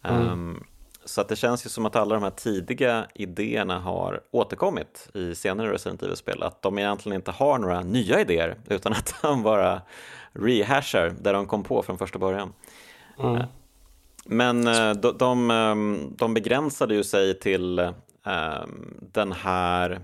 Mm. 0.02 0.64
Så 1.10 1.20
att 1.20 1.28
det 1.28 1.36
känns 1.36 1.66
ju 1.66 1.70
som 1.70 1.86
att 1.86 1.96
alla 1.96 2.14
de 2.14 2.22
här 2.22 2.30
tidiga 2.30 3.06
idéerna 3.14 3.80
har 3.80 4.20
återkommit 4.30 5.08
i 5.14 5.34
senare 5.34 5.72
Resident 5.72 6.02
Evil-spel. 6.02 6.42
Att 6.42 6.62
de 6.62 6.78
egentligen 6.78 7.16
inte 7.16 7.30
har 7.30 7.58
några 7.58 7.80
nya 7.80 8.20
idéer 8.20 8.56
utan 8.68 8.92
att 8.92 9.14
de 9.22 9.42
bara 9.42 9.82
rehashar 10.32 11.14
där 11.20 11.32
de 11.32 11.46
kom 11.46 11.62
på 11.62 11.82
från 11.82 11.98
första 11.98 12.18
början. 12.18 12.52
Mm. 13.18 13.36
Eh, 13.36 13.44
men 14.24 14.66
eh, 14.66 14.92
de, 14.92 15.18
de, 15.18 15.50
ehm, 15.50 16.14
de 16.16 16.34
begränsade 16.34 16.94
ju 16.94 17.04
sig 17.04 17.38
till 17.38 17.78
ehm, 17.78 18.94
den 19.12 19.32
här, 19.32 20.00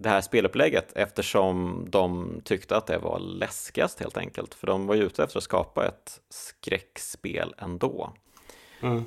det 0.00 0.08
här 0.08 0.20
spelupplägget 0.20 0.92
eftersom 0.92 1.86
de 1.88 2.40
tyckte 2.44 2.76
att 2.76 2.86
det 2.86 2.98
var 2.98 3.18
läskigast 3.18 4.00
helt 4.00 4.16
enkelt. 4.16 4.54
För 4.54 4.66
de 4.66 4.86
var 4.86 4.94
ju 4.94 5.02
ute 5.02 5.24
efter 5.24 5.38
att 5.38 5.44
skapa 5.44 5.86
ett 5.86 6.20
skräckspel 6.28 7.54
ändå. 7.58 8.12
Mm. 8.80 9.04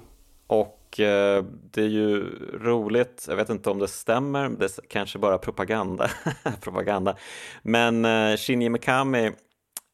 Och 0.47 0.76
eh, 0.99 1.43
det 1.71 1.81
är 1.81 1.87
ju 1.87 2.29
roligt, 2.59 3.25
jag 3.29 3.35
vet 3.35 3.49
inte 3.49 3.69
om 3.69 3.79
det 3.79 3.87
stämmer, 3.87 4.49
det 4.49 4.65
är 4.65 4.87
kanske 4.87 5.19
bara 5.19 5.37
propaganda, 5.37 6.09
propaganda. 6.61 7.15
men 7.61 8.05
eh, 8.05 8.37
Shinji 8.37 8.69
Mikami 8.69 9.31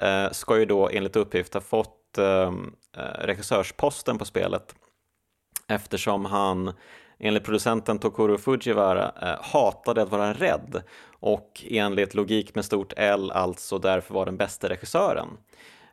eh, 0.02 0.32
ska 0.32 0.60
ju 0.60 0.66
då 0.66 0.90
enligt 0.90 1.16
uppgift 1.16 1.54
ha 1.54 1.62
fått 1.62 2.18
ehm, 2.18 2.76
eh, 2.98 3.26
regissörsposten 3.26 4.18
på 4.18 4.26
spelet 4.26 4.76
eftersom 5.68 6.26
han 6.26 6.74
enligt 7.20 7.44
producenten 7.44 8.00
Tokuro 8.00 8.38
Fujiwara 8.38 9.12
eh, 9.22 9.42
hatade 9.42 10.02
att 10.02 10.12
vara 10.12 10.34
rädd 10.34 10.84
och 11.20 11.64
enligt 11.70 12.14
logik 12.14 12.56
med 12.56 12.66
stort 12.66 12.94
L 12.98 13.32
alltså 13.32 13.78
därför 13.78 14.14
var 14.14 14.26
den 14.26 14.38
bästa 14.38 14.70
regissören. 14.70 15.28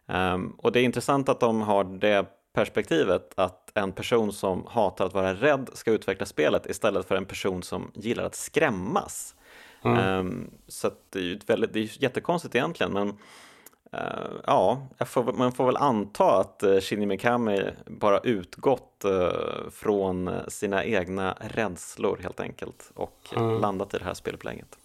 Um, 0.07 0.55
och 0.59 0.73
det 0.73 0.81
är 0.81 0.85
intressant 0.85 1.29
att 1.29 1.41
de 1.41 1.61
har 1.61 1.85
det 1.85 2.27
perspektivet 2.53 3.33
att 3.35 3.71
en 3.75 3.93
person 3.93 4.33
som 4.33 4.67
hatar 4.69 5.07
att 5.07 5.15
vara 5.15 5.35
rädd 5.35 5.71
ska 5.73 5.91
utveckla 5.91 6.27
spelet 6.27 6.67
istället 6.67 7.09
för 7.09 7.15
en 7.15 7.25
person 7.25 7.63
som 7.63 7.91
gillar 7.95 8.25
att 8.25 8.35
skrämmas. 8.35 9.35
Mm. 9.83 10.19
Um, 10.19 10.51
så 10.69 10.91
det 11.11 11.19
är 11.19 11.23
ju 11.23 11.39
väldigt, 11.47 11.73
det 11.73 11.81
är 11.81 12.03
jättekonstigt 12.03 12.55
egentligen 12.55 12.93
men 12.93 13.09
uh, 13.09 14.41
ja, 14.47 14.87
får, 15.07 15.33
man 15.33 15.53
får 15.53 15.67
väl 15.67 15.77
anta 15.77 16.41
att 16.41 16.63
uh, 16.67 16.81
Shinji 16.81 17.07
Mikami 17.07 17.63
bara 17.87 18.19
utgått 18.19 19.05
uh, 19.05 19.71
från 19.71 20.31
sina 20.49 20.85
egna 20.85 21.37
rädslor 21.41 22.19
helt 22.23 22.41
enkelt 22.41 22.91
och 22.95 23.35
mm. 23.37 23.61
landat 23.61 23.95
i 23.95 23.99
det 23.99 24.05
här 24.05 24.15
spelupplägget. 24.15 24.77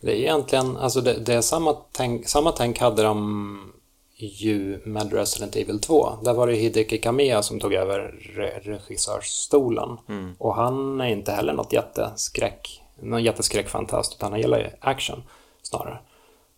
Det 0.00 0.10
är 0.10 0.16
egentligen, 0.16 0.76
alltså 0.76 1.00
det, 1.00 1.18
det 1.24 1.34
är 1.34 1.40
samma 1.40 1.76
tänk, 1.92 2.28
samma 2.28 2.52
tänk 2.52 2.78
hade 2.78 3.02
de 3.02 3.73
ju 4.16 4.80
med 4.84 5.12
Resident 5.12 5.56
Evil 5.56 5.80
2. 5.80 6.18
Där 6.24 6.34
var 6.34 6.46
det 6.46 6.54
Hideki 6.54 6.98
Kamiya 6.98 7.42
som 7.42 7.60
tog 7.60 7.74
över 7.74 7.98
re 8.34 8.60
regissörsstolen. 8.62 9.98
Mm. 10.08 10.34
Och 10.38 10.54
han 10.54 11.00
är 11.00 11.06
inte 11.08 11.32
heller 11.32 11.52
något 11.52 11.72
jätteskräck, 11.72 12.82
någon 13.00 13.22
jätteskräckfantast, 13.22 14.14
utan 14.14 14.32
han 14.32 14.40
gillar 14.40 14.58
ju 14.58 14.70
action 14.80 15.22
snarare. 15.62 15.98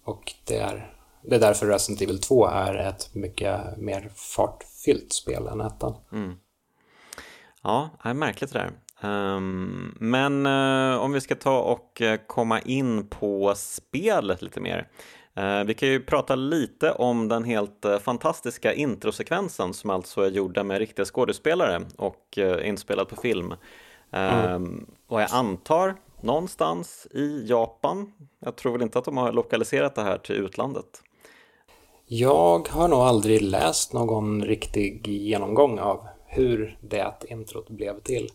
Och 0.04 0.32
det 0.44 0.56
är, 0.56 0.92
det 1.22 1.34
är 1.34 1.40
därför 1.40 1.66
Resident 1.66 2.02
Evil 2.02 2.20
2 2.20 2.46
är 2.46 2.74
ett 2.74 3.14
mycket 3.14 3.76
mer 3.76 4.10
fartfyllt 4.14 5.12
spel 5.12 5.46
än 5.46 5.60
ettan. 5.60 5.94
Mm. 6.12 6.34
Ja, 7.62 7.90
det 8.02 8.08
är 8.08 8.14
märkligt 8.14 8.52
det 8.52 8.58
där. 8.58 8.72
Um, 9.02 9.96
men 10.00 10.46
uh, 10.46 10.98
om 10.98 11.12
vi 11.12 11.20
ska 11.20 11.34
ta 11.34 11.60
och 11.60 12.00
uh, 12.00 12.16
komma 12.26 12.60
in 12.60 13.08
på 13.08 13.54
spelet 13.56 14.42
lite 14.42 14.60
mer. 14.60 14.88
Eh, 15.36 15.64
vi 15.64 15.74
kan 15.74 15.88
ju 15.88 16.02
prata 16.02 16.34
lite 16.34 16.92
om 16.92 17.28
den 17.28 17.44
helt 17.44 17.84
eh, 17.84 17.98
fantastiska 17.98 18.74
introsekvensen 18.74 19.74
som 19.74 19.90
alltså 19.90 20.20
är 20.20 20.30
gjorda 20.30 20.64
med 20.64 20.78
riktiga 20.78 21.04
skådespelare 21.06 21.82
och 21.96 22.38
eh, 22.38 22.68
inspelad 22.68 23.08
på 23.08 23.16
film. 23.16 23.54
Mm. 24.12 24.86
Och 25.06 25.20
jag 25.20 25.28
antar 25.32 25.94
någonstans 26.20 27.06
i 27.10 27.46
Japan. 27.46 28.12
Jag 28.38 28.56
tror 28.56 28.72
väl 28.72 28.82
inte 28.82 28.98
att 28.98 29.04
de 29.04 29.16
har 29.16 29.32
lokaliserat 29.32 29.94
det 29.94 30.02
här 30.02 30.18
till 30.18 30.34
utlandet. 30.34 31.02
Jag 32.06 32.68
har 32.68 32.88
nog 32.88 32.98
aldrig 32.98 33.42
läst 33.42 33.92
någon 33.92 34.44
riktig 34.44 35.08
genomgång 35.08 35.78
av 35.78 36.06
hur 36.26 36.78
det 36.80 37.14
introt 37.28 37.68
blev 37.68 38.00
till. 38.00 38.30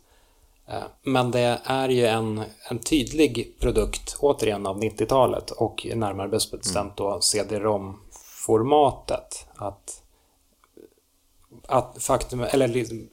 Eh, 0.71 0.83
men 1.01 1.31
det 1.31 1.59
är 1.63 1.89
ju 1.89 2.05
en, 2.05 2.43
en 2.69 2.79
tydlig 2.79 3.55
produkt, 3.59 4.17
återigen, 4.19 4.67
av 4.67 4.81
90-talet 4.81 5.51
och 5.51 5.87
närmare 5.95 6.27
bestämt 6.27 6.97
då 6.97 7.21
CD-ROM-formatet. 7.21 9.47
Att, 9.55 10.03
att 11.67 12.03
faktum, 12.03 12.45
eller 12.51 12.67
liksom, 12.67 13.09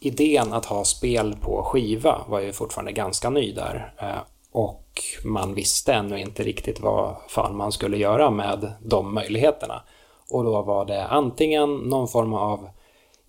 idén 0.00 0.52
att 0.52 0.66
ha 0.66 0.84
spel 0.84 1.36
på 1.40 1.62
skiva 1.62 2.24
var 2.28 2.40
ju 2.40 2.52
fortfarande 2.52 2.92
ganska 2.92 3.30
ny 3.30 3.52
där. 3.52 3.94
Eh, 3.98 4.18
och 4.52 5.02
man 5.24 5.54
visste 5.54 5.92
ännu 5.92 6.20
inte 6.20 6.42
riktigt 6.42 6.80
vad 6.80 7.16
fan 7.28 7.56
man 7.56 7.72
skulle 7.72 7.96
göra 7.96 8.30
med 8.30 8.72
de 8.82 9.14
möjligheterna. 9.14 9.82
Och 10.30 10.44
då 10.44 10.62
var 10.62 10.84
det 10.84 11.06
antingen 11.06 11.76
någon 11.76 12.08
form 12.08 12.34
av 12.34 12.68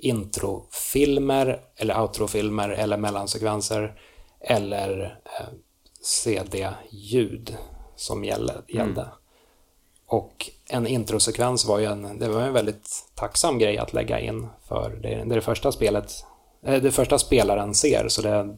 introfilmer 0.04 1.62
eller 1.76 2.02
outrofilmer 2.02 2.70
eller 2.70 2.98
mellansekvenser 2.98 4.00
eller 4.40 5.20
eh, 5.26 5.46
CD-ljud 6.02 7.58
som 7.96 8.24
gällde. 8.24 8.54
Mm. 8.70 9.00
Och 10.08 10.50
en 10.70 10.88
introsekvens 10.88 11.66
var 11.66 11.80
ju 11.80 11.86
en, 11.86 12.20
det 12.20 12.28
var 12.28 12.42
en 12.42 12.54
väldigt 12.54 12.90
tacksam 13.16 13.60
grej 13.60 13.78
att 13.78 13.94
lägga 13.94 14.20
in 14.20 14.48
för 14.68 14.90
det, 14.90 15.10
det 15.10 15.16
är 15.16 15.26
det 15.26 15.42
första 15.42 15.72
spelet, 15.72 16.26
eh, 16.66 16.82
det 16.82 16.92
första 16.92 17.20
spelaren 17.20 17.74
ser 17.74 18.08
så 18.08 18.22
det 18.22 18.58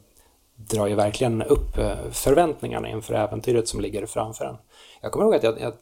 drar 0.56 0.86
ju 0.86 0.94
verkligen 0.94 1.42
upp 1.42 1.78
eh, 1.78 2.10
förväntningarna 2.12 2.88
inför 2.88 3.14
äventyret 3.14 3.68
som 3.68 3.80
ligger 3.80 4.06
framför 4.06 4.44
en. 4.44 4.56
Jag 5.00 5.12
kommer 5.12 5.26
ihåg 5.26 5.34
att 5.34 5.42
jag, 5.42 5.60
jag, 5.60 5.72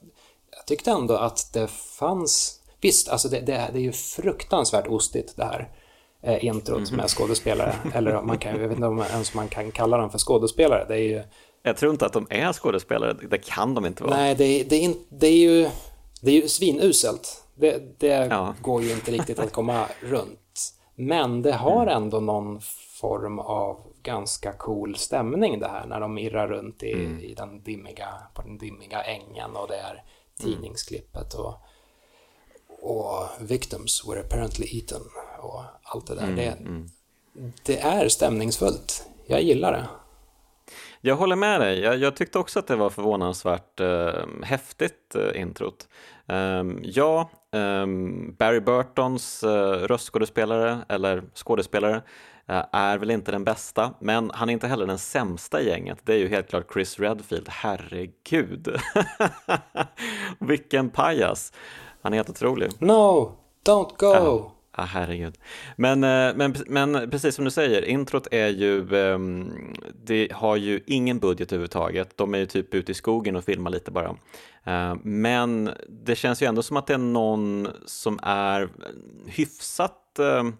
jag 0.51 0.67
tyckte 0.67 0.91
ändå 0.91 1.15
att 1.15 1.51
det 1.53 1.67
fanns 1.71 2.61
Visst, 2.85 3.09
alltså 3.09 3.29
det, 3.29 3.41
det, 3.41 3.71
det 3.73 3.79
är 3.79 3.83
ju 3.83 3.93
fruktansvärt 3.93 4.87
ostigt 4.87 5.37
det 5.37 5.45
här 5.45 5.69
eh, 6.23 6.45
introt 6.45 6.89
mm. 6.89 6.97
med 6.97 7.11
skådespelare. 7.11 7.75
Eller 7.95 8.23
man 8.23 8.39
kan, 8.39 8.53
jag 8.53 8.69
vet 8.69 8.73
inte 8.73 8.87
om 8.87 9.01
ens 9.01 9.35
man 9.35 9.49
kan 9.49 9.73
kalla 9.73 9.97
dem 9.97 10.11
för 10.11 10.19
skådespelare. 10.19 10.85
Det 10.89 10.95
är 10.95 10.99
ju... 10.99 11.23
Jag 11.63 11.77
tror 11.77 11.93
inte 11.93 12.07
att 12.07 12.13
de 12.13 12.27
är 12.31 12.53
skådespelare, 12.53 13.17
det 13.31 13.39
kan 13.39 13.75
de 13.75 13.87
inte 13.87 14.03
vara. 14.03 14.17
Nej, 14.17 14.35
det, 14.35 14.63
det, 14.63 14.85
är, 14.85 14.95
det 15.09 15.27
är 15.27 15.39
ju, 15.39 15.69
det 16.23 16.31
är 16.31 16.43
ju 16.43 16.49
svinuselt. 16.49 17.45
Det, 17.55 18.01
det 18.01 18.27
ja. 18.31 18.55
går 18.63 18.83
ju 18.83 18.93
inte 18.93 19.11
riktigt 19.11 19.39
att 19.39 19.53
komma 19.53 19.87
runt. 20.01 20.75
Men 20.95 21.43
det 21.43 21.53
har 21.53 21.83
mm. 21.83 22.03
ändå 22.03 22.21
någon 22.21 22.61
form 23.01 23.39
av 23.39 23.81
ganska 24.03 24.53
cool 24.53 24.97
stämning 24.97 25.59
det 25.59 25.69
här 25.69 25.87
när 25.87 26.01
de 26.01 26.19
irrar 26.19 26.49
runt 26.49 26.83
i, 26.83 26.93
mm. 26.93 27.21
i 27.21 27.35
den 27.35 27.63
dimmiga, 27.63 28.09
på 28.35 28.43
den 28.43 28.59
dimmiga 28.59 29.03
ängen 29.03 29.57
och 29.57 29.69
det 29.69 29.77
är 29.77 29.93
mm. 29.93 30.05
tidningsklippet 30.41 31.35
och 31.35 31.55
och 32.85 33.29
victims 33.39 34.05
were 34.09 34.21
apparently 34.21 34.67
eaten 34.73 35.03
och 35.41 35.63
allt 35.83 36.07
det 36.07 36.15
där. 36.15 36.23
Mm, 36.23 36.37
det, 36.37 36.47
mm. 36.47 36.91
det 37.63 37.79
är 37.79 38.09
stämningsfullt. 38.09 39.07
Jag 39.27 39.43
gillar 39.43 39.73
det. 39.73 39.87
Jag 41.01 41.17
håller 41.17 41.37
med 41.37 41.61
dig. 41.61 41.81
Jag, 41.81 41.97
jag 41.97 42.17
tyckte 42.17 42.39
också 42.39 42.59
att 42.59 42.67
det 42.67 42.77
var 42.77 42.91
förvånansvärt 42.91 43.81
eh, 43.81 44.13
häftigt 44.43 45.15
eh, 45.15 45.41
introt. 45.41 45.89
Um, 46.27 46.81
ja, 46.83 47.31
um, 47.53 48.35
Barry 48.39 48.61
Burtons 48.61 49.45
uh, 49.45 49.51
röstskådespelare, 49.73 50.85
eller 50.89 51.23
skådespelare, 51.35 51.97
uh, 52.51 52.65
är 52.73 52.99
väl 52.99 53.11
inte 53.11 53.33
den 53.33 53.45
bästa, 53.45 53.95
men 54.01 54.31
han 54.35 54.49
är 54.49 54.53
inte 54.53 54.67
heller 54.67 54.87
den 54.87 54.99
sämsta 54.99 55.61
i 55.61 55.69
gänget. 55.69 55.99
Det 56.05 56.15
är 56.15 56.19
ju 56.19 56.29
helt 56.29 56.49
klart 56.49 56.73
Chris 56.73 56.99
Redfield, 56.99 57.49
herregud. 57.49 58.77
Vilken 60.39 60.91
pajas. 60.91 61.53
Han 62.05 62.13
är 62.13 62.17
helt 62.17 62.31
otrolig. 62.31 62.71
No, 62.79 63.33
don't 63.65 63.97
go! 63.97 64.13
Ja. 64.15 64.51
Ah, 64.71 64.85
herregud. 64.85 65.39
Men, 65.77 66.05
eh, 66.05 66.35
men, 66.37 66.55
men 66.67 67.11
precis 67.11 67.35
som 67.35 67.45
du 67.45 67.51
säger, 67.51 67.85
introt 67.85 68.27
är 68.31 68.49
ju, 68.49 68.97
ehm, 68.97 69.53
det 70.05 70.33
har 70.33 70.57
ju 70.57 70.81
ingen 70.87 71.19
budget 71.19 71.53
överhuvudtaget. 71.53 72.17
De 72.17 72.35
är 72.35 72.39
ju 72.39 72.47
typ 72.47 72.75
ute 72.75 72.93
i 72.93 72.95
skogen 72.95 73.37
och 73.37 73.45
filmar 73.45 73.71
lite 73.71 73.91
bara. 73.91 74.17
Eh, 74.65 74.95
men 75.03 75.71
det 75.89 76.17
känns 76.17 76.43
ju 76.43 76.47
ändå 76.47 76.63
som 76.63 76.77
att 76.77 76.87
det 76.87 76.95
är 76.95 76.99
någon 76.99 77.69
som 77.87 78.19
är 78.23 78.69
hyfsat 79.27 80.19
ehm, 80.19 80.57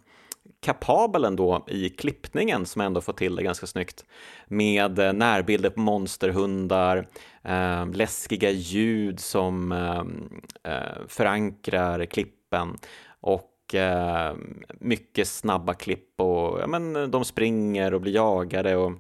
kapabel 0.65 1.25
ändå 1.25 1.65
i 1.69 1.89
klippningen 1.89 2.67
som 2.67 2.81
ändå 2.81 3.01
får 3.01 3.13
till 3.13 3.37
det 3.37 3.43
ganska 3.43 3.67
snyggt 3.67 4.05
med 4.47 4.99
eh, 4.99 5.13
närbilder 5.13 5.71
på 5.71 5.81
monsterhundar, 5.81 7.09
eh, 7.43 7.87
läskiga 7.93 8.51
ljud 8.51 9.21
som 9.21 9.73
eh, 9.73 10.73
eh, 10.73 11.07
förankrar 11.09 12.05
klippen 12.05 12.77
och 13.21 13.75
eh, 13.75 14.35
mycket 14.81 15.29
snabba 15.29 15.75
klipp 15.75 16.21
och 16.21 16.61
ja, 16.61 16.67
men, 16.67 17.11
de 17.11 17.25
springer 17.25 17.95
och 17.95 18.01
blir 18.01 18.15
jagade 18.15 18.77
och 18.77 18.93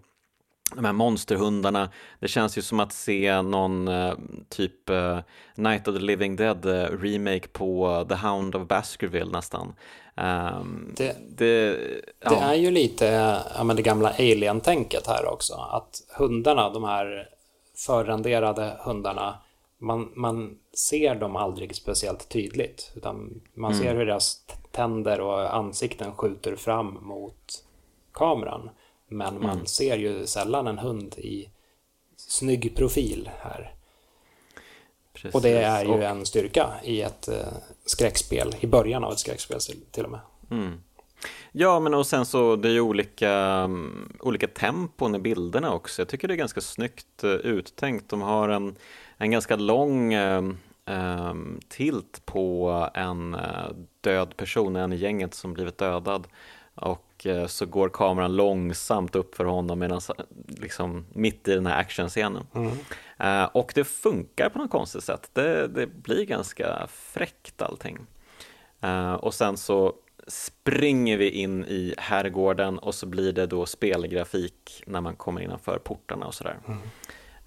de 0.75 0.85
här 0.85 0.93
monsterhundarna, 0.93 1.91
det 2.21 2.29
känns 2.29 2.59
ju 2.59 2.63
som 2.63 2.81
att 2.81 2.93
se 2.93 3.43
någon 3.43 3.89
eh, 3.89 4.15
typ 4.49 4.91
Night 5.55 5.89
of 5.89 5.95
the 5.95 6.03
Living 6.03 6.37
Dead-remake 6.37 7.49
på 7.53 8.07
The 8.09 8.15
Hound 8.15 8.55
of 8.55 8.69
Baskerville 8.69 9.33
nästan. 9.33 9.75
Um, 10.17 10.95
det, 10.97 11.17
det, 11.29 11.77
ja. 12.21 12.31
det, 12.31 12.37
är 12.37 12.55
ju 12.55 12.71
lite 12.71 13.07
ja, 13.57 13.65
men 13.65 13.77
det 13.77 13.83
gamla 13.83 14.11
alien-tänket 14.11 15.07
här 15.07 15.27
också, 15.27 15.55
att 15.55 16.03
hundarna, 16.19 16.71
de 16.71 16.85
här 16.85 17.29
förrenderade 17.87 18.77
hundarna, 18.81 19.39
man, 19.79 20.13
man 20.15 20.59
ser 20.89 21.15
dem 21.15 21.37
aldrig 21.37 21.77
speciellt 21.77 22.29
tydligt, 22.29 22.93
utan 22.97 23.41
man 23.55 23.73
mm. 23.73 23.85
ser 23.85 23.95
hur 23.95 24.07
deras 24.07 24.43
tänder 24.71 25.21
och 25.21 25.55
ansikten 25.55 26.13
skjuter 26.13 26.57
fram 26.57 26.99
mot 27.03 27.65
kameran. 28.13 28.71
Men 29.09 29.43
man 29.43 29.51
mm. 29.51 29.67
ser 29.67 29.97
ju 29.97 30.27
sällan 30.27 30.67
en 30.67 30.79
hund 30.79 31.15
i 31.19 31.49
snygg 32.17 32.77
profil 32.77 33.31
här. 33.39 33.75
Precis. 35.25 35.35
Och 35.35 35.43
det 35.43 35.63
är 35.63 35.85
ju 35.85 36.03
en 36.03 36.27
styrka 36.27 36.71
i 36.83 37.03
ett 37.03 37.29
eh, 37.29 37.35
skräckspel, 37.87 38.57
i 38.61 38.67
början 38.67 39.05
av 39.05 39.13
ett 39.13 39.19
skräckspel 39.19 39.59
till 39.91 40.05
och 40.05 40.11
med. 40.11 40.21
Mm. 40.51 40.81
Ja, 41.53 41.81
men 41.81 41.95
och 41.95 42.07
sen 42.07 42.27
så 42.27 42.57
det 42.57 42.69
är 42.69 42.73
ju 42.73 42.81
olika, 42.81 43.63
um, 43.65 44.13
olika 44.21 44.47
tempon 44.47 45.15
i 45.15 45.19
bilderna 45.19 45.73
också. 45.73 46.03
Jag 46.03 46.09
tycker 46.09 46.29
det 46.29 46.35
är 46.35 46.37
ganska 46.37 46.61
snyggt 46.61 47.25
uh, 47.25 47.31
uttänkt. 47.31 48.09
De 48.09 48.23
har 48.23 48.49
en, 48.49 48.77
en 49.17 49.31
ganska 49.31 49.57
lång 49.57 50.15
um, 50.17 51.61
tilt 51.69 52.23
på 52.27 52.89
en 52.95 53.35
uh, 53.35 53.69
död 54.01 54.37
person, 54.37 54.77
en 54.77 54.93
i 54.93 54.97
gänget 54.97 55.35
som 55.35 55.55
blivit 55.55 55.79
dödad. 55.79 56.27
Och 56.75 57.15
Eh, 57.27 57.47
så 57.47 57.67
går 57.67 57.89
kameran 57.89 58.37
långsamt 58.37 59.17
upp 59.17 59.35
för 59.35 59.45
honom 59.45 59.79
medan, 59.79 60.01
liksom, 60.47 61.07
mitt 61.13 61.49
i 61.49 61.55
den 61.55 61.67
här 61.67 61.81
actionscenen. 61.81 62.47
Mm. 62.55 62.77
Uh, 63.23 63.45
och 63.45 63.73
det 63.75 63.85
funkar 63.85 64.49
på 64.49 64.59
något 64.59 64.71
konstigt 64.71 65.05
sätt. 65.05 65.31
Det, 65.33 65.69
det 65.69 65.87
blir 65.87 66.25
ganska 66.25 66.87
fräckt 66.91 67.63
allting. 67.63 67.99
Uh, 68.85 69.15
och 69.15 69.35
sen 69.35 69.57
så 69.57 69.95
springer 70.27 71.17
vi 71.17 71.31
in 71.31 71.65
i 71.65 71.95
herrgården 71.99 72.79
och 72.79 72.95
så 72.95 73.07
blir 73.07 73.33
det 73.33 73.47
då 73.47 73.67
spelgrafik 73.67 74.83
när 74.87 75.01
man 75.01 75.17
kommer 75.17 75.41
innanför 75.41 75.79
portarna 75.79 76.27
och 76.27 76.35
sådär. 76.35 76.59
Mm. 76.67 76.81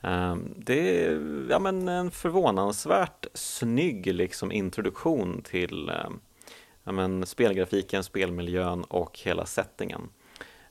Uh, 0.03 0.49
det 0.57 1.05
är 1.05 1.19
ja, 1.49 1.59
men 1.59 1.87
en 1.87 2.11
förvånansvärt 2.11 3.25
snygg 3.33 4.13
liksom, 4.13 4.51
introduktion 4.51 5.41
till 5.41 5.91
ja, 6.83 6.91
men, 6.91 7.25
spelgrafiken, 7.25 8.03
spelmiljön 8.03 8.83
och 8.83 9.19
hela 9.19 9.45
settingen. 9.45 10.09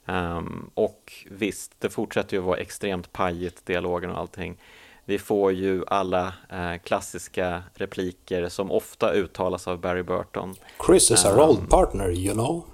Um, 0.07 0.71
och 0.75 1.13
visst, 1.31 1.73
det 1.79 1.91
fortsätter 1.91 2.37
ju 2.37 2.41
att 2.41 2.47
vara 2.47 2.59
extremt 2.59 3.13
pajigt, 3.13 3.67
dialogen 3.67 4.11
och 4.11 4.19
allting. 4.19 4.57
Vi 5.05 5.19
får 5.19 5.53
ju 5.53 5.85
alla 5.87 6.35
eh, 6.51 6.77
klassiska 6.85 7.63
repliker 7.75 8.49
som 8.49 8.71
ofta 8.71 9.13
uttalas 9.13 9.69
av 9.69 9.81
Barry 9.81 10.03
Burton. 10.03 10.55
Chris 10.87 11.11
is 11.11 11.25
our 11.25 11.33
um, 11.33 11.41
old 11.41 11.71
partner, 11.71 12.11
you 12.11 12.35
know. 12.35 12.65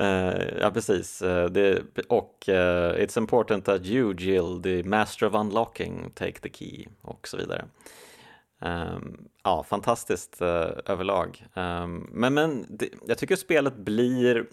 uh, 0.00 0.58
ja, 0.60 0.70
precis. 0.70 1.22
Uh, 1.22 1.44
det, 1.44 1.82
och 2.08 2.44
uh, 2.48 2.54
It's 3.04 3.18
important 3.18 3.64
that 3.64 3.86
you, 3.86 4.14
Jill, 4.18 4.62
the 4.62 4.82
master 4.82 5.26
of 5.26 5.34
unlocking, 5.34 6.10
take 6.14 6.40
the 6.40 6.50
key 6.50 6.86
och 7.02 7.28
så 7.28 7.36
vidare. 7.36 7.64
Um, 8.60 9.28
ja, 9.42 9.62
fantastiskt 9.62 10.42
uh, 10.42 10.70
överlag. 10.86 11.46
Um, 11.54 12.10
men 12.12 12.34
men 12.34 12.66
det, 12.68 12.88
jag 13.06 13.18
tycker 13.18 13.36
spelet 13.36 13.76
blir, 13.76 14.46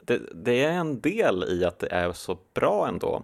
det, 0.00 0.22
det, 0.34 0.64
är 0.64 0.72
en 0.72 1.00
del 1.00 1.44
i 1.48 1.64
att 1.64 1.78
det 1.78 1.92
är 1.92 2.12
så 2.12 2.38
bra 2.54 2.88
ändå, 2.88 3.22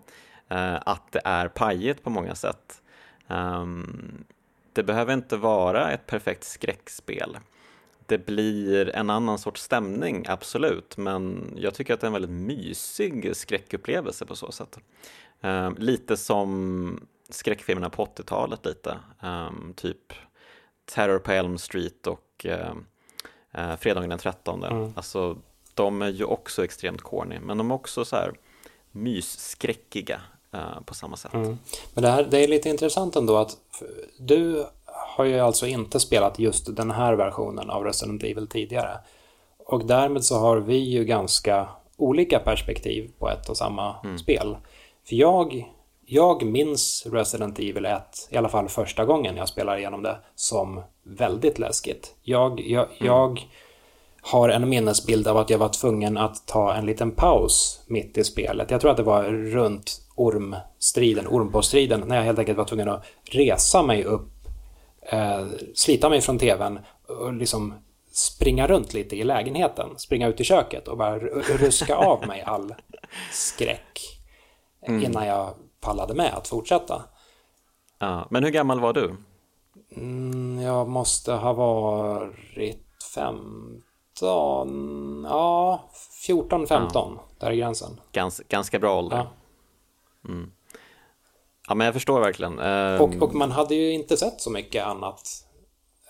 uh, 0.53 0.79
att 0.87 1.13
det 1.13 1.21
är 1.25 1.49
pajigt 1.49 2.03
på 2.03 2.11
många 2.11 2.35
sätt. 2.35 2.83
Um, 3.27 4.25
det 4.73 4.83
behöver 4.83 5.15
inte 5.15 5.37
vara 5.37 5.91
ett 5.93 6.07
perfekt 6.07 6.45
skräckspel. 6.45 7.39
Det 8.07 8.27
blir 8.27 8.89
en 8.89 9.11
annan 9.11 9.39
sorts 9.39 9.63
stämning, 9.63 10.25
absolut, 10.29 10.97
men 10.97 11.53
jag 11.57 11.75
tycker 11.75 11.95
att 11.95 12.01
det 12.01 12.05
är 12.05 12.09
en 12.09 12.13
väldigt 12.13 12.31
mysig 12.31 13.37
skräckupplevelse 13.37 14.27
på 14.27 14.37
så 14.37 14.53
sätt. 14.53 14.79
lite 15.77 16.17
som 16.17 17.01
skräckfilmerna 17.29 17.91
på 17.91 18.05
80-talet 18.05 18.67
lite, 18.67 18.99
typ 19.77 20.13
Terror 20.89 21.19
på 21.19 21.33
Elm 21.33 21.59
Street 21.59 22.07
och 22.07 22.47
eh, 22.47 22.73
eh, 23.53 23.77
Fredagen 23.77 24.11
den 24.11 24.19
13. 24.19 24.65
Mm. 24.65 24.93
Alltså, 24.97 25.37
de 25.75 26.03
är 26.03 26.09
ju 26.09 26.25
också 26.25 26.65
extremt 26.65 27.03
corny, 27.03 27.39
men 27.41 27.59
de 27.59 27.71
är 27.71 27.75
också 27.75 28.05
så 28.05 28.17
här 28.17 28.33
mysskräckiga 28.93 30.21
eh, 30.53 30.81
på 30.85 30.95
samma 30.95 31.17
sätt. 31.17 31.35
Mm. 31.35 31.59
Men 31.95 32.03
det, 32.03 32.11
här, 32.11 32.27
det 32.31 32.45
är 32.45 32.49
lite 32.49 32.69
intressant 32.69 33.17
ändå 33.17 33.37
att 33.37 33.57
du 34.19 34.67
har 35.19 35.25
ju 35.25 35.39
alltså 35.39 35.67
inte 35.67 36.01
spelat 36.01 36.39
just 36.39 36.77
den 36.77 36.91
här 36.91 37.15
versionen 37.15 37.71
av 37.71 37.85
Resident 37.85 38.23
Evil 38.23 38.47
tidigare. 38.47 38.99
Och 39.59 39.87
därmed 39.87 40.25
så 40.25 40.39
har 40.39 40.57
vi 40.57 40.77
ju 40.77 41.05
ganska 41.05 41.69
olika 41.97 42.39
perspektiv 42.39 43.11
på 43.19 43.31
ett 43.31 43.49
och 43.49 43.57
samma 43.57 43.97
mm. 44.05 44.19
spel. 44.19 44.57
För 45.09 45.17
jag 45.17 45.73
jag 46.11 46.47
minns 46.47 47.07
Resident 47.13 47.59
Evil 47.59 47.85
1, 47.85 48.29
i 48.31 48.37
alla 48.37 48.49
fall 48.49 48.69
första 48.69 49.05
gången 49.05 49.37
jag 49.37 49.49
spelar 49.49 49.79
igenom 49.79 50.03
det, 50.03 50.19
som 50.35 50.83
väldigt 51.03 51.59
läskigt. 51.59 52.15
Jag, 52.23 52.61
jag, 52.61 52.85
mm. 52.85 53.07
jag 53.07 53.41
har 54.23 54.49
en 54.49 54.69
minnesbild 54.69 55.29
av 55.29 55.37
att 55.37 55.51
jag 55.51 55.59
var 55.59 55.69
tvungen 55.69 56.19
att 56.19 56.47
ta 56.47 56.75
en 56.75 56.87
liten 56.87 57.11
paus 57.11 57.85
mitt 57.87 58.19
i 58.19 58.25
spelet. 58.25 58.71
Jag 58.71 58.81
tror 58.81 58.91
att 58.91 58.97
det 58.97 59.03
var 59.03 59.25
runt 59.25 60.01
ormstriden, 60.15 61.27
ormpåstriden, 61.29 62.05
när 62.07 62.17
jag 62.17 62.23
helt 62.23 62.39
enkelt 62.39 62.59
var 62.59 62.65
tvungen 62.65 62.89
att 62.89 63.05
resa 63.31 63.83
mig 63.83 64.05
upp, 64.05 64.33
eh, 65.03 65.47
slita 65.75 66.09
mig 66.09 66.21
från 66.21 66.39
tvn 66.39 66.79
och 67.09 67.33
liksom 67.33 67.75
springa 68.13 68.67
runt 68.67 68.95
lite 68.95 69.17
i 69.17 69.25
lägenheten, 69.25 69.89
springa 69.97 70.29
ut 70.29 70.41
i 70.41 70.45
köket 70.45 70.89
och 70.89 70.99
bara 70.99 71.19
ruska 71.59 71.97
av 71.97 72.27
mig 72.27 72.43
all 72.43 72.75
skräck 73.33 74.21
mm. 74.87 75.05
innan 75.05 75.27
jag 75.27 75.55
pallade 75.81 76.15
med 76.15 76.35
att 76.35 76.49
fortsätta. 76.49 77.03
Ja, 77.99 78.27
men 78.31 78.45
hur 78.45 78.51
gammal 78.51 78.81
var 78.81 78.93
du? 78.93 79.17
Mm, 79.97 80.61
jag 80.63 80.89
måste 80.89 81.33
ha 81.33 81.53
varit 81.53 82.87
15, 83.15 83.83
ja 85.29 85.81
14, 86.27 86.67
15, 86.67 87.13
ja. 87.17 87.25
där 87.39 87.51
är 87.51 87.55
gränsen. 87.55 88.01
Gans, 88.13 88.43
ganska 88.49 88.79
bra 88.79 88.99
ålder. 88.99 89.17
Ja. 89.17 89.27
Mm. 90.29 90.53
ja, 91.69 91.75
men 91.75 91.85
jag 91.85 91.95
förstår 91.95 92.21
verkligen. 92.21 92.59
Um... 92.59 93.01
Och, 93.01 93.23
och, 93.23 93.35
man 93.35 93.51
hade 93.51 93.75
ju 93.75 93.93
inte 93.93 94.17
sett 94.17 94.41
så 94.41 94.51
mycket 94.51 94.85
annat 94.85 95.45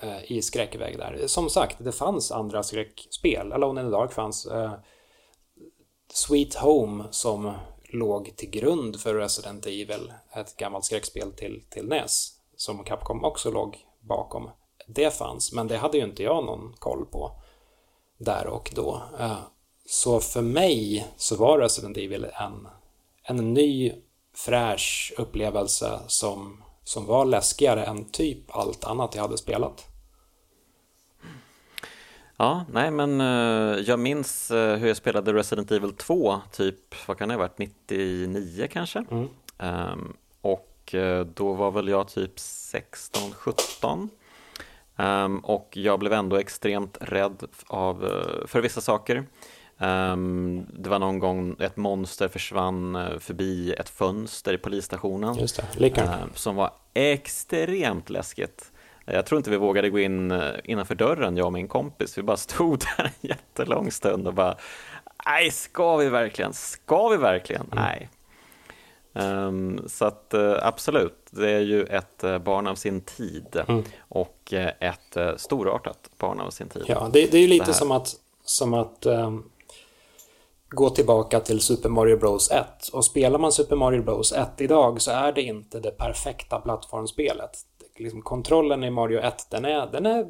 uh, 0.04 0.32
i 0.32 0.42
skräckväg 0.42 0.98
där. 0.98 1.26
Som 1.26 1.50
sagt, 1.50 1.76
det 1.78 1.92
fanns 1.92 2.32
andra 2.32 2.62
skräckspel. 2.62 3.52
Alone 3.52 3.80
in 3.80 3.86
the 3.86 3.90
Dark 3.90 4.12
fanns. 4.12 4.46
Uh, 4.46 4.72
Sweet 6.12 6.54
Home 6.54 7.04
som 7.10 7.52
låg 7.88 8.36
till 8.36 8.50
grund 8.50 9.00
för 9.00 9.14
Resident 9.14 9.66
Evil, 9.66 10.12
ett 10.32 10.56
gammalt 10.56 10.84
skräckspel 10.84 11.32
till, 11.32 11.62
till 11.70 11.88
NES, 11.88 12.32
som 12.56 12.84
Capcom 12.84 13.24
också 13.24 13.50
låg 13.50 13.78
bakom. 14.00 14.50
Det 14.86 15.14
fanns, 15.14 15.52
men 15.52 15.68
det 15.68 15.76
hade 15.76 15.98
ju 15.98 16.04
inte 16.04 16.22
jag 16.22 16.44
någon 16.44 16.74
koll 16.78 17.06
på 17.06 17.32
där 18.18 18.46
och 18.46 18.70
då. 18.74 19.02
Eh, 19.20 19.38
så 19.86 20.20
för 20.20 20.42
mig 20.42 21.06
så 21.16 21.36
var 21.36 21.58
Resident 21.58 21.96
Evil 21.96 22.26
en, 22.40 22.68
en 23.22 23.54
ny 23.54 23.92
fräsch 24.34 25.14
upplevelse 25.18 26.00
som, 26.06 26.62
som 26.84 27.06
var 27.06 27.24
läskigare 27.24 27.84
än 27.84 28.04
typ 28.04 28.56
allt 28.56 28.84
annat 28.84 29.14
jag 29.14 29.22
hade 29.22 29.38
spelat. 29.38 29.84
Ja, 32.40 32.64
nej 32.72 32.90
men 32.90 33.20
uh, 33.20 33.80
jag 33.80 33.98
minns 33.98 34.50
uh, 34.50 34.74
hur 34.74 34.88
jag 34.88 34.96
spelade 34.96 35.32
Resident 35.32 35.70
Evil 35.70 35.92
2, 35.92 36.40
typ, 36.52 37.08
vad 37.08 37.18
kan 37.18 37.28
det 37.28 37.34
ha 37.34 37.38
varit, 37.38 37.58
99 37.58 38.68
kanske? 38.70 39.04
Mm. 39.10 39.28
Um, 39.58 40.16
och 40.40 40.94
uh, 40.94 41.20
då 41.20 41.52
var 41.52 41.70
väl 41.70 41.88
jag 41.88 42.08
typ 42.08 42.38
16, 42.40 43.32
17. 43.32 44.10
Um, 44.96 45.38
och 45.38 45.68
jag 45.72 45.98
blev 45.98 46.12
ändå 46.12 46.36
extremt 46.36 46.98
rädd 47.00 47.44
av, 47.66 47.96
för 48.46 48.60
vissa 48.60 48.80
saker. 48.80 49.26
Um, 49.78 50.66
det 50.72 50.90
var 50.90 50.98
någon 50.98 51.18
gång 51.18 51.56
ett 51.58 51.76
monster 51.76 52.28
försvann 52.28 52.98
förbi 53.20 53.72
ett 53.72 53.88
fönster 53.88 54.52
i 54.52 54.58
polisstationen. 54.58 55.34
Just 55.38 55.56
det, 55.56 55.64
som 56.34 56.56
var 56.56 56.70
extremt 56.94 58.10
läskigt. 58.10 58.72
Jag 59.12 59.26
tror 59.26 59.36
inte 59.36 59.50
vi 59.50 59.56
vågade 59.56 59.90
gå 59.90 59.98
in 59.98 60.30
eh, 60.30 60.50
innanför 60.64 60.94
dörren, 60.94 61.36
jag 61.36 61.46
och 61.46 61.52
min 61.52 61.68
kompis. 61.68 62.18
Vi 62.18 62.22
bara 62.22 62.36
stod 62.36 62.78
där 62.96 63.04
en 63.04 63.28
jättelång 63.28 63.90
stund 63.90 64.26
och 64.28 64.34
bara, 64.34 64.56
nej, 65.26 65.50
ska 65.50 65.96
vi 65.96 66.08
verkligen? 66.08 66.52
Ska 66.52 67.08
vi 67.08 67.16
verkligen? 67.16 67.66
Mm. 67.72 67.84
Nej. 67.84 68.08
Um, 69.12 69.88
så 69.88 70.04
att 70.04 70.34
uh, 70.34 70.56
absolut, 70.62 71.26
det 71.30 71.50
är 71.50 71.60
ju 71.60 71.84
ett 71.84 72.24
uh, 72.24 72.38
barn 72.38 72.66
av 72.66 72.74
sin 72.74 73.00
tid 73.00 73.62
mm. 73.68 73.84
och 74.08 74.52
ett 74.80 75.16
storartat 75.36 76.10
barn 76.18 76.40
av 76.40 76.50
sin 76.50 76.68
tid. 76.68 76.84
Ja, 76.86 77.10
det, 77.12 77.30
det 77.30 77.38
är 77.38 77.42
ju 77.42 77.48
lite 77.48 77.74
som 77.74 77.90
att, 77.90 78.14
som 78.44 78.74
att 78.74 79.06
um, 79.06 79.50
gå 80.68 80.90
tillbaka 80.90 81.40
till 81.40 81.60
Super 81.60 81.88
Mario 81.88 82.16
Bros 82.16 82.50
1. 82.50 82.88
Och 82.92 83.04
spelar 83.04 83.38
man 83.38 83.52
Super 83.52 83.76
Mario 83.76 84.02
Bros 84.02 84.32
1 84.32 84.60
idag 84.60 85.02
så 85.02 85.10
är 85.10 85.32
det 85.32 85.42
inte 85.42 85.80
det 85.80 85.90
perfekta 85.90 86.60
plattformsspelet. 86.60 87.50
Liksom, 88.00 88.22
kontrollen 88.22 88.84
i 88.84 88.90
Mario 88.90 89.20
1, 89.20 89.50
den 89.50 89.64
är, 89.64 89.86
den 89.86 90.06
är 90.06 90.26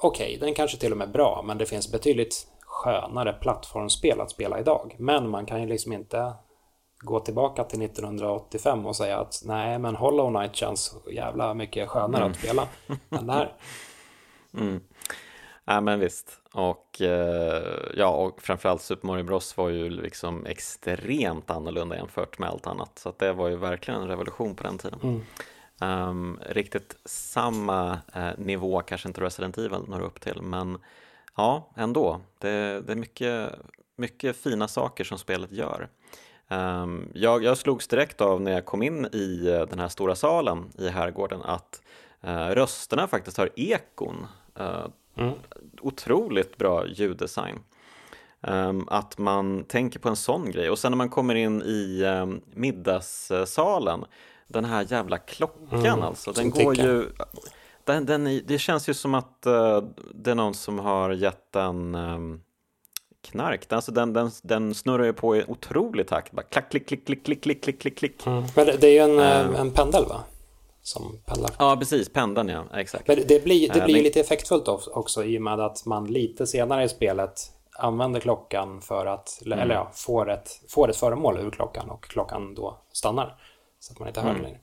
okej, 0.00 0.26
okay, 0.26 0.38
den 0.38 0.54
kanske 0.54 0.78
till 0.78 0.92
och 0.92 0.98
med 0.98 1.10
bra, 1.10 1.42
men 1.46 1.58
det 1.58 1.66
finns 1.66 1.92
betydligt 1.92 2.46
skönare 2.60 3.32
plattformsspel 3.32 4.20
att 4.20 4.30
spela 4.30 4.60
idag. 4.60 4.96
Men 4.98 5.28
man 5.28 5.46
kan 5.46 5.60
ju 5.60 5.68
liksom 5.68 5.92
inte 5.92 6.32
gå 6.98 7.20
tillbaka 7.20 7.64
till 7.64 7.82
1985 7.82 8.86
och 8.86 8.96
säga 8.96 9.18
att 9.18 9.42
nej, 9.44 9.78
men 9.78 9.96
Hollow 9.96 10.34
Knight 10.34 10.56
känns 10.56 10.96
jävla 11.12 11.54
mycket 11.54 11.88
skönare 11.88 12.22
mm. 12.22 12.30
att 12.30 12.38
spela 12.38 12.68
än 13.10 13.26
det 13.26 13.32
här. 13.32 13.54
Mm. 14.54 14.80
Ja 15.64 15.80
men 15.80 16.00
visst, 16.00 16.40
och 16.52 17.02
eh, 17.02 17.62
ja, 17.96 18.08
och 18.08 18.42
framförallt 18.42 18.82
Super 18.82 19.06
Mario 19.06 19.24
Bros 19.24 19.56
var 19.56 19.68
ju 19.68 19.90
liksom 19.90 20.46
extremt 20.46 21.50
annorlunda 21.50 21.96
jämfört 21.96 22.38
med 22.38 22.48
allt 22.48 22.66
annat, 22.66 22.98
så 22.98 23.08
att 23.08 23.18
det 23.18 23.32
var 23.32 23.48
ju 23.48 23.56
verkligen 23.56 24.00
en 24.00 24.08
revolution 24.08 24.54
på 24.54 24.62
den 24.62 24.78
tiden. 24.78 24.98
Mm. 25.02 25.24
Um, 25.82 26.40
riktigt 26.46 26.96
samma 27.04 27.92
uh, 27.92 28.30
nivå 28.38 28.80
kanske 28.80 29.08
inte 29.08 29.20
Resident 29.20 29.58
Evil 29.58 29.82
når 29.88 30.00
upp 30.00 30.20
till, 30.20 30.42
men 30.42 30.78
ja, 31.36 31.70
ändå. 31.76 32.20
Det, 32.38 32.80
det 32.86 32.92
är 32.92 32.96
mycket, 32.96 33.52
mycket 33.96 34.36
fina 34.36 34.68
saker 34.68 35.04
som 35.04 35.18
spelet 35.18 35.52
gör. 35.52 35.88
Um, 36.48 37.08
jag, 37.14 37.44
jag 37.44 37.58
slogs 37.58 37.88
direkt 37.88 38.20
av 38.20 38.40
när 38.40 38.52
jag 38.52 38.64
kom 38.64 38.82
in 38.82 39.06
i 39.12 39.48
uh, 39.48 39.66
den 39.68 39.78
här 39.78 39.88
stora 39.88 40.14
salen 40.14 40.70
i 40.78 40.88
herrgården 40.88 41.42
att 41.42 41.82
uh, 42.24 42.48
rösterna 42.48 43.06
faktiskt 43.06 43.36
har 43.36 43.50
ekon. 43.56 44.26
Uh, 44.60 44.86
mm. 45.14 45.32
Otroligt 45.80 46.56
bra 46.56 46.86
ljuddesign. 46.86 47.58
Um, 48.40 48.88
att 48.90 49.18
man 49.18 49.64
tänker 49.64 49.98
på 49.98 50.08
en 50.08 50.16
sån 50.16 50.50
grej 50.50 50.70
och 50.70 50.78
sen 50.78 50.92
när 50.92 50.96
man 50.96 51.08
kommer 51.08 51.34
in 51.34 51.62
i 51.62 52.04
um, 52.04 52.40
middagssalen 52.54 54.04
den 54.50 54.64
här 54.64 54.86
jävla 54.88 55.18
klockan 55.18 55.84
mm, 55.84 56.02
alltså, 56.02 56.32
den 56.32 56.50
går 56.50 56.74
tickar. 56.74 56.88
ju 56.88 57.06
den, 57.84 58.06
den, 58.06 58.42
det 58.46 58.58
känns 58.58 58.88
ju 58.88 58.94
som 58.94 59.14
att 59.14 59.44
uh, 59.46 59.82
det 60.14 60.30
är 60.30 60.34
någon 60.34 60.54
som 60.54 60.78
har 60.78 61.10
gett 61.10 61.52
den 61.52 61.94
um, 61.94 62.40
knark. 63.22 63.72
Alltså 63.72 63.92
den, 63.92 64.12
den, 64.12 64.30
den 64.42 64.74
snurrar 64.74 65.04
ju 65.04 65.12
på 65.12 65.36
i 65.36 65.44
otrolig 65.48 66.08
takt. 66.08 66.32
Bara 66.32 66.42
klack, 66.42 66.70
klick, 66.70 66.88
klick, 66.88 67.06
klick, 67.06 67.24
klick, 67.24 67.42
klick, 67.42 67.80
klick, 67.80 67.98
klick. 67.98 68.26
Mm. 68.26 68.44
Men 68.56 68.66
det, 68.66 68.76
det 68.80 68.86
är 68.86 68.92
ju 68.92 69.12
en, 69.12 69.50
uh, 69.50 69.60
en 69.60 69.70
pendel 69.70 70.04
va? 70.04 70.20
Som 70.82 71.18
pendlar. 71.26 71.50
Ja, 71.58 71.76
precis. 71.76 72.08
Pendeln 72.08 72.48
ja, 72.48 72.64
exakt. 72.74 73.08
Men 73.08 73.16
det 73.28 73.44
blir, 73.44 73.72
det 73.72 73.80
blir 73.84 73.96
uh, 73.96 74.02
lite 74.02 74.20
effektfullt 74.20 74.68
också 74.68 75.24
i 75.24 75.38
och 75.38 75.42
med 75.42 75.60
att 75.60 75.86
man 75.86 76.06
lite 76.06 76.46
senare 76.46 76.84
i 76.84 76.88
spelet 76.88 77.52
använder 77.78 78.20
klockan 78.20 78.80
för 78.80 79.06
att, 79.06 79.42
mm. 79.46 79.58
eller 79.58 79.74
ja, 79.74 79.90
får 79.94 80.30
ett, 80.30 80.50
får 80.68 80.90
ett 80.90 80.96
föremål 80.96 81.38
ur 81.38 81.50
klockan 81.50 81.90
och 81.90 82.04
klockan 82.04 82.54
då 82.54 82.78
stannar. 82.92 83.36
Så 83.80 83.92
att 83.92 83.98
man 83.98 84.08
inte 84.08 84.20
hör 84.20 84.30
mm. 84.30 84.42
längre. 84.42 84.58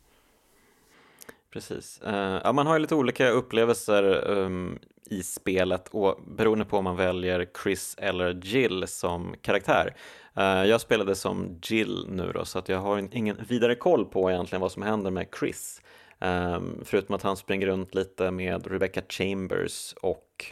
Precis. 1.53 2.01
Uh, 2.08 2.39
ja, 2.43 2.51
man 2.53 2.67
har 2.67 2.73
ju 2.73 2.80
lite 2.80 2.95
olika 2.95 3.30
upplevelser 3.30 4.30
um, 4.30 4.80
i 5.10 5.23
spelet 5.23 5.88
och 5.88 6.19
beroende 6.27 6.65
på 6.65 6.77
om 6.77 6.84
man 6.84 6.95
väljer 6.95 7.47
Chris 7.63 7.95
eller 7.97 8.39
Jill 8.43 8.88
som 8.88 9.36
karaktär. 9.41 9.95
Uh, 10.38 10.65
jag 10.65 10.82
spelade 10.82 11.15
som 11.15 11.60
Jill 11.63 12.06
nu 12.10 12.32
då, 12.32 12.45
så 12.45 12.60
att 12.60 12.69
jag 12.69 12.80
har 12.80 13.15
ingen 13.15 13.38
vidare 13.47 13.75
koll 13.75 14.06
på 14.06 14.32
egentligen 14.32 14.62
vad 14.62 14.71
som 14.71 14.82
händer 14.82 15.12
med 15.12 15.27
Chris. 15.39 15.82
Um, 16.19 16.82
förutom 16.86 17.15
att 17.15 17.23
han 17.23 17.38
springer 17.38 17.67
runt 17.67 17.95
lite 17.95 18.32
med 18.32 18.67
Rebecca 18.67 19.01
Chambers 19.10 19.93
och 20.01 20.45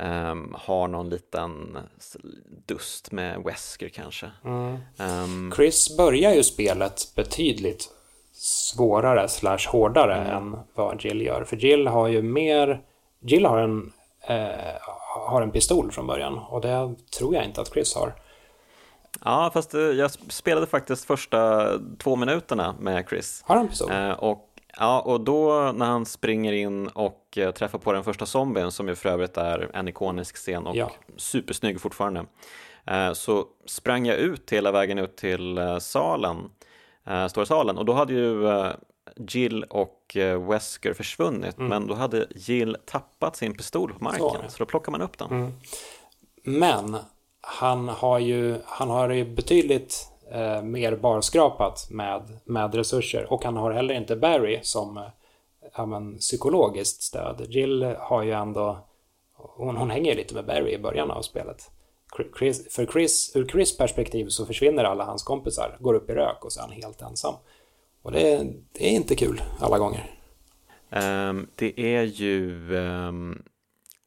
um, 0.00 0.56
har 0.58 0.88
någon 0.88 1.08
liten 1.08 1.78
dust 2.66 3.12
med 3.12 3.42
Wesker 3.44 3.88
kanske. 3.88 4.30
Mm. 4.44 4.76
Um, 4.98 5.52
Chris 5.56 5.96
börjar 5.96 6.34
ju 6.34 6.42
spelet 6.42 7.12
betydligt 7.16 7.90
svårare 8.32 9.28
slash 9.28 9.68
hårdare 9.68 10.14
mm. 10.14 10.36
än 10.36 10.60
vad 10.74 11.04
Jill 11.04 11.20
gör. 11.20 11.44
För 11.44 11.56
Jill 11.56 11.86
har 11.86 12.08
ju 12.08 12.22
mer... 12.22 12.80
Jill 13.20 13.46
har 13.46 13.58
en, 13.58 13.92
eh, 14.28 14.48
har 15.28 15.42
en 15.42 15.50
pistol 15.50 15.92
från 15.92 16.06
början 16.06 16.38
och 16.38 16.60
det 16.60 16.94
tror 17.18 17.34
jag 17.34 17.44
inte 17.44 17.60
att 17.60 17.72
Chris 17.72 17.94
har. 17.94 18.12
Ja, 19.24 19.50
fast 19.54 19.74
eh, 19.74 19.80
jag 19.80 20.10
spelade 20.10 20.66
faktiskt 20.66 21.04
första 21.04 21.70
två 21.98 22.16
minuterna 22.16 22.74
med 22.80 23.04
Chris. 23.08 23.42
Har 23.46 23.56
han 23.56 23.68
pistol? 23.68 23.90
Eh, 23.90 24.10
och 24.10 24.47
Ja, 24.76 25.00
och 25.00 25.20
då 25.20 25.72
när 25.74 25.86
han 25.86 26.06
springer 26.06 26.52
in 26.52 26.88
och 26.88 27.38
eh, 27.38 27.50
träffar 27.50 27.78
på 27.78 27.92
den 27.92 28.04
första 28.04 28.26
zombien, 28.26 28.72
som 28.72 28.88
ju 28.88 28.94
för 28.94 29.08
övrigt 29.08 29.36
är 29.36 29.70
en 29.74 29.88
ikonisk 29.88 30.36
scen 30.36 30.66
och 30.66 30.76
ja. 30.76 30.90
supersnygg 31.16 31.80
fortfarande, 31.80 32.24
eh, 32.86 33.12
så 33.12 33.46
sprang 33.66 34.06
jag 34.06 34.16
ut 34.16 34.52
hela 34.52 34.72
vägen 34.72 34.98
ut 34.98 35.16
till 35.16 35.58
eh, 35.58 35.78
salen, 35.78 36.50
stora 37.30 37.46
salen, 37.46 37.78
och 37.78 37.84
då 37.84 37.92
hade 37.92 38.12
ju 38.12 38.46
Jill 39.16 39.64
och 39.64 40.16
Wesker 40.48 40.92
försvunnit, 40.92 41.58
mm. 41.58 41.68
men 41.68 41.86
då 41.86 41.94
hade 41.94 42.26
Jill 42.30 42.76
tappat 42.84 43.36
sin 43.36 43.54
pistol 43.54 43.92
på 43.92 44.04
marken, 44.04 44.20
så, 44.20 44.50
så 44.50 44.58
då 44.58 44.66
plockar 44.66 44.92
man 44.92 45.02
upp 45.02 45.18
den. 45.18 45.30
Mm. 45.30 45.52
Men 46.42 46.96
han 47.40 47.88
har 47.88 48.18
ju, 48.18 48.58
han 48.64 48.90
har 48.90 49.10
ju 49.10 49.24
betydligt 49.24 50.08
eh, 50.32 50.62
mer 50.62 50.96
barskrapat 50.96 51.86
med, 51.90 52.38
med 52.44 52.74
resurser. 52.74 53.32
Och 53.32 53.44
han 53.44 53.56
har 53.56 53.72
heller 53.72 53.94
inte 53.94 54.16
Barry 54.16 54.60
som 54.62 54.96
eh, 54.96 55.02
ja, 55.76 55.86
men, 55.86 56.18
psykologiskt 56.18 57.02
stöd. 57.02 57.46
Jill 57.48 57.82
har 57.98 58.22
ju 58.22 58.32
ändå, 58.32 58.78
hon, 59.34 59.76
hon 59.76 59.90
hänger 59.90 60.14
lite 60.14 60.34
med 60.34 60.46
Barry 60.46 60.72
i 60.72 60.78
början 60.78 61.10
av 61.10 61.22
spelet. 61.22 61.70
Chris, 62.38 62.74
för 62.74 62.86
Chris, 62.86 63.32
ur 63.36 63.48
Chris 63.48 63.76
perspektiv 63.76 64.28
så 64.28 64.46
försvinner 64.46 64.84
alla 64.84 65.04
hans 65.04 65.22
kompisar, 65.22 65.76
går 65.80 65.94
upp 65.94 66.10
i 66.10 66.12
rök 66.12 66.44
och 66.44 66.52
så 66.52 66.60
är 66.60 66.62
han 66.62 66.72
helt 66.72 67.02
ensam. 67.02 67.34
Och 68.02 68.12
det, 68.12 68.46
det 68.72 68.86
är 68.86 68.90
inte 68.90 69.16
kul 69.16 69.42
alla 69.60 69.78
gånger. 69.78 70.14
Um, 70.90 71.48
det 71.54 71.80
är 71.80 72.02
ju 72.02 72.74
um, 72.76 73.42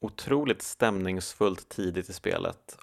otroligt 0.02 0.62
stämningsfullt 0.62 1.70
tidigt 1.70 2.10
i 2.10 2.14
spelet 2.14 2.78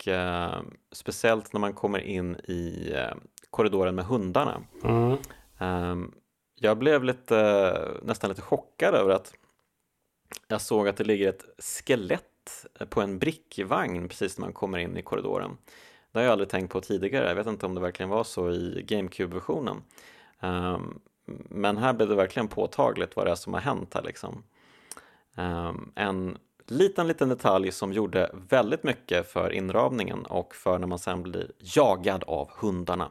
och 0.00 0.08
eh, 0.08 0.62
speciellt 0.92 1.52
när 1.52 1.60
man 1.60 1.72
kommer 1.72 1.98
in 1.98 2.36
i 2.36 2.92
eh, 2.94 3.16
korridoren 3.50 3.94
med 3.94 4.04
hundarna. 4.04 4.62
Mm. 4.84 5.12
Eh, 5.58 6.10
jag 6.54 6.78
blev 6.78 7.04
lite, 7.04 7.88
nästan 8.02 8.30
lite 8.30 8.42
chockad 8.42 8.94
över 8.94 9.10
att 9.10 9.34
jag 10.48 10.60
såg 10.60 10.88
att 10.88 10.96
det 10.96 11.04
ligger 11.04 11.28
ett 11.28 11.44
skelett 11.58 12.66
på 12.88 13.00
en 13.00 13.18
brickvagn 13.18 14.08
precis 14.08 14.38
när 14.38 14.46
man 14.46 14.52
kommer 14.52 14.78
in 14.78 14.96
i 14.96 15.02
korridoren. 15.02 15.56
Det 16.12 16.18
har 16.18 16.24
jag 16.24 16.32
aldrig 16.32 16.48
tänkt 16.48 16.72
på 16.72 16.80
tidigare, 16.80 17.28
jag 17.28 17.34
vet 17.34 17.46
inte 17.46 17.66
om 17.66 17.74
det 17.74 17.80
verkligen 17.80 18.10
var 18.10 18.24
så 18.24 18.50
i 18.50 18.84
GameCube-versionen. 18.88 19.82
Um, 20.40 21.00
men 21.48 21.76
här 21.76 21.92
blev 21.92 22.08
det 22.08 22.14
verkligen 22.14 22.48
påtagligt 22.48 23.16
vad 23.16 23.26
det 23.26 23.30
är 23.30 23.34
som 23.34 23.54
har 23.54 23.60
hänt 23.60 23.94
här 23.94 24.02
liksom. 24.02 24.42
Um, 25.36 25.92
en 25.94 26.38
liten, 26.70 27.06
liten 27.06 27.28
detalj 27.28 27.72
som 27.72 27.92
gjorde 27.92 28.30
väldigt 28.48 28.82
mycket 28.82 29.32
för 29.32 29.52
inramningen 29.52 30.26
och 30.26 30.54
för 30.54 30.78
när 30.78 30.86
man 30.86 30.98
sen 30.98 31.22
blir 31.22 31.50
jagad 31.58 32.24
av 32.26 32.50
hundarna. 32.60 33.10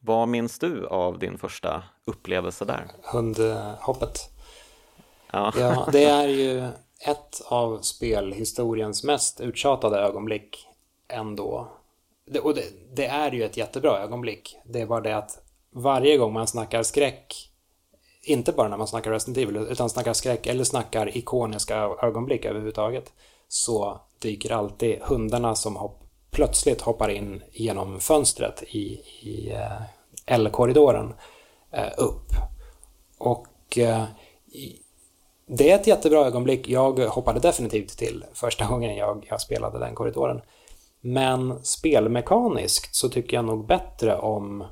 Vad 0.00 0.28
minns 0.28 0.58
du 0.58 0.86
av 0.86 1.18
din 1.18 1.38
första 1.38 1.82
upplevelse 2.04 2.64
där? 2.64 2.86
Hundhoppet. 3.02 4.18
Ja. 5.32 5.52
ja, 5.58 5.88
det 5.92 6.04
är 6.04 6.28
ju 6.28 6.68
ett 7.06 7.42
av 7.44 7.78
spelhistoriens 7.80 9.04
mest 9.04 9.40
uttjatade 9.40 9.98
ögonblick 9.98 10.66
ändå. 11.08 11.68
Det, 12.26 12.40
och 12.40 12.54
det, 12.54 12.64
det, 12.94 13.06
är 13.06 13.32
ju 13.32 13.44
ett 13.44 13.56
jättebra 13.56 13.98
ögonblick. 13.98 14.56
Det 14.64 14.80
är 14.80 14.86
bara 14.86 15.00
det 15.00 15.16
att 15.16 15.42
varje 15.70 16.16
gång 16.16 16.32
man 16.32 16.46
snackar 16.46 16.82
skräck 16.82 17.51
inte 18.22 18.52
bara 18.52 18.68
när 18.68 18.76
man 18.76 18.86
snackar 18.86 19.10
Resident 19.10 19.38
Evil, 19.38 19.56
utan 19.56 19.90
snackar 19.90 20.12
skräck 20.12 20.46
eller 20.46 20.64
snackar 20.64 21.16
ikoniska 21.16 21.76
ögonblick 22.02 22.44
överhuvudtaget, 22.44 23.12
så 23.48 24.00
dyker 24.18 24.52
alltid 24.52 24.98
hundarna 25.02 25.54
som 25.54 25.76
hopp, 25.76 26.02
plötsligt 26.30 26.80
hoppar 26.80 27.08
in 27.08 27.42
genom 27.52 28.00
fönstret 28.00 28.62
i, 28.62 29.00
i 29.22 29.50
eh, 29.52 29.82
L-korridoren 30.26 31.14
eh, 31.70 31.92
upp. 31.98 32.26
Och 33.18 33.78
eh, 33.78 34.04
det 35.46 35.70
är 35.70 35.74
ett 35.74 35.86
jättebra 35.86 36.26
ögonblick. 36.26 36.68
Jag 36.68 36.98
hoppade 36.98 37.40
definitivt 37.40 37.98
till 37.98 38.24
första 38.32 38.66
gången 38.68 38.96
jag, 38.96 39.26
jag 39.30 39.40
spelade 39.40 39.78
den 39.78 39.94
korridoren. 39.94 40.40
Men 41.00 41.64
spelmekaniskt 41.64 42.94
så 42.94 43.08
tycker 43.08 43.36
jag 43.36 43.44
nog 43.44 43.66
bättre 43.66 44.16
om 44.16 44.64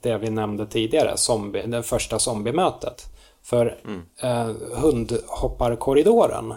det 0.00 0.18
vi 0.18 0.30
nämnde 0.30 0.66
tidigare, 0.66 1.16
zombie, 1.16 1.66
det 1.66 1.82
första 1.82 2.18
zombiemötet. 2.18 3.04
För 3.42 3.78
mm. 3.84 4.02
eh, 4.22 4.54
hundhopparkorridoren, 4.82 6.54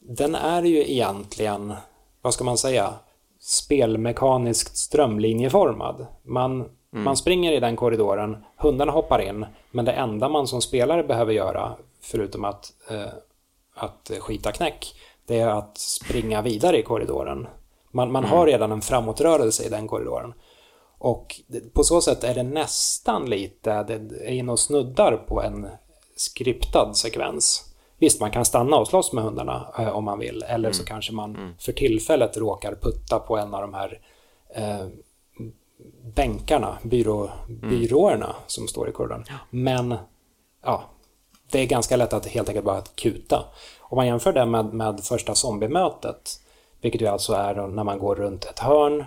den 0.00 0.34
är 0.34 0.62
ju 0.62 0.90
egentligen, 0.90 1.74
vad 2.22 2.34
ska 2.34 2.44
man 2.44 2.58
säga, 2.58 2.94
spelmekaniskt 3.40 4.76
strömlinjeformad. 4.76 6.06
Man, 6.22 6.52
mm. 6.52 6.70
man 7.04 7.16
springer 7.16 7.52
i 7.52 7.60
den 7.60 7.76
korridoren, 7.76 8.36
hundarna 8.56 8.92
hoppar 8.92 9.18
in, 9.18 9.46
men 9.70 9.84
det 9.84 9.92
enda 9.92 10.28
man 10.28 10.46
som 10.46 10.62
spelare 10.62 11.02
behöver 11.02 11.32
göra, 11.32 11.76
förutom 12.00 12.44
att, 12.44 12.72
eh, 12.90 13.12
att 13.74 14.10
skita 14.20 14.52
knäck, 14.52 14.94
det 15.26 15.40
är 15.40 15.48
att 15.48 15.78
springa 15.78 16.42
vidare 16.42 16.78
i 16.78 16.82
korridoren. 16.82 17.46
Man, 17.90 18.12
man 18.12 18.24
mm. 18.24 18.36
har 18.36 18.46
redan 18.46 18.72
en 18.72 18.80
framåtrörelse 18.80 19.64
i 19.64 19.68
den 19.68 19.88
korridoren. 19.88 20.34
Och 20.98 21.40
på 21.72 21.84
så 21.84 22.00
sätt 22.00 22.24
är 22.24 22.34
det 22.34 22.42
nästan 22.42 23.30
lite, 23.30 23.82
det 23.82 23.94
är 23.94 24.32
inne 24.32 24.52
och 24.52 24.58
snuddar 24.58 25.16
på 25.16 25.42
en 25.42 25.68
skriptad 26.16 26.94
sekvens. 26.94 27.74
Visst, 27.98 28.20
man 28.20 28.30
kan 28.30 28.44
stanna 28.44 28.76
och 28.76 28.88
slåss 28.88 29.12
med 29.12 29.24
hundarna 29.24 29.74
eh, 29.78 29.88
om 29.88 30.04
man 30.04 30.18
vill, 30.18 30.42
eller 30.42 30.68
mm. 30.68 30.74
så 30.74 30.84
kanske 30.84 31.12
man 31.12 31.36
mm. 31.36 31.54
för 31.58 31.72
tillfället 31.72 32.36
råkar 32.36 32.74
putta 32.74 33.18
på 33.18 33.36
en 33.36 33.54
av 33.54 33.60
de 33.60 33.74
här 33.74 34.00
eh, 34.54 34.86
bänkarna, 36.14 36.78
byrå, 36.82 37.30
mm. 37.48 37.70
byråerna 37.70 38.36
som 38.46 38.68
står 38.68 38.88
i 38.88 38.92
kurvan. 38.92 39.24
Ja. 39.28 39.34
Men 39.50 39.94
ja, 40.62 40.84
det 41.50 41.60
är 41.60 41.66
ganska 41.66 41.96
lätt 41.96 42.12
att 42.12 42.26
helt 42.26 42.48
enkelt 42.48 42.66
bara 42.66 42.80
kuta. 42.80 43.44
Om 43.80 43.96
man 43.96 44.06
jämför 44.06 44.32
det 44.32 44.46
med, 44.46 44.74
med 44.74 45.00
första 45.04 45.34
zombiemötet, 45.34 46.40
vilket 46.80 47.00
ju 47.00 47.06
alltså 47.06 47.32
är 47.32 47.54
när 47.54 47.84
man 47.84 47.98
går 47.98 48.14
runt 48.14 48.44
ett 48.44 48.58
hörn 48.58 49.04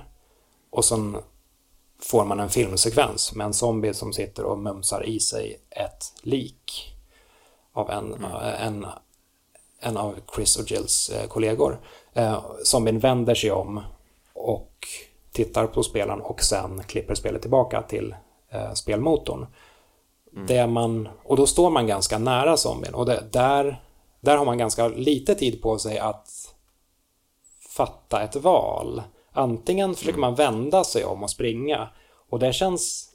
och 0.69 0.85
sen 0.85 1.17
får 2.01 2.25
man 2.25 2.39
en 2.39 2.49
filmsekvens 2.49 3.35
med 3.35 3.45
en 3.45 3.53
zombie 3.53 3.93
som 3.93 4.13
sitter 4.13 4.43
och 4.43 4.59
mumsar 4.59 5.05
i 5.05 5.19
sig 5.19 5.61
ett 5.69 6.13
lik 6.21 6.93
av 7.73 7.89
en, 7.89 8.13
mm. 8.13 8.31
en, 8.59 8.85
en 9.79 9.97
av 9.97 10.15
Chris 10.35 10.57
och 10.57 10.71
Jills 10.71 11.09
eh, 11.09 11.27
kollegor. 11.27 11.79
Eh, 12.13 12.41
zombien 12.63 12.99
vänder 12.99 13.35
sig 13.35 13.51
om 13.51 13.81
och 14.33 14.87
tittar 15.31 15.67
på 15.67 15.83
spelaren 15.83 16.21
och 16.21 16.43
sen 16.43 16.83
klipper 16.83 17.15
spelet 17.15 17.41
tillbaka 17.41 17.81
till 17.81 18.15
eh, 18.49 18.73
spelmotorn. 18.73 19.45
Mm. 20.33 20.47
Det 20.47 20.67
man, 20.67 21.09
och 21.23 21.37
då 21.37 21.47
står 21.47 21.69
man 21.69 21.87
ganska 21.87 22.17
nära 22.17 22.57
zombien 22.57 22.95
och 22.95 23.05
det, 23.05 23.23
där, 23.31 23.81
där 24.19 24.37
har 24.37 24.45
man 24.45 24.57
ganska 24.57 24.87
lite 24.87 25.35
tid 25.35 25.61
på 25.61 25.79
sig 25.79 25.99
att 25.99 26.55
fatta 27.69 28.23
ett 28.23 28.35
val. 28.35 29.01
Antingen 29.39 29.95
försöker 29.95 30.17
mm. 30.17 30.21
man 30.21 30.35
vända 30.35 30.83
sig 30.83 31.05
om 31.05 31.23
och 31.23 31.29
springa 31.29 31.89
och 32.29 32.39
det 32.39 32.53
känns 32.53 33.09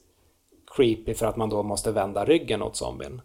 creepy 0.77 1.15
för 1.15 1.27
att 1.27 1.37
man 1.37 1.49
då 1.49 1.63
måste 1.63 1.93
vända 1.93 2.25
ryggen 2.25 2.63
åt 2.63 2.77
zombien. 2.77 3.21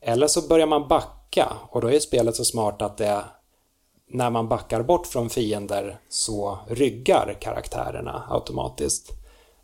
Eller 0.00 0.26
så 0.26 0.48
börjar 0.48 0.66
man 0.66 0.88
backa 0.88 1.52
och 1.70 1.80
då 1.80 1.90
är 1.90 1.98
spelet 1.98 2.36
så 2.36 2.44
smart 2.44 2.82
att 2.82 2.96
det 2.96 3.24
när 4.08 4.30
man 4.30 4.48
backar 4.48 4.82
bort 4.82 5.06
från 5.06 5.30
fiender 5.30 5.98
så 6.08 6.58
ryggar 6.68 7.36
karaktärerna 7.40 8.22
automatiskt. 8.30 9.12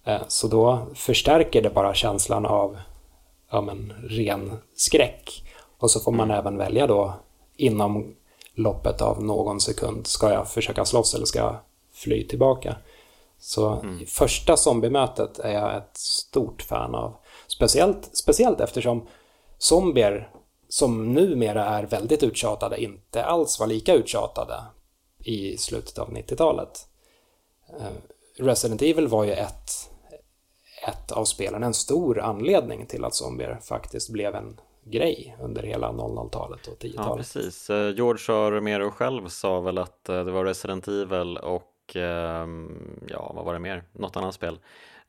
Eh, 0.04 0.22
så 0.28 0.48
då 0.48 0.86
förstärker 0.94 1.62
det 1.62 1.70
bara 1.70 1.94
känslan 1.94 2.46
av 2.46 2.76
ja, 3.50 3.60
men, 3.60 3.92
ren 4.08 4.56
skräck. 4.74 5.42
Och 5.78 5.90
så 5.90 6.00
får 6.00 6.12
man 6.12 6.30
mm. 6.30 6.38
även 6.38 6.56
välja 6.56 6.86
då 6.86 7.12
inom 7.56 8.14
loppet 8.54 9.02
av 9.02 9.24
någon 9.24 9.60
sekund. 9.60 10.06
Ska 10.06 10.32
jag 10.32 10.48
försöka 10.48 10.84
slåss 10.84 11.14
eller 11.14 11.26
ska 11.26 11.38
jag 11.38 11.56
fly 11.94 12.28
tillbaka? 12.28 12.76
Så 13.38 13.70
mm. 13.70 14.06
första 14.06 14.56
zombiemötet 14.56 15.38
är 15.38 15.52
jag 15.52 15.76
ett 15.76 15.96
stort 15.96 16.62
fan 16.62 16.94
av. 16.94 17.16
Speciellt, 17.46 18.16
speciellt 18.16 18.60
eftersom 18.60 19.06
zombier 19.58 20.30
som 20.68 21.12
numera 21.12 21.64
är 21.64 21.86
väldigt 21.86 22.22
uttjatade 22.22 22.82
inte 22.82 23.24
alls 23.24 23.60
var 23.60 23.66
lika 23.66 23.94
uttjatade 23.94 24.54
i 25.18 25.56
slutet 25.56 25.98
av 25.98 26.10
90-talet. 26.10 26.88
Eh, 27.80 27.86
Resident 28.44 28.82
Evil 28.82 29.08
var 29.08 29.24
ju 29.24 29.32
ett, 29.32 29.70
ett 30.88 31.12
av 31.12 31.24
spelen, 31.24 31.62
en 31.62 31.74
stor 31.74 32.20
anledning 32.20 32.86
till 32.86 33.04
att 33.04 33.14
zombier 33.14 33.58
faktiskt 33.62 34.10
blev 34.10 34.34
en 34.34 34.60
grej 34.84 35.36
under 35.40 35.62
hela 35.62 35.92
00-talet 35.92 36.66
och 36.66 36.78
10-talet. 36.78 36.94
Ja, 36.96 37.16
precis. 37.16 37.70
Eh, 37.70 37.94
George 37.94 38.34
A. 38.34 38.50
Romero 38.50 38.90
själv 38.90 39.28
sa 39.28 39.60
väl 39.60 39.78
att 39.78 40.08
eh, 40.08 40.24
det 40.24 40.30
var 40.32 40.44
Resident 40.44 40.88
Evil 40.88 41.36
och 41.36 41.73
ja, 43.08 43.32
vad 43.34 43.44
var 43.44 43.52
det 43.52 43.58
mer? 43.58 43.82
Något 43.92 44.16
annat 44.16 44.34
spel 44.34 44.58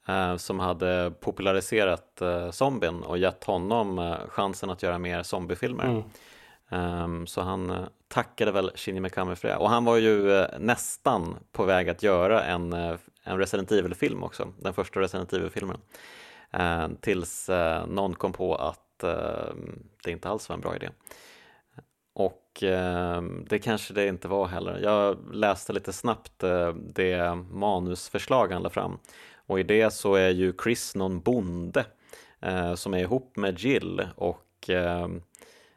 eh, 0.07 0.37
som 0.37 0.59
hade 0.59 1.13
populariserat 1.19 2.21
eh, 2.21 2.51
zombien 2.51 3.03
och 3.03 3.17
gett 3.17 3.43
honom 3.43 3.99
eh, 3.99 4.15
chansen 4.27 4.69
att 4.69 4.83
göra 4.83 4.97
mer 4.97 5.23
zombiefilmer. 5.23 5.85
Mm. 5.85 6.03
Um, 6.69 7.27
så 7.27 7.41
han 7.41 7.85
tackade 8.07 8.51
väl 8.51 8.71
Shinji 8.75 8.99
Mikami 8.99 9.35
för 9.35 9.47
det. 9.47 9.55
Och 9.55 9.69
han 9.69 9.85
var 9.85 9.97
ju 9.97 10.45
nästan 10.59 11.37
på 11.51 11.63
väg 11.63 11.89
att 11.89 12.03
göra 12.03 12.43
en, 12.43 12.73
en 13.23 13.37
Resident 13.37 13.71
Evil-film 13.71 14.23
också, 14.23 14.53
den 14.59 14.73
första 14.73 14.99
Resident 14.99 15.33
Evil-filmen. 15.33 15.77
tills 17.01 17.49
någon 17.87 18.15
kom 18.15 18.33
på 18.33 18.55
att 18.55 18.99
det 20.03 20.11
inte 20.11 20.29
alls 20.29 20.49
var 20.49 20.53
en 20.53 20.61
bra 20.61 20.75
idé. 20.75 20.89
Och 22.15 22.63
eh, 22.63 23.21
det 23.21 23.59
kanske 23.59 23.93
det 23.93 24.07
inte 24.07 24.27
var 24.27 24.47
heller. 24.47 24.79
Jag 24.83 25.17
läste 25.33 25.73
lite 25.73 25.93
snabbt 25.93 26.43
eh, 26.43 26.73
det 26.73 27.35
manusförslag 27.51 28.51
han 28.51 28.63
la 28.63 28.69
fram 28.69 28.97
och 29.45 29.59
i 29.59 29.63
det 29.63 29.93
så 29.93 30.15
är 30.15 30.29
ju 30.29 30.53
Chris 30.63 30.95
någon 30.95 31.19
bonde 31.19 31.85
eh, 32.41 32.75
som 32.75 32.93
är 32.93 32.97
ihop 32.99 33.37
med 33.37 33.59
Jill 33.59 34.07
och 34.15 34.69
eh, 34.69 35.07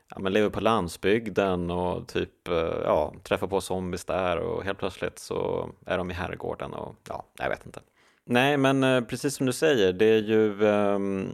ja, 0.09 0.19
men 0.19 0.33
lever 0.33 0.51
på 0.51 0.61
landsbygden 0.61 1.71
och 1.71 2.09
typ 2.09 2.49
eh, 2.49 2.55
ja, 2.85 3.15
träffar 3.23 3.47
på 3.47 3.61
zombies 3.61 4.05
där 4.05 4.39
och 4.39 4.65
helt 4.65 4.79
plötsligt 4.79 5.19
så 5.19 5.71
är 5.87 5.99
de 5.99 6.11
i 6.11 6.15
herrgården 6.15 6.73
och 6.73 6.95
ja, 7.09 7.25
jag 7.39 7.49
vet 7.49 7.67
inte. 7.67 7.81
Nej, 8.25 8.57
men 8.57 8.85
eh, 8.85 9.01
precis 9.01 9.35
som 9.35 9.47
du 9.47 9.53
säger, 9.53 9.93
det 9.93 10.05
är 10.07 10.23
ju 10.23 10.69
ehm, 10.69 11.29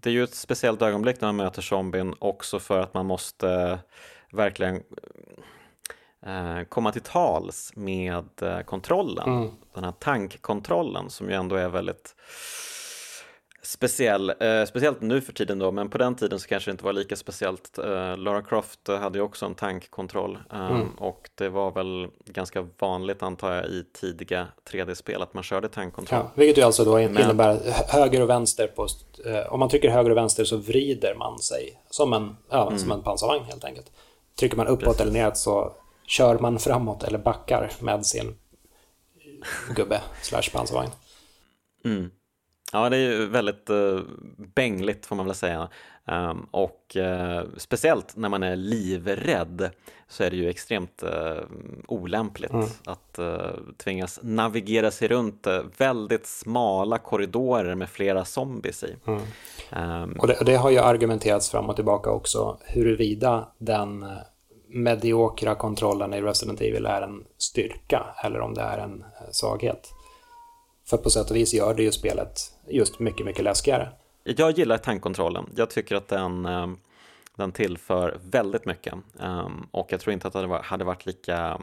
det 0.00 0.10
är 0.10 0.14
ju 0.14 0.24
ett 0.24 0.34
speciellt 0.34 0.82
ögonblick 0.82 1.20
när 1.20 1.28
man 1.28 1.36
möter 1.36 1.62
zombien 1.62 2.14
också 2.18 2.58
för 2.58 2.80
att 2.80 2.94
man 2.94 3.06
måste 3.06 3.78
verkligen 4.32 4.82
Eh, 6.26 6.64
komma 6.64 6.92
till 6.92 7.02
tals 7.02 7.72
med 7.76 8.42
eh, 8.42 8.60
kontrollen, 8.60 9.28
mm. 9.28 9.50
den 9.74 9.84
här 9.84 9.92
tankkontrollen 9.92 11.10
som 11.10 11.28
ju 11.28 11.34
ändå 11.34 11.56
är 11.56 11.68
väldigt 11.68 12.14
speciell, 13.62 14.30
eh, 14.30 14.64
speciellt 14.66 15.00
nu 15.00 15.20
för 15.20 15.32
tiden 15.32 15.58
då, 15.58 15.72
men 15.72 15.90
på 15.90 15.98
den 15.98 16.14
tiden 16.14 16.38
så 16.38 16.48
kanske 16.48 16.70
det 16.70 16.72
inte 16.72 16.84
var 16.84 16.92
lika 16.92 17.16
speciellt. 17.16 17.78
Eh, 17.78 18.16
Lara 18.16 18.42
Croft 18.42 18.88
hade 18.88 19.18
ju 19.18 19.24
också 19.24 19.46
en 19.46 19.54
tankkontroll 19.54 20.38
eh, 20.52 20.70
mm. 20.70 20.88
och 20.98 21.30
det 21.34 21.48
var 21.48 21.70
väl 21.70 22.08
ganska 22.24 22.68
vanligt 22.78 23.22
antar 23.22 23.52
jag 23.52 23.64
i 23.64 23.84
tidiga 23.92 24.48
3D-spel 24.70 25.22
att 25.22 25.34
man 25.34 25.42
körde 25.42 25.68
tankkontroll. 25.68 26.20
Ja, 26.20 26.30
vilket 26.34 26.58
ju 26.58 26.62
alltså 26.62 26.84
då 26.84 27.00
innebär 27.00 27.34
men... 27.34 27.72
höger 27.88 28.22
och 28.22 28.30
vänster 28.30 28.66
på, 28.66 28.86
eh, 29.26 29.52
om 29.52 29.60
man 29.60 29.68
trycker 29.68 29.90
höger 29.90 30.10
och 30.10 30.16
vänster 30.16 30.44
så 30.44 30.56
vrider 30.56 31.14
man 31.14 31.38
sig 31.38 31.82
som 31.90 32.12
en, 32.12 32.36
ja, 32.50 32.66
mm. 32.66 32.78
som 32.78 32.92
en 32.92 33.02
pansarvagn 33.02 33.44
helt 33.44 33.64
enkelt. 33.64 33.92
Trycker 34.38 34.56
man 34.56 34.66
uppåt 34.66 34.84
Precis. 34.84 35.00
eller 35.00 35.12
neråt 35.12 35.36
så 35.36 35.72
kör 36.06 36.38
man 36.38 36.58
framåt 36.58 37.04
eller 37.04 37.18
backar 37.18 37.72
med 37.80 38.06
sin 38.06 38.34
gubbe 39.76 40.00
slash 40.22 40.50
pansarvagn. 40.52 40.90
Mm. 41.84 42.10
Ja, 42.72 42.88
det 42.88 42.96
är 42.96 43.00
ju 43.00 43.26
väldigt 43.26 43.70
uh, 43.70 44.00
bängligt 44.54 45.06
får 45.06 45.16
man 45.16 45.26
väl 45.26 45.34
säga. 45.34 45.68
Um, 46.04 46.46
och 46.50 46.96
uh, 46.96 47.40
speciellt 47.56 48.16
när 48.16 48.28
man 48.28 48.42
är 48.42 48.56
livrädd 48.56 49.70
så 50.08 50.24
är 50.24 50.30
det 50.30 50.36
ju 50.36 50.48
extremt 50.48 51.02
uh, 51.02 51.42
olämpligt 51.88 52.50
mm. 52.50 52.68
att 52.84 53.18
tvingas 53.76 54.20
navigera 54.22 54.90
sig 54.90 55.08
runt 55.08 55.46
väldigt 55.78 56.26
smala 56.26 56.98
korridorer 56.98 57.74
med 57.74 57.88
flera 57.88 58.24
zombies 58.24 58.84
i. 58.84 58.96
Mm. 59.06 59.20
Um, 60.02 60.12
och 60.20 60.26
det, 60.26 60.38
det, 60.46 60.56
har 60.56 60.70
ju 60.70 60.78
argumenterats 60.78 61.50
fram 61.50 61.68
och 61.68 61.76
tillbaka 61.76 62.10
också 62.10 62.58
huruvida 62.64 63.48
den 63.58 64.04
mediokra 64.68 65.54
kontrollen 65.54 66.14
i 66.14 66.20
Resident 66.20 66.60
Evil 66.60 66.86
är 66.86 67.02
en 67.02 67.24
styrka 67.38 68.06
eller 68.24 68.40
om 68.40 68.54
det 68.54 68.62
är 68.62 68.78
en 68.78 69.00
eh, 69.00 69.30
svaghet. 69.30 69.88
För 70.86 70.96
på 70.96 71.10
sätt 71.10 71.30
och 71.30 71.36
vis 71.36 71.54
gör 71.54 71.74
det 71.74 71.82
ju 71.82 71.92
spelet 71.92 72.38
just 72.70 72.98
mycket, 72.98 73.26
mycket 73.26 73.44
läskigare. 73.44 73.88
Jag 74.24 74.50
gillar 74.50 74.78
tankkontrollen. 74.78 75.50
Jag 75.56 75.70
tycker 75.70 75.96
att 75.96 76.08
den, 76.08 76.46
eh, 76.46 76.66
den 77.36 77.52
tillför 77.52 78.18
väldigt 78.30 78.66
mycket 78.66 78.94
ehm, 79.20 79.66
och 79.70 79.92
jag 79.92 80.00
tror 80.00 80.12
inte 80.12 80.28
att 80.28 80.34
det 80.34 80.60
hade 80.62 80.84
varit 80.84 81.06
lika 81.06 81.60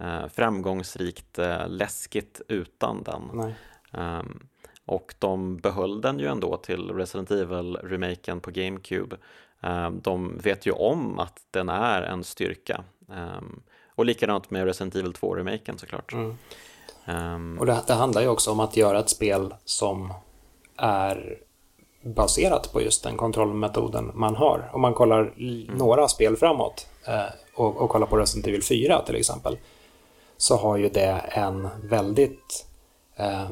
eh, 0.00 0.26
framgångsrikt 0.28 1.38
läskigt 1.66 2.40
utan 2.48 3.02
den. 3.02 3.22
Nej. 3.32 3.54
Ehm, 3.92 4.46
och 4.86 5.14
de 5.18 5.56
behöll 5.56 6.00
den 6.00 6.18
ju 6.18 6.26
ändå 6.26 6.56
till 6.56 6.90
Resident 6.90 7.30
Evil-remaken 7.30 8.40
på 8.40 8.50
GameCube 8.50 9.16
Ehm, 9.64 10.00
de 10.00 10.38
vet 10.38 10.66
ju 10.66 10.72
om 10.72 11.18
att 11.18 11.40
den 11.50 11.68
är 11.68 12.02
en 12.02 12.24
styrka. 12.24 12.84
Och 13.94 14.04
likadant 14.04 14.50
med 14.50 14.64
Resident 14.64 14.94
Evil 14.94 15.12
2-remaken 15.12 15.78
såklart. 15.78 16.12
Mm. 16.12 16.36
Um, 17.06 17.58
och 17.58 17.66
det, 17.66 17.82
det, 17.86 17.94
handlar 17.94 18.22
ju 18.22 18.28
också 18.28 18.50
om 18.50 18.60
att 18.60 18.76
göra 18.76 18.98
ett 18.98 19.10
spel 19.10 19.54
som 19.64 20.14
är 20.76 21.38
baserat 22.02 22.72
på 22.72 22.82
just 22.82 23.02
den 23.02 23.16
kontrollmetoden 23.16 24.10
man 24.14 24.34
har. 24.34 24.70
Om 24.72 24.80
man 24.80 24.94
kollar 24.94 25.20
mm. 25.20 25.76
några 25.76 26.08
spel 26.08 26.36
framåt 26.36 26.86
eh, 27.06 27.34
och, 27.54 27.76
och 27.76 27.90
kollar 27.90 28.06
på 28.06 28.16
Resident 28.16 28.46
Evil 28.46 28.62
4 28.62 29.02
till 29.06 29.16
exempel 29.16 29.58
så 30.36 30.56
har 30.56 30.76
ju 30.76 30.88
det 30.88 31.24
en 31.28 31.68
väldigt 31.82 32.66
eh, 33.16 33.48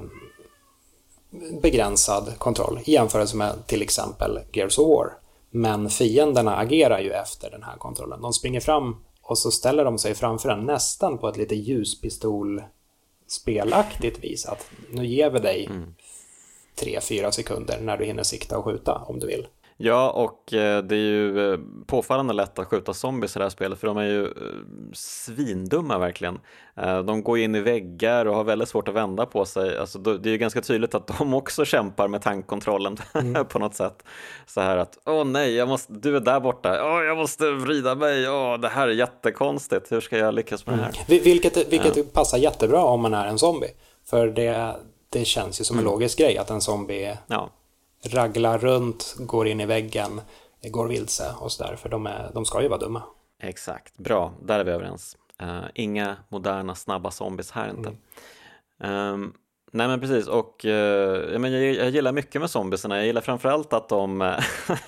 begränsad 1.62 2.38
kontroll 2.38 2.80
i 2.84 2.92
jämförelse 2.92 3.36
med 3.36 3.66
till 3.66 3.82
exempel 3.82 4.38
Gears 4.52 4.78
of 4.78 4.88
War. 4.88 5.12
Men 5.50 5.90
fienderna 5.90 6.56
agerar 6.56 7.00
ju 7.00 7.10
efter 7.10 7.50
den 7.50 7.62
här 7.62 7.76
kontrollen. 7.76 8.22
De 8.22 8.32
springer 8.32 8.60
fram 8.60 8.96
och 9.22 9.38
så 9.38 9.50
ställer 9.50 9.84
de 9.84 9.98
sig 9.98 10.14
framför 10.14 10.48
en 10.48 10.66
nästan 10.66 11.18
på 11.18 11.28
ett 11.28 11.36
lite 11.36 11.54
ljuspistol 11.54 12.62
spelaktigt 13.28 14.24
vis. 14.24 14.46
Att 14.46 14.70
nu 14.90 15.06
ger 15.06 15.30
vi 15.30 15.38
dig 15.38 15.66
mm. 15.66 15.94
3-4 16.80 17.30
sekunder 17.30 17.78
när 17.80 17.96
du 17.96 18.04
hinner 18.04 18.22
sikta 18.22 18.58
och 18.58 18.64
skjuta 18.64 18.94
om 18.94 19.18
du 19.18 19.26
vill. 19.26 19.46
Ja, 19.84 20.10
och 20.10 20.52
eh, 20.52 20.82
det 20.82 20.94
är 20.94 20.98
ju 20.98 21.52
eh, 21.52 21.58
påfallande 21.86 22.32
lätt 22.32 22.58
att 22.58 22.66
skjuta 22.66 22.94
zombies 22.94 23.36
i 23.36 23.38
det 23.38 23.44
här 23.44 23.50
spelet 23.50 23.78
för 23.78 23.86
de 23.86 23.96
är 23.96 24.04
ju 24.04 24.24
eh, 24.24 24.30
svindumma 24.92 25.98
verkligen. 25.98 26.38
De 27.06 27.22
går 27.22 27.38
in 27.38 27.54
i 27.54 27.60
väggar 27.60 28.26
och 28.26 28.34
har 28.36 28.44
väldigt 28.44 28.68
svårt 28.68 28.88
att 28.88 28.94
vända 28.94 29.26
på 29.26 29.44
sig. 29.44 29.78
Alltså, 29.78 29.98
det 29.98 30.28
är 30.28 30.32
ju 30.32 30.38
ganska 30.38 30.60
tydligt 30.60 30.94
att 30.94 31.18
de 31.18 31.34
också 31.34 31.64
kämpar 31.64 32.08
med 32.08 32.22
tankkontrollen 32.22 32.96
mm. 33.14 33.44
på 33.44 33.58
något 33.58 33.74
sätt. 33.74 34.04
Så 34.46 34.60
här 34.60 34.76
att, 34.76 34.98
åh 35.04 35.24
nej, 35.24 35.54
jag 35.54 35.68
måste, 35.68 35.92
du 35.92 36.16
är 36.16 36.20
där 36.20 36.40
borta, 36.40 36.84
åh, 36.84 37.02
jag 37.02 37.16
måste 37.16 37.50
vrida 37.50 37.94
mig, 37.94 38.28
åh, 38.28 38.58
det 38.58 38.68
här 38.68 38.88
är 38.88 38.92
jättekonstigt, 38.92 39.92
hur 39.92 40.00
ska 40.00 40.18
jag 40.18 40.34
lyckas 40.34 40.66
med 40.66 40.78
det 40.78 40.82
här? 40.82 40.92
Mm. 41.08 41.24
Vilket, 41.24 41.72
vilket 41.72 41.96
ja. 41.96 42.02
passar 42.12 42.38
jättebra 42.38 42.84
om 42.84 43.00
man 43.00 43.14
är 43.14 43.26
en 43.26 43.38
zombie. 43.38 43.70
För 44.04 44.26
det, 44.26 44.76
det 45.12 45.24
känns 45.24 45.60
ju 45.60 45.64
som 45.64 45.76
en 45.76 45.84
mm. 45.84 45.92
logisk 45.92 46.18
grej 46.18 46.38
att 46.38 46.50
en 46.50 46.60
zombie 46.60 47.18
ja 47.26 47.50
raglar 48.02 48.58
runt, 48.58 49.14
går 49.18 49.48
in 49.48 49.60
i 49.60 49.66
väggen, 49.66 50.20
går 50.62 50.88
vilse 50.88 51.34
och 51.38 51.52
sådär, 51.52 51.76
för 51.76 51.88
de, 51.88 52.06
är, 52.06 52.30
de 52.34 52.44
ska 52.44 52.62
ju 52.62 52.68
vara 52.68 52.80
dumma. 52.80 53.02
Exakt, 53.42 53.98
bra, 53.98 54.32
där 54.42 54.60
är 54.60 54.64
vi 54.64 54.70
överens. 54.70 55.16
Uh, 55.42 55.64
inga 55.74 56.16
moderna 56.28 56.74
snabba 56.74 57.10
zombies 57.10 57.50
här 57.50 57.70
inte. 57.70 57.92
Mm. 58.80 59.14
Um, 59.14 59.34
nej 59.72 59.88
men 59.88 60.00
precis, 60.00 60.26
och 60.26 60.64
uh, 60.64 60.72
jag, 60.72 61.40
men, 61.40 61.52
jag, 61.52 61.74
jag, 61.74 61.90
gillar 61.90 62.12
mycket 62.12 62.40
med 62.40 62.50
zombiesarna. 62.50 62.96
Jag 62.96 63.06
gillar 63.06 63.20
framförallt 63.20 63.72
att 63.72 63.88
de, 63.88 64.36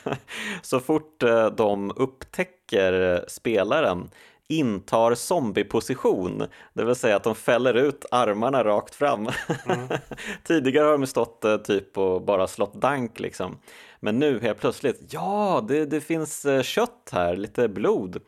så 0.63 0.81
fort 0.81 1.23
uh, 1.23 1.47
de 1.47 1.93
upptäcker 1.97 3.25
spelaren 3.29 4.11
intar 4.49 5.15
zombieposition, 5.15 6.47
det 6.73 6.85
vill 6.85 6.95
säga 6.95 7.17
att 7.17 7.25
de 7.25 7.35
fäller 7.35 7.75
ut 7.75 8.05
armarna 8.11 8.65
rakt 8.65 8.95
fram. 8.95 9.29
Mm. 9.67 9.89
Tidigare 10.45 10.85
har 10.85 10.99
de 10.99 11.07
stått 11.07 11.45
eh, 11.45 11.57
typ 11.57 11.99
och 11.99 12.23
bara 12.23 12.47
slått 12.47 12.75
dank 12.75 13.21
liksom. 13.21 13.59
Men 14.01 14.19
nu 14.19 14.41
helt 14.41 14.61
plötsligt, 14.61 15.01
ja, 15.11 15.65
det, 15.69 15.87
det 15.87 16.01
finns 16.01 16.45
eh, 16.45 16.63
kött 16.63 17.11
här, 17.13 17.37
lite 17.37 17.69
blod. 17.69 18.23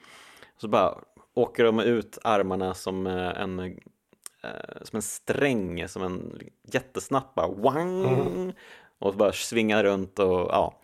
Så 0.58 0.68
bara 0.68 0.94
åker 1.34 1.64
de 1.64 1.80
ut 1.80 2.18
armarna 2.22 2.74
som 2.74 3.06
eh, 3.06 3.40
en 3.40 3.78
som 4.82 4.96
en 4.96 5.02
sträng, 5.02 5.88
som 5.88 6.02
en 6.02 6.38
jättesnapp 6.72 7.34
bara, 7.34 7.48
wang, 7.48 8.04
mm. 8.04 8.52
och 8.98 9.14
bara 9.14 9.32
svingar 9.32 9.84
runt 9.84 10.18
och 10.18 10.40
ja. 10.50 10.80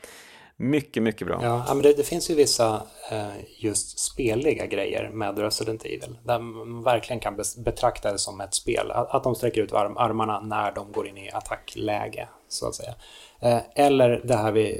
Mycket, 0.62 1.02
mycket 1.02 1.26
bra. 1.26 1.38
Ja, 1.42 1.74
men 1.74 1.82
det, 1.82 1.92
det 1.92 2.02
finns 2.02 2.30
ju 2.30 2.34
vissa 2.34 2.82
eh, 3.10 3.26
just 3.58 3.98
speliga 3.98 4.66
grejer 4.66 5.10
med 5.10 5.38
Resident 5.38 5.84
Evil. 5.84 6.18
Där 6.24 6.38
man 6.38 6.82
verkligen 6.82 7.20
kan 7.20 7.36
betrakta 7.56 8.12
det 8.12 8.18
som 8.18 8.40
ett 8.40 8.54
spel. 8.54 8.90
Att, 8.90 9.24
de 9.24 9.34
sträcker 9.34 9.62
ut 9.62 9.72
arm, 9.72 9.96
armarna 9.96 10.40
när 10.40 10.72
de 10.72 10.92
går 10.92 11.08
in 11.08 11.18
i 11.18 11.30
attackläge, 11.30 12.28
så 12.48 12.68
att 12.68 12.74
säga. 12.74 12.94
Eh, 13.40 13.58
eller 13.74 14.20
det 14.24 14.36
här 14.36 14.52
vi, 14.52 14.70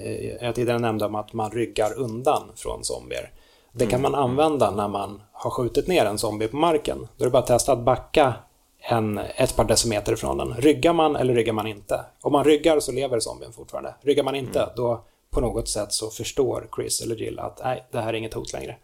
eh, 0.41 0.47
jag 0.47 0.55
tidigare 0.55 0.79
nämnde 0.79 1.05
om 1.05 1.15
att 1.15 1.33
man 1.33 1.51
ryggar 1.51 1.99
undan 1.99 2.53
från 2.57 2.85
zombier. 2.85 3.31
Det 3.73 3.87
kan 3.87 4.01
mm. 4.01 4.13
man 4.13 4.21
använda 4.23 4.71
när 4.71 4.89
man 4.89 5.23
har 5.33 5.51
skjutit 5.51 5.89
ner 5.89 6.05
en 6.05 6.19
zombie 6.19 6.49
på 6.49 6.57
marken. 6.57 7.09
Då 7.17 7.25
är 7.25 7.27
det 7.27 7.33
bara 7.33 7.43
att 7.43 7.47
testa 7.47 7.73
att 7.73 7.85
backa 7.85 8.35
en, 8.81 9.19
ett 9.19 9.57
par 9.57 9.65
decimeter 9.65 10.13
ifrån 10.13 10.39
den. 10.39 10.55
Ryggar 10.55 10.93
man 10.93 11.17
eller 11.17 11.35
ryggar 11.35 11.53
man 11.53 11.67
inte? 11.67 12.01
Om 12.21 12.33
man 12.33 12.45
ryggar 12.45 12.81
så 12.81 12.93
lever 12.93 13.21
zombien 13.21 13.53
fortfarande. 13.53 13.95
Ryggar 14.01 14.25
man 14.25 14.35
inte, 14.35 14.61
mm. 14.61 14.73
då 14.77 15.05
på 15.33 15.41
något 15.41 15.69
sätt 15.69 15.93
så 15.93 16.11
förstår 16.11 16.69
Chris 16.77 17.03
eller 17.03 17.17
Jill 17.17 17.39
att 17.39 17.61
nej, 17.65 17.89
det 17.91 18.01
här 18.01 18.09
är 18.09 18.13
inget 18.13 18.35
hot 18.35 18.53
längre. 18.53 18.77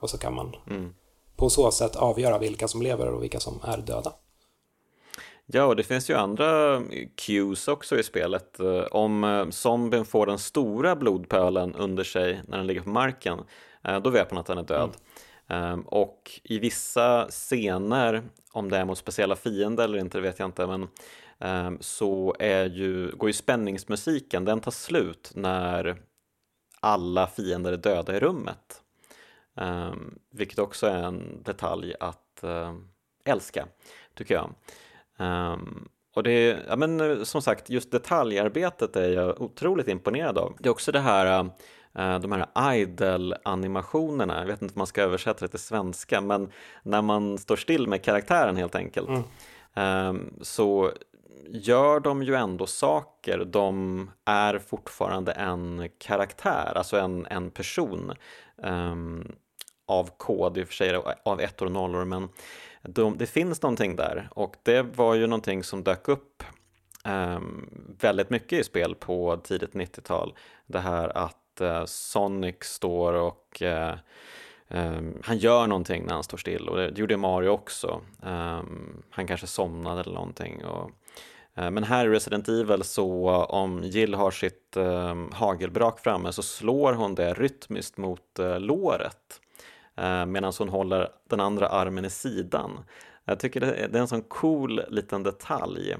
Och 0.00 0.10
så 0.10 0.18
kan 0.18 0.34
man 0.34 0.56
mm. 0.70 0.94
på 1.36 1.50
så 1.50 1.70
sätt 1.70 1.96
avgöra 1.96 2.38
vilka 2.38 2.68
som 2.68 2.82
lever 2.82 3.06
och 3.06 3.22
vilka 3.22 3.40
som 3.40 3.60
är 3.64 3.78
döda. 3.78 4.12
Ja, 5.46 5.64
och 5.64 5.76
det 5.76 5.82
finns 5.82 6.10
ju 6.10 6.14
andra 6.14 6.82
cues 7.14 7.68
också 7.68 7.98
i 7.98 8.02
spelet. 8.02 8.60
Eh, 8.60 8.84
om 8.90 9.24
eh, 9.24 9.50
zombien 9.50 10.04
får 10.04 10.26
den 10.26 10.38
stora 10.38 10.96
blodpölen 10.96 11.74
under 11.74 12.04
sig 12.04 12.40
när 12.48 12.56
den 12.58 12.66
ligger 12.66 12.80
på 12.80 12.88
marken, 12.88 13.38
eh, 13.84 14.00
då 14.00 14.10
vet 14.10 14.30
man 14.30 14.40
att 14.40 14.46
den 14.46 14.58
är 14.58 14.62
död. 14.62 14.90
Mm. 15.48 15.72
Ehm, 15.72 15.80
och 15.80 16.40
i 16.44 16.58
vissa 16.58 17.26
scener, 17.30 18.22
om 18.52 18.70
det 18.70 18.76
är 18.76 18.84
mot 18.84 18.98
speciella 18.98 19.36
fiender 19.36 19.84
eller 19.84 19.98
inte, 19.98 20.18
det 20.18 20.22
vet 20.22 20.38
jag 20.38 20.48
inte, 20.48 20.66
men 20.66 20.88
så 21.80 22.36
är 22.38 22.64
ju, 22.64 23.16
går 23.16 23.28
ju 23.28 23.32
spänningsmusiken, 23.32 24.44
den 24.44 24.60
tar 24.60 24.70
slut 24.70 25.32
när 25.34 25.96
alla 26.80 27.26
fiender 27.26 27.72
är 27.72 27.76
döda 27.76 28.16
i 28.16 28.20
rummet. 28.20 28.82
Um, 29.54 30.18
vilket 30.30 30.58
också 30.58 30.86
är 30.86 31.02
en 31.02 31.42
detalj 31.42 31.94
att 32.00 32.44
uh, 32.44 32.74
älska, 33.24 33.66
tycker 34.14 34.34
jag. 34.34 34.50
Um, 35.18 35.88
och 36.14 36.22
det 36.22 36.58
ja 36.68 36.76
men 36.76 37.26
som 37.26 37.42
sagt, 37.42 37.70
just 37.70 37.90
detaljarbetet 37.90 38.96
är 38.96 39.08
jag 39.08 39.40
otroligt 39.40 39.88
imponerad 39.88 40.38
av. 40.38 40.56
Det 40.58 40.68
är 40.68 40.70
också 40.70 40.92
det 40.92 41.00
här, 41.00 41.44
uh, 41.98 42.20
de 42.20 42.32
här 42.32 42.74
idle-animationerna, 42.74 44.38
jag 44.40 44.46
vet 44.46 44.62
inte 44.62 44.74
om 44.74 44.78
man 44.78 44.86
ska 44.86 45.02
översätta 45.02 45.44
det 45.44 45.48
till 45.48 45.58
svenska, 45.58 46.20
men 46.20 46.52
när 46.82 47.02
man 47.02 47.38
står 47.38 47.56
still 47.56 47.86
med 47.86 48.02
karaktären 48.02 48.56
helt 48.56 48.74
enkelt. 48.74 49.08
Mm. 49.08 50.08
Um, 50.08 50.38
så 50.42 50.92
gör 51.48 52.00
de 52.00 52.22
ju 52.22 52.34
ändå 52.34 52.66
saker, 52.66 53.44
de 53.44 54.10
är 54.24 54.58
fortfarande 54.58 55.32
en 55.32 55.88
karaktär, 55.98 56.72
alltså 56.76 56.98
en, 56.98 57.26
en 57.26 57.50
person 57.50 58.12
um, 58.56 59.32
av 59.86 60.10
kod, 60.16 60.58
i 60.58 60.62
och 60.62 60.66
för 60.66 60.74
sig 60.74 61.02
av 61.24 61.40
ettor 61.40 61.66
och 61.66 61.72
nollor, 61.72 62.04
men 62.04 62.28
de, 62.82 63.18
det 63.18 63.26
finns 63.26 63.62
någonting 63.62 63.96
där 63.96 64.28
och 64.30 64.56
det 64.62 64.82
var 64.82 65.14
ju 65.14 65.26
någonting 65.26 65.64
som 65.64 65.84
dök 65.84 66.08
upp 66.08 66.42
um, 67.04 67.70
väldigt 68.00 68.30
mycket 68.30 68.60
i 68.60 68.64
spel 68.64 68.94
på 68.94 69.36
tidigt 69.36 69.72
90-tal. 69.72 70.34
Det 70.66 70.80
här 70.80 71.16
att 71.18 71.60
uh, 71.60 71.84
Sonic 71.84 72.56
står 72.60 73.12
och 73.12 73.62
uh, 73.62 73.94
Um, 74.68 75.18
han 75.24 75.38
gör 75.38 75.66
någonting 75.66 76.06
när 76.06 76.14
han 76.14 76.22
står 76.22 76.38
still 76.38 76.68
och 76.68 76.76
det 76.76 76.98
gjorde 76.98 77.16
Mario 77.16 77.48
också. 77.48 78.00
Um, 78.22 79.02
han 79.10 79.26
kanske 79.26 79.46
somnade 79.46 80.00
eller 80.00 80.14
någonting. 80.14 80.64
Och 80.64 80.90
uh, 81.58 81.70
men 81.70 81.84
här 81.84 82.06
i 82.06 82.08
Resident 82.08 82.48
Evil 82.48 82.82
så 82.82 83.30
om 83.44 83.82
Jill 83.84 84.14
har 84.14 84.30
sitt 84.30 84.76
um, 84.76 85.32
hagelbrak 85.32 86.00
framme 86.00 86.32
så 86.32 86.42
slår 86.42 86.92
hon 86.92 87.14
det 87.14 87.34
rytmiskt 87.34 87.96
mot 87.96 88.38
uh, 88.40 88.60
låret 88.60 89.40
uh, 90.00 90.26
medan 90.26 90.52
hon 90.58 90.68
håller 90.68 91.08
den 91.28 91.40
andra 91.40 91.68
armen 91.68 92.04
i 92.04 92.10
sidan. 92.10 92.70
Jag 93.24 93.40
tycker 93.40 93.60
det 93.60 93.74
är, 93.74 93.88
det 93.88 93.98
är 93.98 94.02
en 94.02 94.08
sån 94.08 94.22
cool 94.22 94.82
liten 94.88 95.22
detalj. 95.22 95.96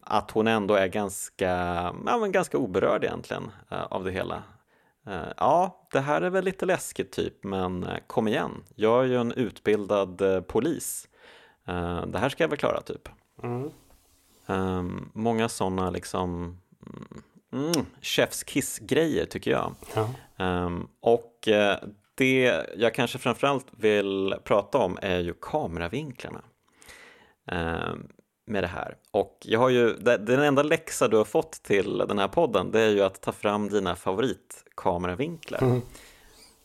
Att 0.00 0.30
hon 0.30 0.46
ändå 0.46 0.74
är 0.74 0.86
ganska, 0.86 1.50
ja, 2.06 2.18
men 2.20 2.32
ganska 2.32 2.58
oberörd 2.58 3.04
egentligen 3.04 3.50
av 3.68 4.04
det 4.04 4.10
hela. 4.10 4.42
Eh, 5.06 5.32
ja, 5.36 5.86
det 5.92 6.00
här 6.00 6.22
är 6.22 6.30
väl 6.30 6.44
lite 6.44 6.66
läskigt 6.66 7.12
typ, 7.12 7.44
men 7.44 7.88
kom 8.06 8.28
igen, 8.28 8.64
jag 8.74 9.04
är 9.04 9.08
ju 9.08 9.16
en 9.16 9.32
utbildad 9.32 10.22
polis. 10.46 11.08
det 12.06 12.18
här 12.18 12.28
ska 12.28 12.44
jag 12.44 12.48
väl 12.48 12.58
klara 12.58 12.80
typ. 12.80 13.08
Mm. 13.42 13.70
Um, 14.46 15.10
många 15.14 15.48
sådana 15.48 15.90
liksom 15.90 16.58
mm, 17.52 17.86
chefskiss-grejer 18.00 19.24
tycker 19.24 19.50
jag. 19.50 19.74
Ja. 19.94 20.08
Um, 20.36 20.88
och 21.00 21.48
det 22.14 22.66
jag 22.76 22.94
kanske 22.94 23.18
framförallt 23.18 23.66
vill 23.70 24.34
prata 24.44 24.78
om 24.78 24.98
är 25.02 25.18
ju 25.18 25.34
kameravinklarna 25.40 26.42
um, 27.52 28.08
med 28.46 28.62
det 28.62 28.68
här. 28.68 28.96
Och 29.10 29.38
jag 29.40 29.60
har 29.60 29.68
ju, 29.68 29.92
den 29.96 30.42
enda 30.42 30.62
läxa 30.62 31.08
du 31.08 31.16
har 31.16 31.24
fått 31.24 31.52
till 31.52 31.98
den 31.98 32.18
här 32.18 32.28
podden 32.28 32.70
det 32.70 32.80
är 32.80 32.90
ju 32.90 33.02
att 33.02 33.20
ta 33.20 33.32
fram 33.32 33.68
dina 33.68 33.96
favoritkameravinklar. 33.96 35.62
Mm. 35.62 35.82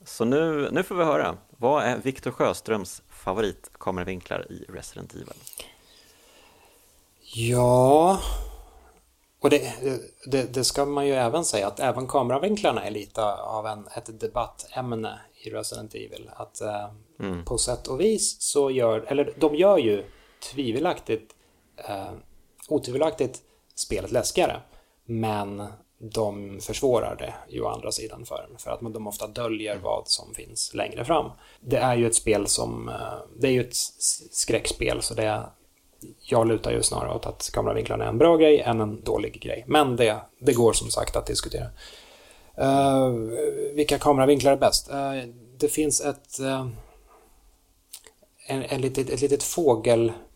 Så 0.06 0.26
nu, 0.26 0.70
nu 0.72 0.84
får 0.84 0.96
vi 0.96 1.04
höra, 1.04 1.38
vad 1.50 1.84
är 1.84 1.98
Viktor 1.98 2.32
Sjöströms 2.32 3.02
favoritkameravinklar 3.10 4.52
i 4.52 4.66
Resident 4.70 5.14
Evil? 5.14 5.34
Ja, 7.34 8.20
och 9.42 9.50
det, 9.50 9.74
det, 10.26 10.54
det, 10.54 10.64
ska 10.64 10.86
man 10.86 11.08
ju 11.08 11.14
även 11.14 11.46
säga 11.46 11.68
att 11.68 11.80
även 11.80 12.08
kameravinklarna 12.08 12.84
är 12.84 12.92
lite 12.92 13.24
av 13.34 13.68
en, 13.68 13.88
ett 13.96 14.20
debattämne 14.20 15.20
i 15.44 15.50
Resident 15.50 15.96
Evil. 15.96 16.30
Att 16.34 16.62
eh, 16.62 16.90
mm. 17.20 17.46
på 17.46 17.58
sätt 17.58 17.88
och 17.88 18.00
vis 18.00 18.42
så 18.42 18.72
gör, 18.72 19.06
eller 19.08 19.34
de 19.38 19.56
gör 19.56 19.78
ju 19.78 20.06
tvivelaktigt, 20.52 21.36
eh, 21.88 22.12
otvivelaktigt 22.68 23.42
spelet 23.76 24.12
läskigare. 24.12 24.62
Men 25.06 25.64
de 25.98 26.60
försvårar 26.62 27.16
det 27.16 27.34
ju 27.56 27.62
å 27.62 27.68
andra 27.68 27.92
sidan 27.92 28.26
för 28.26 28.48
en, 28.50 28.58
för 28.58 28.72
att 28.72 28.94
de 28.94 29.08
ofta 29.08 29.28
döljer 29.28 29.78
vad 29.78 30.08
som 30.08 30.34
finns 30.34 30.74
längre 30.74 31.06
fram. 31.06 31.32
Det 31.60 31.78
är 31.78 31.96
ju 31.96 32.08
ett 32.08 32.16
spel 32.16 32.48
som, 32.48 32.90
eh, 32.90 32.96
det 33.40 33.48
är 33.48 33.52
ju 33.52 33.62
ett 33.62 33.76
skräckspel, 34.32 35.02
så 35.02 35.14
det 35.14 35.44
jag 36.20 36.48
lutar 36.48 36.72
ju 36.72 36.84
snarare 36.84 37.16
åt 37.16 37.26
att 37.26 37.50
kameravinklarna 37.54 38.04
är 38.04 38.10
en 38.10 38.18
bra 38.18 38.38
grej 38.38 38.60
än 38.60 38.82
en 38.82 39.04
dålig 39.04 39.42
grej. 39.42 39.64
Men 39.68 39.96
det, 39.96 40.22
det 40.40 40.54
går 40.54 40.74
som 40.74 40.90
sagt 40.90 41.16
att 41.16 41.26
diskutera. 41.26 41.68
Uh, 42.62 43.10
vilka 43.74 44.00
kameravinklar 44.00 44.52
är 44.52 44.58
bäst? 44.58 44.92
Uh, 44.92 45.34
det 45.58 45.68
finns 45.68 46.02
ett, 46.02 46.40
uh, 46.40 46.68
en, 48.48 48.64
en 48.64 48.82
litet, 48.82 49.10
ett 49.10 49.22
litet 49.22 49.44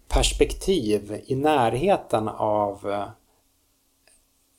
fågelperspektiv 0.08 1.22
i 1.26 1.36
närheten 1.36 2.28
av 2.28 3.06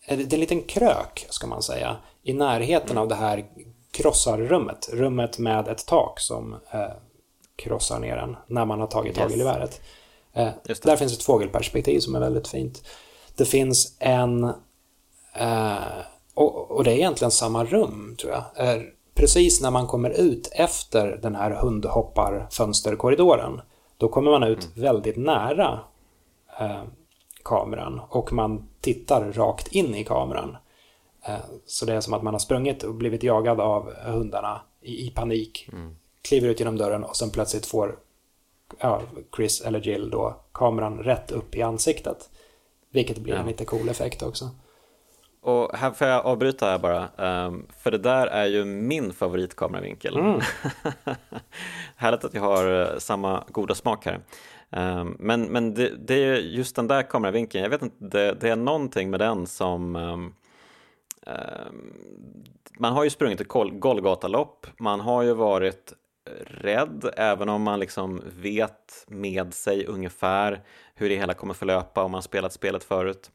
det 0.08 0.14
är 0.14 0.34
en 0.34 0.40
liten 0.40 0.62
krök, 0.62 1.26
ska 1.30 1.46
man 1.46 1.62
säga, 1.62 1.96
i 2.22 2.32
närheten 2.32 2.90
mm. 2.90 3.02
av 3.02 3.08
det 3.08 3.14
här 3.14 3.44
krossarrummet. 3.90 4.88
Rummet 4.92 5.38
med 5.38 5.68
ett 5.68 5.86
tak 5.86 6.20
som 6.20 6.56
eh, 6.70 6.92
krossar 7.56 7.98
ner 7.98 8.16
en 8.16 8.36
när 8.46 8.64
man 8.64 8.80
har 8.80 8.86
tagit 8.86 9.16
tag 9.16 9.32
i 9.32 9.38
geväret. 9.38 9.80
Eh, 10.32 10.48
där 10.82 10.96
finns 10.96 11.12
ett 11.12 11.22
fågelperspektiv 11.22 12.00
som 12.00 12.14
är 12.14 12.20
väldigt 12.20 12.48
fint. 12.48 12.82
Det 13.36 13.44
finns 13.44 13.96
en... 13.98 14.44
Eh, 15.34 15.76
och, 16.34 16.70
och, 16.70 16.84
det 16.84 16.90
är 16.90 16.96
egentligen 16.96 17.30
samma 17.30 17.64
rum, 17.64 18.16
tror 18.20 18.32
jag. 18.32 18.44
Eh, 18.56 18.82
precis 19.14 19.60
när 19.60 19.70
man 19.70 19.86
kommer 19.86 20.10
ut 20.10 20.48
efter 20.52 21.18
den 21.22 21.34
här 21.34 21.50
hundhopparfönsterkorridoren, 21.50 23.60
då 23.96 24.08
kommer 24.08 24.30
man 24.30 24.42
ut 24.42 24.64
mm. 24.64 24.82
väldigt 24.82 25.16
nära 25.16 25.80
eh, 26.60 26.82
kameran 27.42 28.00
och 28.08 28.32
man 28.32 28.68
tittar 28.80 29.32
rakt 29.32 29.68
in 29.72 29.94
i 29.94 30.04
kameran. 30.04 30.56
Eh, 31.22 31.36
så 31.66 31.86
det 31.86 31.94
är 31.94 32.00
som 32.00 32.14
att 32.14 32.22
man 32.22 32.34
har 32.34 32.38
sprungit 32.38 32.82
och 32.82 32.94
blivit 32.94 33.22
jagad 33.22 33.60
av 33.60 33.94
hundarna 33.94 34.60
i, 34.80 35.10
panik. 35.10 35.68
Mm. 35.72 35.96
Kliver 36.22 36.48
ut 36.48 36.60
genom 36.60 36.78
dörren 36.78 37.04
och 37.04 37.16
sen 37.16 37.30
plötsligt 37.30 37.66
får 37.66 37.98
ja, 38.78 39.02
Chris 39.36 39.60
eller 39.60 39.80
Jill 39.80 40.10
då 40.10 40.36
kameran 40.52 40.98
rätt 40.98 41.30
upp 41.30 41.54
i 41.54 41.62
ansiktet. 41.62 42.30
Vilket 42.90 43.18
blir 43.18 43.34
ja. 43.34 43.40
en 43.40 43.46
lite 43.46 43.64
cool 43.64 43.88
effekt 43.88 44.22
också. 44.22 44.50
Och 45.46 45.76
här 45.76 45.90
får 45.90 46.06
jag 46.06 46.26
avbryta 46.26 46.66
här 46.66 46.78
bara, 46.78 47.08
um, 47.46 47.66
för 47.78 47.90
det 47.90 47.98
där 47.98 48.26
är 48.26 48.46
ju 48.46 48.64
min 48.64 49.12
favoritkameravinkel. 49.12 50.16
Mm. 50.16 50.40
Härligt 51.96 52.24
att 52.24 52.34
vi 52.34 52.38
har 52.38 52.68
uh, 52.68 52.98
samma 52.98 53.44
goda 53.48 53.74
smak 53.74 54.06
här. 54.06 54.20
Um, 54.70 55.16
men 55.18 55.42
men 55.42 55.74
det, 55.74 55.92
det, 56.06 56.14
är 56.14 56.36
just 56.36 56.76
den 56.76 56.86
där 56.86 57.02
kameravinkeln, 57.02 57.62
jag 57.62 57.70
vet 57.70 57.82
inte, 57.82 57.96
det, 57.98 58.32
det 58.32 58.48
är 58.48 58.56
någonting 58.56 59.10
med 59.10 59.20
den 59.20 59.46
som 59.46 59.96
um, 59.96 60.34
man 62.78 62.92
har 62.92 63.04
ju 63.04 63.10
sprungit 63.10 63.40
ett 63.40 63.48
Golgatalopp, 63.72 64.66
man 64.78 65.00
har 65.00 65.22
ju 65.22 65.34
varit 65.34 65.92
rädd, 66.46 67.10
även 67.16 67.48
om 67.48 67.62
man 67.62 67.80
liksom 67.80 68.22
vet 68.40 69.04
med 69.08 69.54
sig 69.54 69.86
ungefär 69.86 70.62
hur 70.94 71.08
det 71.08 71.16
hela 71.16 71.34
kommer 71.34 71.54
förlöpa 71.54 72.02
om 72.02 72.12
man 72.12 72.22
spelat 72.22 72.52
spelet 72.52 72.84
förut. 72.84 73.30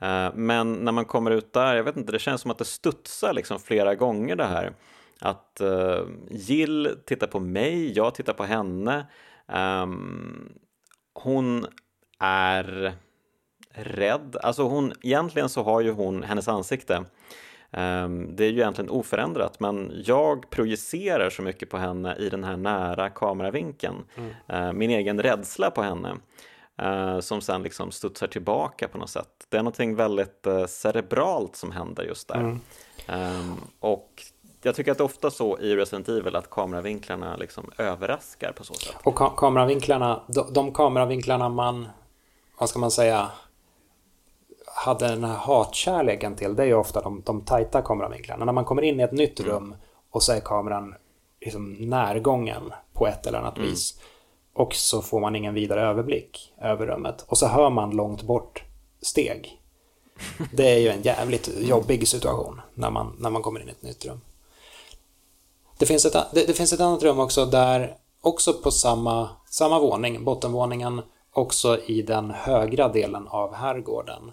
Eh, 0.00 0.28
men 0.34 0.72
när 0.72 0.92
man 0.92 1.04
kommer 1.04 1.30
ut 1.30 1.52
där, 1.52 1.76
jag 1.76 1.84
vet 1.84 1.96
inte, 1.96 2.12
det 2.12 2.18
känns 2.18 2.40
som 2.40 2.50
att 2.50 2.58
det 2.58 2.64
studsar 2.64 3.32
liksom 3.32 3.58
flera 3.58 3.94
gånger 3.94 4.36
det 4.36 4.44
här. 4.44 4.72
Att 5.20 5.60
uh, 5.62 6.06
Jill 6.30 6.96
tittar 7.06 7.26
på 7.26 7.40
mig, 7.40 7.92
jag 7.92 8.14
tittar 8.14 8.32
på 8.32 8.44
henne. 8.44 9.06
Um, 9.46 10.52
hon 11.14 11.66
är 12.18 12.94
rädd, 13.74 14.36
alltså 14.42 14.62
hon, 14.62 14.92
egentligen 15.02 15.48
så 15.48 15.62
har 15.62 15.80
ju 15.80 15.90
hon 15.90 16.22
hennes 16.22 16.48
ansikte 16.48 17.04
Ehm, 17.70 18.36
det 18.36 18.44
är 18.44 18.50
ju 18.50 18.58
egentligen 18.58 18.90
oförändrat 18.90 19.60
men 19.60 20.02
jag 20.04 20.50
projicerar 20.50 21.30
så 21.30 21.42
mycket 21.42 21.70
på 21.70 21.78
henne 21.78 22.16
i 22.16 22.28
den 22.28 22.44
här 22.44 22.56
nära 22.56 23.10
kameravinkeln. 23.10 24.04
Mm. 24.16 24.34
Ehm, 24.46 24.78
min 24.78 24.90
egen 24.90 25.22
rädsla 25.22 25.70
på 25.70 25.82
henne 25.82 26.14
eh, 26.78 27.20
som 27.20 27.40
sen 27.40 27.62
liksom 27.62 27.90
studsar 27.90 28.26
tillbaka 28.26 28.88
på 28.88 28.98
något 28.98 29.10
sätt. 29.10 29.46
Det 29.48 29.56
är 29.56 29.62
någonting 29.62 29.94
väldigt 29.94 30.46
eh, 30.46 30.66
cerebralt 30.66 31.56
som 31.56 31.72
händer 31.72 32.02
just 32.02 32.28
där. 32.28 32.34
Mm. 32.34 32.60
Ehm, 33.06 33.56
och 33.80 34.22
jag 34.62 34.74
tycker 34.74 34.92
att 34.92 34.98
det 34.98 35.02
är 35.02 35.06
ofta 35.06 35.30
så 35.30 35.58
i 35.58 35.76
Resident 35.76 36.08
Evil 36.08 36.36
att 36.36 36.50
kameravinklarna 36.50 37.36
liksom 37.36 37.70
överraskar 37.78 38.52
på 38.52 38.64
så 38.64 38.74
sätt. 38.74 38.96
Och 39.04 39.14
ka 39.14 39.30
kameravinklarna, 39.30 40.22
de, 40.26 40.52
de 40.52 40.72
kameravinklarna 40.72 41.48
man, 41.48 41.88
vad 42.58 42.68
ska 42.68 42.78
man 42.78 42.90
säga, 42.90 43.30
hade 44.66 45.08
den 45.08 45.24
här 45.24 45.36
hatkärleken 45.36 46.36
till, 46.36 46.56
det 46.56 46.62
är 46.62 46.66
ju 46.66 46.74
ofta 46.74 47.00
de, 47.00 47.22
de 47.26 47.44
tajta 47.44 47.82
kameravinklarna. 47.82 48.44
När 48.44 48.52
man 48.52 48.64
kommer 48.64 48.82
in 48.82 49.00
i 49.00 49.02
ett 49.02 49.12
nytt 49.12 49.40
mm. 49.40 49.52
rum 49.52 49.74
och 50.10 50.22
så 50.22 50.32
är 50.32 50.40
kameran 50.40 50.94
liksom 51.40 51.72
närgången 51.72 52.72
på 52.92 53.06
ett 53.06 53.26
eller 53.26 53.38
annat 53.38 53.56
mm. 53.56 53.70
vis. 53.70 54.00
Och 54.56 54.74
så 54.74 55.02
får 55.02 55.20
man 55.20 55.36
ingen 55.36 55.54
vidare 55.54 55.82
överblick 55.82 56.52
över 56.60 56.86
rummet. 56.86 57.24
Och 57.28 57.38
så 57.38 57.46
hör 57.46 57.70
man 57.70 57.90
långt 57.90 58.22
bort 58.22 58.64
steg. 59.02 59.60
Det 60.52 60.70
är 60.70 60.78
ju 60.78 60.88
en 60.88 61.02
jävligt 61.02 61.50
jobbig 61.60 62.08
situation 62.08 62.60
när 62.74 62.90
man, 62.90 63.16
när 63.18 63.30
man 63.30 63.42
kommer 63.42 63.60
in 63.60 63.68
i 63.68 63.70
ett 63.70 63.82
nytt 63.82 64.04
rum. 64.04 64.20
Det 65.78 65.86
finns 65.86 66.06
ett, 66.06 66.12
det, 66.12 66.46
det 66.46 66.52
finns 66.52 66.72
ett 66.72 66.80
annat 66.80 67.02
rum 67.02 67.18
också 67.18 67.46
där, 67.46 67.96
också 68.20 68.52
på 68.52 68.70
samma, 68.70 69.28
samma 69.50 69.78
våning, 69.78 70.24
bottenvåningen, 70.24 71.02
också 71.32 71.78
i 71.86 72.02
den 72.02 72.30
högra 72.30 72.88
delen 72.88 73.28
av 73.28 73.54
herrgården 73.54 74.32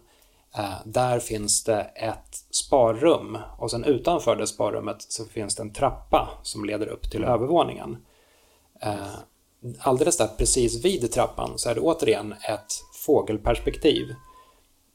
Eh, 0.58 0.76
där 0.86 1.20
finns 1.20 1.64
det 1.64 1.82
ett 1.82 2.46
sparrum 2.52 3.38
och 3.58 3.72
sen 3.72 3.84
utanför 3.84 4.36
det 4.36 4.48
sparrummet 4.48 5.02
så 5.02 5.26
finns 5.26 5.56
det 5.56 5.64
en 5.64 5.74
trappa 5.74 6.30
som 6.44 6.66
leder 6.66 6.88
upp 6.88 7.12
till 7.12 7.24
övervåningen. 7.24 7.98
Eh, 8.82 9.16
alldeles 9.80 10.18
där 10.18 10.28
precis 10.38 10.86
vid 10.86 11.12
trappan 11.12 11.52
så 11.56 11.70
är 11.70 11.76
det 11.76 11.82
återigen 11.82 12.34
ett 12.34 12.74
fågelperspektiv 13.06 14.16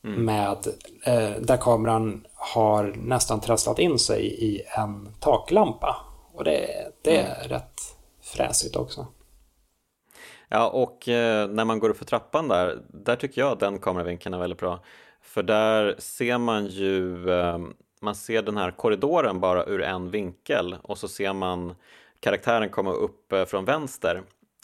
mm. 0.04 0.24
med, 0.24 0.66
eh, 1.04 1.40
där 1.40 1.56
kameran 1.56 2.26
har 2.34 2.94
nästan 2.96 3.40
trasslat 3.40 3.78
in 3.78 3.98
sig 3.98 4.26
i 4.26 4.62
en 4.78 5.08
taklampa. 5.20 5.96
Och 6.32 6.44
det, 6.44 6.92
det 7.02 7.16
är 7.16 7.36
mm. 7.36 7.48
rätt 7.48 7.80
fräsigt 8.22 8.76
också. 8.76 9.06
Ja, 10.48 10.68
och 10.68 11.04
när 11.48 11.64
man 11.64 11.78
går 11.78 11.88
upp 11.88 11.98
för 11.98 12.04
trappan 12.04 12.48
där, 12.48 12.78
där 12.88 13.16
tycker 13.16 13.40
jag 13.40 13.52
att 13.52 13.60
den 13.60 13.78
kameravinkeln 13.78 14.34
är 14.34 14.38
väldigt 14.38 14.58
bra. 14.58 14.80
För 15.22 15.42
där 15.42 15.94
ser 15.98 16.38
man 16.38 16.66
ju, 16.66 17.30
ehm, 17.30 17.74
man 18.00 18.14
ser 18.14 18.42
den 18.42 18.56
här 18.56 18.70
korridoren 18.70 19.40
bara 19.40 19.64
ur 19.64 19.82
en 19.82 20.10
vinkel 20.10 20.76
och 20.82 20.98
så 20.98 21.08
ser 21.08 21.32
man 21.32 21.74
karaktären 22.20 22.70
komma 22.70 22.92
upp 22.92 23.32
eh, 23.32 23.44
från 23.44 23.64
vänster 23.64 24.22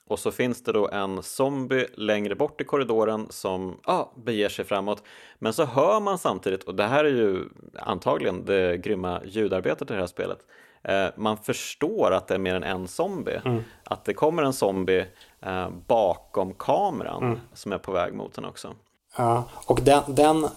och 0.09 0.19
så 0.19 0.31
finns 0.31 0.63
det 0.63 0.73
då 0.73 0.89
en 0.89 1.23
zombie 1.23 1.87
längre 1.95 2.35
bort 2.35 2.61
i 2.61 2.65
korridoren 2.65 3.27
som 3.31 3.81
ah, 3.85 4.05
beger 4.17 4.49
sig 4.49 4.65
framåt. 4.65 5.03
Men 5.39 5.53
så 5.53 5.65
hör 5.65 6.01
man 6.01 6.19
samtidigt, 6.19 6.65
och 6.65 6.75
det 6.75 6.85
här 6.85 7.05
är 7.05 7.11
ju 7.11 7.49
antagligen 7.79 8.45
det 8.45 8.77
grymma 8.77 9.21
ljudarbetet 9.25 9.91
i 9.91 9.95
det 9.95 10.01
här 10.01 10.07
spelet, 10.07 10.39
eh, 10.83 11.07
man 11.17 11.37
förstår 11.37 12.11
att 12.13 12.29
det 12.29 12.35
är 12.35 12.39
mer 12.39 12.55
än 12.55 12.63
en 12.63 12.89
zombie. 12.89 13.41
Mm. 13.45 13.63
Att 13.85 14.05
det 14.05 14.15
kommer 14.15 14.43
en 14.43 14.53
zombie 14.53 15.07
eh, 15.41 15.69
bakom 15.87 16.55
kameran 16.55 17.23
mm. 17.23 17.41
som 17.55 17.73
är 17.73 17.79
på 17.79 17.93
väg 17.93 18.15
mot 18.15 18.35
den 18.35 18.45
också. 18.45 18.75
Ja, 19.17 19.45
och 19.67 19.81
den, 19.83 20.03
den 20.09 20.49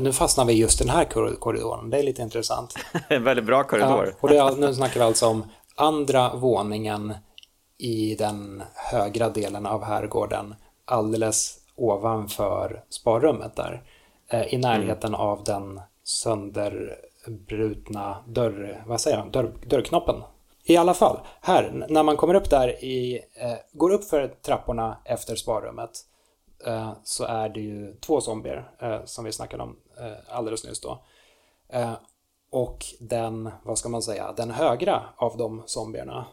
nu 0.00 0.12
fastnar 0.12 0.44
vi 0.44 0.52
just 0.52 0.80
i 0.80 0.84
den 0.84 0.94
här 0.94 1.04
korridoren, 1.34 1.90
det 1.90 1.98
är 1.98 2.02
lite 2.02 2.22
intressant. 2.22 2.74
en 3.08 3.24
väldigt 3.24 3.44
bra 3.44 3.64
korridor. 3.64 4.06
Ja, 4.20 4.44
och 4.44 4.56
det, 4.56 4.66
nu 4.66 4.74
snackar 4.74 5.00
vi 5.00 5.06
alltså 5.06 5.26
om 5.26 5.44
andra 5.76 6.34
våningen 6.34 7.14
i 7.78 8.14
den 8.14 8.62
högra 8.74 9.28
delen 9.28 9.66
av 9.66 9.84
herrgården, 9.84 10.54
alldeles 10.84 11.58
ovanför 11.74 12.84
sparrummet 12.88 13.56
där. 13.56 13.82
Eh, 14.28 14.54
I 14.54 14.58
närheten 14.58 15.14
mm. 15.14 15.20
av 15.20 15.44
den 15.44 15.80
sönderbrutna 16.04 18.16
dörr, 18.26 18.84
vad 18.86 19.00
säger 19.00 19.18
jag, 19.18 19.30
dörr, 19.30 19.52
dörrknoppen. 19.66 20.22
I 20.64 20.76
alla 20.76 20.94
fall, 20.94 21.20
här, 21.40 21.86
när 21.88 22.02
man 22.02 22.16
kommer 22.16 22.34
upp 22.34 22.50
där 22.50 22.84
i, 22.84 23.20
eh, 23.34 23.54
går 23.72 23.92
upp 23.92 24.04
för 24.04 24.28
trapporna 24.28 24.96
efter 25.04 25.36
sparrummet 25.36 26.06
Eh, 26.66 26.92
så 27.04 27.24
är 27.24 27.48
det 27.48 27.60
ju 27.60 27.94
två 27.94 28.20
zombier 28.20 28.70
eh, 28.78 29.04
som 29.04 29.24
vi 29.24 29.32
snackade 29.32 29.62
om 29.62 29.76
eh, 29.98 30.36
alldeles 30.36 30.64
nyss 30.64 30.80
då. 30.80 31.02
Eh, 31.68 31.92
och 32.50 32.84
den, 33.00 33.50
vad 33.62 33.78
ska 33.78 33.88
man 33.88 34.02
säga, 34.02 34.32
den 34.32 34.50
högra 34.50 35.02
av 35.16 35.36
de 35.36 35.62
zombierna, 35.66 36.26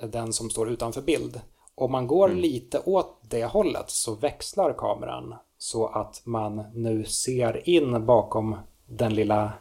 den 0.00 0.32
som 0.32 0.50
står 0.50 0.68
utanför 0.68 1.02
bild. 1.02 1.40
Om 1.74 1.92
man 1.92 2.06
går 2.06 2.28
mm. 2.28 2.40
lite 2.40 2.80
åt 2.84 3.18
det 3.22 3.44
hållet 3.44 3.90
så 3.90 4.14
växlar 4.14 4.72
kameran 4.72 5.34
så 5.58 5.86
att 5.86 6.22
man 6.24 6.64
nu 6.74 7.04
ser 7.04 7.68
in 7.68 8.06
bakom 8.06 8.56
den 8.86 9.14
lilla 9.14 9.52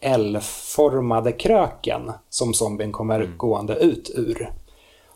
L-formade 0.00 1.32
kröken 1.32 2.12
som 2.28 2.54
zombien 2.54 2.92
kommer 2.92 3.20
mm. 3.20 3.36
gående 3.36 3.74
ut 3.74 4.10
ur. 4.14 4.52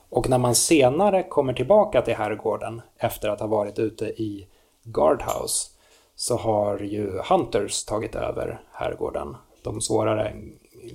Och 0.08 0.28
när 0.28 0.38
man 0.38 0.54
senare 0.54 1.22
kommer 1.22 1.52
tillbaka 1.52 2.02
till 2.02 2.14
herrgården 2.14 2.82
efter 2.96 3.28
att 3.28 3.40
ha 3.40 3.46
varit 3.46 3.78
ute 3.78 4.06
i 4.06 4.48
Guardhouse 4.82 5.70
så 6.16 6.36
har 6.36 6.78
ju 6.78 7.20
Hunters 7.28 7.84
tagit 7.84 8.14
över 8.14 8.60
herrgården. 8.72 9.36
De 9.62 9.80
svårare, 9.80 10.34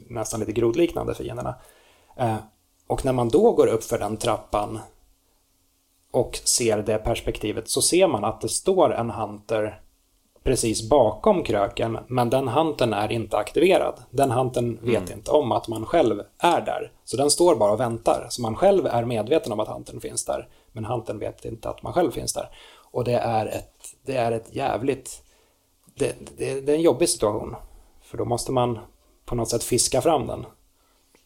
nästan 0.07 0.39
lite 0.39 0.51
grodliknande 0.51 1.15
fienderna. 1.15 1.55
Och 2.91 3.05
när 3.05 3.13
man 3.13 3.29
då 3.29 3.51
går 3.51 3.67
upp 3.67 3.83
för 3.83 3.99
den 3.99 4.17
trappan 4.17 4.79
och 6.11 6.39
ser 6.43 6.77
det 6.77 6.97
perspektivet 6.97 7.69
så 7.69 7.81
ser 7.81 8.07
man 8.07 8.23
att 8.23 8.41
det 8.41 8.49
står 8.49 8.93
en 8.93 9.09
Hunter 9.09 9.81
precis 10.43 10.89
bakom 10.89 11.43
kröken, 11.43 11.97
men 12.07 12.29
den 12.29 12.47
huntern 12.47 12.93
är 12.93 13.11
inte 13.11 13.37
aktiverad. 13.37 13.93
Den 14.09 14.31
huntern 14.31 14.79
vet 14.81 15.01
mm. 15.01 15.17
inte 15.17 15.31
om 15.31 15.51
att 15.51 15.67
man 15.67 15.85
själv 15.85 16.21
är 16.37 16.61
där. 16.61 16.91
Så 17.03 17.17
den 17.17 17.31
står 17.31 17.55
bara 17.55 17.71
och 17.71 17.79
väntar. 17.79 18.27
Så 18.29 18.41
man 18.41 18.55
själv 18.55 18.85
är 18.85 19.05
medveten 19.05 19.51
om 19.51 19.59
att 19.59 19.67
huntern 19.67 20.01
finns 20.01 20.25
där, 20.25 20.47
men 20.71 20.85
huntern 20.85 21.19
vet 21.19 21.45
inte 21.45 21.69
att 21.69 21.83
man 21.83 21.93
själv 21.93 22.11
finns 22.11 22.33
där. 22.33 22.49
Och 22.91 23.03
det 23.03 23.17
är 23.17 23.45
ett, 23.45 23.95
det 24.05 24.15
är 24.15 24.31
ett 24.31 24.55
jävligt... 24.55 25.23
Det, 25.95 26.15
det, 26.37 26.61
det 26.61 26.71
är 26.71 26.75
en 26.75 26.81
jobbig 26.81 27.09
situation. 27.09 27.55
För 28.01 28.17
då 28.17 28.25
måste 28.25 28.51
man 28.51 28.79
på 29.25 29.35
något 29.35 29.49
sätt 29.49 29.63
fiska 29.63 30.01
fram 30.01 30.27
den. 30.27 30.45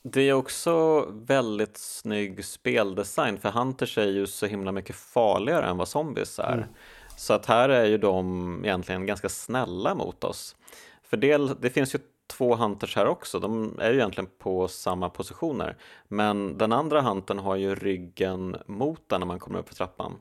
Det 0.07 0.21
är 0.21 0.33
också 0.33 1.05
väldigt 1.11 1.77
snygg 1.77 2.45
speldesign 2.45 3.37
för 3.37 3.49
Hunters 3.49 3.97
är 3.97 4.07
ju 4.07 4.27
så 4.27 4.45
himla 4.45 4.71
mycket 4.71 4.95
farligare 4.95 5.65
än 5.65 5.77
vad 5.77 5.87
zombies 5.87 6.39
är. 6.39 6.53
Mm. 6.53 6.69
Så 7.17 7.33
att 7.33 7.45
här 7.45 7.69
är 7.69 7.85
ju 7.85 7.97
de 7.97 8.61
egentligen 8.65 9.05
ganska 9.05 9.29
snälla 9.29 9.95
mot 9.95 10.23
oss. 10.23 10.55
För 11.03 11.17
del, 11.17 11.55
det 11.61 11.69
finns 11.69 11.95
ju 11.95 11.99
två 12.27 12.55
hunters 12.55 12.95
här 12.95 13.07
också, 13.07 13.39
de 13.39 13.79
är 13.79 13.91
ju 13.91 13.97
egentligen 13.97 14.29
på 14.39 14.67
samma 14.67 15.09
positioner. 15.09 15.77
Men 16.07 16.57
den 16.57 16.71
andra 16.71 17.01
huntern 17.01 17.39
har 17.39 17.55
ju 17.55 17.75
ryggen 17.75 18.55
mot 18.65 19.09
den 19.09 19.19
när 19.19 19.27
man 19.27 19.39
kommer 19.39 19.59
upp 19.59 19.67
för 19.67 19.75
trappan. 19.75 20.13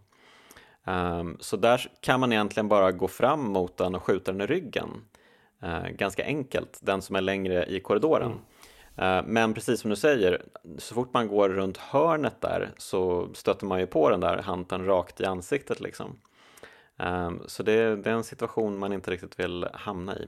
Um, 0.85 1.37
så 1.41 1.57
där 1.57 1.91
kan 2.01 2.21
man 2.21 2.33
egentligen 2.33 2.69
bara 2.69 2.93
gå 2.93 3.09
fram 3.09 3.53
mot 3.53 3.77
den 3.77 3.95
och 3.95 4.03
skjuta 4.03 4.33
den 4.33 4.41
i 4.41 4.47
ryggen. 4.47 4.89
Uh, 5.65 5.89
ganska 5.89 6.25
enkelt, 6.25 6.79
den 6.83 7.03
som 7.03 7.17
är 7.17 7.21
längre 7.21 7.67
i 7.67 7.81
korridoren. 7.81 8.33
Mm. 8.33 8.39
Uh, 8.99 9.21
men 9.27 9.55
precis 9.55 9.81
som 9.81 9.91
du 9.91 9.97
säger, 9.97 10.43
så 10.79 10.95
fort 10.95 11.15
man 11.15 11.29
går 11.29 11.49
runt 11.49 11.77
hörnet 11.77 12.41
där 12.41 12.71
så 12.77 13.29
stöter 13.35 13.67
man 13.67 13.81
ju 13.81 13.87
på 13.87 14.11
den 14.11 14.21
där 14.21 14.37
huntern 14.37 14.87
rakt 14.87 15.21
i 15.21 15.25
ansiktet 15.25 15.81
liksom. 15.81 16.17
Ehm, 16.99 17.43
så 17.47 17.63
det, 17.63 17.73
är 17.73 18.09
en 18.09 18.25
situation 18.25 18.79
man 18.79 18.93
inte 18.93 19.11
riktigt 19.11 19.41
vill 19.41 19.67
hamna 19.73 20.17
i. 20.17 20.27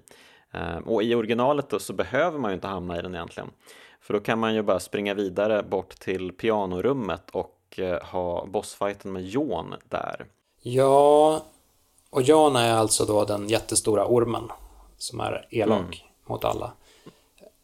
Ehm, 0.53 0.83
och 0.83 1.03
i 1.03 1.15
originalet 1.15 1.71
då 1.71 1.79
så 1.79 1.93
behöver 1.93 2.39
man 2.39 2.51
ju 2.51 2.55
inte 2.55 2.67
hamna 2.67 2.99
i 2.99 3.03
den 3.03 3.15
egentligen. 3.15 3.51
För 4.01 4.15
då 4.15 4.21
kan 4.21 4.39
man 4.39 4.55
ju 4.55 4.63
bara 4.63 4.81
springa 4.81 5.15
vidare 5.15 5.63
bort 5.63 5.91
till 5.91 6.33
pianorummet 6.33 7.31
och 7.31 7.61
eh, 7.77 8.03
ha 8.03 8.47
bossfighten 8.47 9.13
med 9.13 9.23
Jon 9.23 9.75
där. 9.89 10.27
Ja, 10.63 11.43
och 12.11 12.23
Jon 12.23 12.57
är 12.57 12.73
alltså 12.73 13.05
då 13.05 13.25
den 13.25 13.49
jättestora 13.49 14.07
ormen 14.07 14.49
som 14.99 15.21
är 15.21 15.49
elak 15.51 15.79
mm. 15.79 15.99
mot 16.27 16.45
alla. 16.45 16.73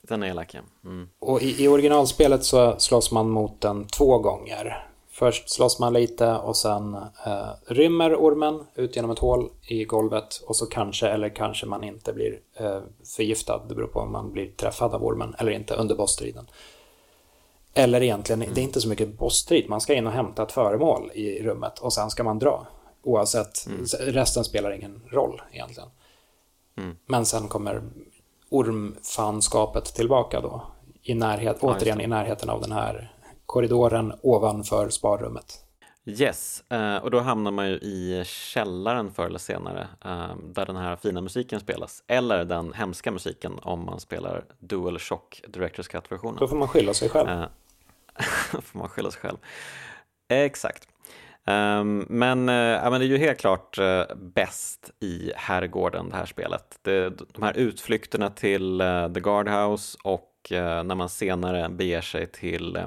Den 0.09 0.23
är 0.23 0.27
elak, 0.27 0.55
ja. 0.55 0.61
Mm. 0.85 1.09
Och 1.19 1.43
i, 1.43 1.65
i 1.65 1.69
originalspelet 1.69 2.45
så 2.45 2.79
slåss 2.79 3.13
man 3.13 3.31
mot 3.31 3.61
den 3.61 3.87
två 3.87 4.19
gånger. 4.19 4.89
Först 5.11 5.51
slåss 5.51 5.79
man 5.79 5.93
lite 5.93 6.33
och 6.33 6.57
sen 6.57 6.95
eh, 7.27 7.49
rymmer 7.67 8.15
ormen 8.15 8.67
ut 8.75 8.97
genom 8.97 9.11
ett 9.11 9.19
hål 9.19 9.51
i 9.69 9.85
golvet 9.85 10.43
och 10.47 10.57
så 10.57 10.67
kanske 10.67 11.09
eller 11.09 11.29
kanske 11.29 11.67
man 11.67 11.85
inte 11.85 12.13
blir 12.13 12.41
eh, 12.55 12.81
förgiftad. 13.17 13.65
Det 13.69 13.75
beror 13.75 13.87
på 13.87 14.01
om 14.01 14.13
man 14.13 14.33
blir 14.33 14.51
träffad 14.51 14.95
av 14.95 15.05
ormen 15.05 15.35
eller 15.39 15.53
inte 15.53 15.75
under 15.75 15.95
bossstriden. 15.95 16.47
Eller 17.75 18.03
egentligen, 18.03 18.43
mm. 18.43 18.55
det 18.55 18.61
är 18.61 18.63
inte 18.63 18.81
så 18.81 18.89
mycket 18.89 19.19
bossstrid. 19.19 19.69
Man 19.69 19.81
ska 19.81 19.95
in 19.95 20.07
och 20.07 20.13
hämta 20.13 20.43
ett 20.43 20.53
föremål 20.53 21.11
i 21.15 21.43
rummet 21.43 21.79
och 21.79 21.93
sen 21.93 22.11
ska 22.11 22.25
man 22.25 22.39
dra. 22.39 22.67
Oavsett, 23.03 23.67
mm. 23.67 23.85
resten 24.01 24.45
spelar 24.45 24.73
ingen 24.73 25.03
roll 25.09 25.43
egentligen. 25.53 25.89
Mm. 26.77 26.97
Men 27.07 27.27
sen 27.27 27.49
kommer 27.49 27.83
ormfanskapet 28.53 29.85
tillbaka 29.85 30.41
då. 30.41 30.63
I 31.03 31.15
närhet, 31.15 31.59
ja, 31.61 31.69
återigen 31.69 32.01
i 32.01 32.07
närheten 32.07 32.51
av 32.51 32.61
den 32.61 32.73
här 32.73 33.13
korridoren 33.47 34.13
ovanför 34.23 34.89
sparrummet. 34.89 35.65
Yes, 36.05 36.65
eh, 36.69 36.97
och 36.97 37.11
då 37.11 37.21
hamnar 37.21 37.51
man 37.51 37.69
ju 37.69 37.75
i 37.75 38.23
källaren 38.27 39.11
förr 39.11 39.27
eller 39.27 39.39
senare 39.39 39.89
eh, 40.05 40.37
där 40.43 40.67
den 40.67 40.77
här 40.77 40.97
fina 40.97 41.21
musiken 41.21 41.61
spelas 41.61 42.03
eller 42.07 42.45
den 42.45 42.73
hemska 42.73 43.11
musiken 43.11 43.59
om 43.63 43.85
man 43.85 44.01
spelar 44.01 44.45
Dual 44.59 44.99
Shock 44.99 45.43
Directors 45.49 45.89
Cut-versionen. 45.89 46.37
Då 46.39 46.49
får 46.49 46.57
man 46.57 46.69
skylla 46.69 46.95
sig 46.95 47.09
själv. 47.09 47.29
Eh, 47.29 47.45
får 48.63 48.79
man 48.79 48.89
skylla 48.89 49.11
sig 49.11 49.21
själv. 49.21 49.37
Exakt. 50.29 50.89
Um, 51.47 52.07
men, 52.09 52.49
uh, 52.49 52.55
ja, 52.55 52.91
men 52.91 53.01
det 53.01 53.07
är 53.07 53.09
ju 53.09 53.17
helt 53.17 53.41
klart 53.41 53.79
uh, 53.79 54.03
bäst 54.17 54.91
i 55.01 55.33
herrgården 55.37 56.09
det 56.09 56.17
här 56.17 56.27
spelet. 56.27 56.79
Det, 56.83 57.11
de 57.33 57.43
här 57.43 57.57
utflykterna 57.57 58.31
till 58.31 58.81
uh, 58.81 59.13
The 59.13 59.21
Guardhouse 59.21 59.99
och 60.05 60.29
när 60.51 60.95
man 60.95 61.09
senare 61.09 61.69
beger 61.69 62.01
sig 62.01 62.27
till 62.27 62.79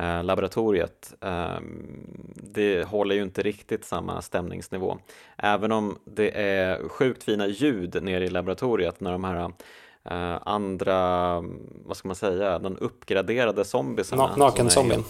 Eh, 0.00 0.24
laboratoriet. 0.24 1.14
Ehm, 1.20 2.26
det 2.34 2.88
håller 2.88 3.14
ju 3.14 3.22
inte 3.22 3.42
riktigt 3.42 3.84
samma 3.84 4.22
stämningsnivå. 4.22 4.98
Även 5.36 5.72
om 5.72 5.98
det 6.04 6.40
är 6.40 6.88
sjukt 6.88 7.24
fina 7.24 7.46
ljud 7.46 8.02
nere 8.02 8.24
i 8.24 8.30
laboratoriet 8.30 9.00
när 9.00 9.12
de 9.12 9.24
här 9.24 9.52
andra, 10.42 11.40
vad 11.84 11.96
ska 11.96 12.08
man 12.08 12.16
säga, 12.16 12.58
den 12.58 12.78
uppgraderade 12.78 13.64
zombiesarna. 13.64 14.26
Na 14.26 14.36
nakenzombien. 14.36 15.04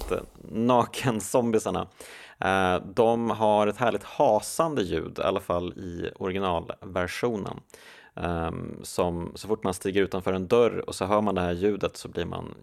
Nakenzombisarna. 0.50 1.86
Uh, 2.44 2.86
de 2.94 3.30
har 3.30 3.66
ett 3.66 3.76
härligt 3.76 4.04
hasande 4.04 4.82
ljud, 4.82 5.18
i 5.18 5.22
alla 5.22 5.40
fall 5.40 5.72
i 5.72 6.10
originalversionen. 6.16 7.60
Um, 8.14 8.80
som 8.82 9.32
så 9.34 9.48
fort 9.48 9.64
man 9.64 9.74
stiger 9.74 10.02
utanför 10.02 10.32
en 10.32 10.46
dörr 10.46 10.84
och 10.88 10.94
så 10.94 11.04
hör 11.04 11.20
man 11.20 11.34
det 11.34 11.40
här 11.40 11.52
ljudet 11.52 11.96
så 11.96 12.08
blir 12.08 12.24
man 12.24 12.54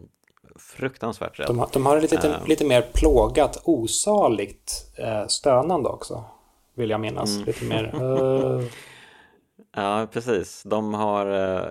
fruktansvärt 0.56 1.40
rädd. 1.40 1.46
De, 1.46 1.58
har, 1.58 1.68
de 1.72 1.86
har 1.86 2.00
lite, 2.00 2.28
uh, 2.28 2.48
lite 2.48 2.64
mer 2.64 2.82
plågat, 2.94 3.62
osaligt 3.64 4.94
uh, 5.00 5.26
stönande 5.26 5.88
också, 5.88 6.24
vill 6.74 6.90
jag 6.90 7.00
minnas. 7.00 7.34
Mm. 7.34 7.46
Lite 7.46 7.64
mer... 7.64 8.02
Uh... 8.02 8.64
ja, 9.76 10.06
precis. 10.12 10.62
De 10.62 10.94
har 10.94 11.26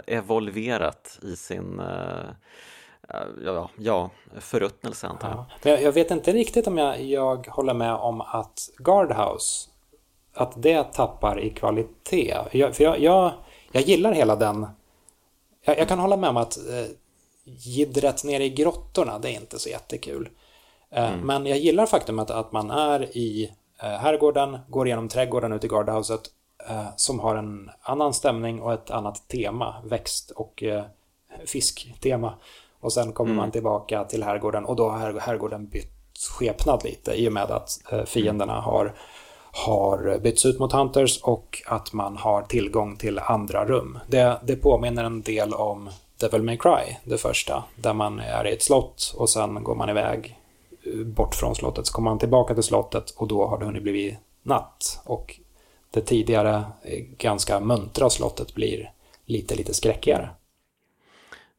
evolverat 0.08 1.20
i 1.22 1.36
sin 1.36 1.82
ja, 3.46 3.70
ja, 3.78 4.10
förruttnelse 4.40 5.08
antar 5.08 5.30
jag. 5.30 5.38
Ja. 5.38 5.70
Jag, 5.70 5.82
jag 5.82 5.92
vet 5.92 6.12
inte 6.12 6.32
riktigt 6.32 6.68
om 6.68 6.78
jag, 6.78 7.02
jag 7.02 7.48
håller 7.48 7.74
med 7.74 7.94
om 7.94 8.22
att 8.22 8.70
Guardhouse, 8.78 9.70
att 10.34 10.54
det 10.56 10.84
tappar 10.84 11.40
i 11.40 11.50
kvalitet. 11.50 12.38
Jag, 12.52 12.76
för 12.76 12.84
jag, 12.84 13.00
jag, 13.00 13.32
jag 13.72 13.84
gillar 13.84 14.12
hela 14.12 14.36
den... 14.36 14.68
Jag, 15.66 15.80
jag 15.80 15.88
kan 15.88 16.00
hålla 16.00 16.18
med 16.18 16.30
om 16.30 16.38
att 16.38 16.58
jiddret 17.46 18.24
nere 18.24 18.44
i 18.44 18.50
grottorna, 18.50 19.20
det 19.20 19.30
är 19.30 19.34
inte 19.34 19.60
så 19.60 19.70
jättekul. 19.70 20.30
Eh, 20.90 21.14
mm. 21.14 21.20
Men 21.20 21.46
jag 21.46 21.58
gillar 21.58 21.86
faktumet 21.86 22.30
att 22.30 22.52
man 22.52 22.72
är 22.72 23.18
i 23.18 23.52
eh, 23.80 23.90
herrgården, 23.90 24.60
går 24.70 24.88
igenom 24.88 25.10
trädgården 25.10 25.54
ut 25.54 25.64
i 25.64 25.68
guardhouset 25.68 26.22
eh, 26.70 26.88
som 26.96 27.20
har 27.20 27.36
en 27.36 27.70
annan 27.82 28.14
stämning 28.14 28.62
och 28.62 28.74
ett 28.74 28.92
annat 28.92 29.28
tema, 29.28 29.76
växt 29.86 30.32
och 30.32 30.64
fisktema. 31.46 32.34
Och 32.80 32.94
sen 32.94 33.14
kommer 33.14 33.32
mm. 33.32 33.42
man 33.42 33.52
tillbaka 33.52 34.04
till 34.04 34.24
herrgården 34.24 34.66
och 34.66 34.76
då 34.76 34.90
har 34.90 35.20
herrgården 35.20 35.68
bytt 35.68 35.92
skepnad 36.40 36.84
lite 36.84 37.14
i 37.14 37.30
och 37.30 37.34
med 37.34 37.52
att 37.52 37.80
fienderna 38.06 38.62
har, 38.62 38.94
har 39.52 40.20
bytts 40.24 40.46
ut 40.46 40.60
mot 40.60 40.72
Hunters 40.72 41.22
och 41.24 41.62
att 41.66 41.94
man 41.94 42.18
har 42.18 42.42
tillgång 42.42 42.98
till 42.98 43.20
andra 43.20 43.66
rum. 43.66 44.00
Det, 44.08 44.40
det 44.44 44.56
påminner 44.56 45.04
en 45.04 45.22
del 45.22 45.54
om 45.54 45.90
Devil 46.18 46.44
May 46.44 46.58
Cry, 46.58 46.98
det 47.04 47.18
första, 47.18 47.64
där 47.76 47.94
man 47.94 48.20
är 48.20 48.48
i 48.48 48.54
ett 48.54 48.64
slott 48.64 49.14
och 49.18 49.30
sen 49.30 49.64
går 49.64 49.76
man 49.76 49.90
iväg 49.90 50.40
eh, 50.84 51.06
bort 51.06 51.36
från 51.36 51.56
slottet, 51.56 51.88
så 51.88 51.94
kommer 51.94 52.10
man 52.12 52.20
tillbaka 52.20 52.54
till 52.54 52.64
slottet 52.64 53.10
och 53.10 53.28
då 53.28 53.48
har 53.48 53.58
det 53.58 53.66
hunnit 53.66 53.84
bli 53.84 54.18
natt. 54.44 55.02
Och 55.04 55.40
det 55.92 56.02
tidigare 56.02 56.64
eh, 56.82 57.04
ganska 57.18 57.60
muntra 57.60 58.10
slottet 58.10 58.56
blir 58.56 58.92
lite, 59.26 59.56
lite 59.56 59.74
skräckigare. 59.74 60.30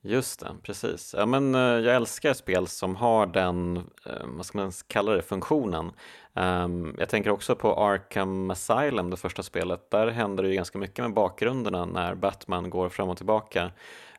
Just 0.07 0.41
det, 0.41 0.55
precis. 0.63 1.15
Ja, 1.19 1.27
men, 1.27 1.55
eh, 1.55 1.61
jag 1.61 1.97
älskar 1.97 2.35
spel 2.35 2.67
som 2.67 2.97
har 2.97 3.27
den, 3.27 3.91
vad 4.25 4.47
ska 4.47 4.59
man 4.59 4.73
kalla 4.89 5.13
det, 5.13 5.23
funktionen. 5.23 5.93
Um, 6.35 6.97
jag 6.99 7.09
tänker 7.09 7.31
också 7.31 7.57
på 7.57 7.75
Arkham 7.75 8.51
Asylum, 8.51 9.11
det 9.11 9.17
första 9.17 9.43
spelet. 9.43 9.91
Där 9.91 10.07
händer 10.07 10.43
det 10.43 10.49
ju 10.49 10.55
ganska 10.55 10.79
mycket 10.79 11.05
med 11.05 11.13
bakgrunderna 11.13 11.85
när 11.85 12.15
Batman 12.15 12.71
går 12.71 12.89
fram 12.89 13.09
och 13.09 13.17
tillbaka. 13.17 13.71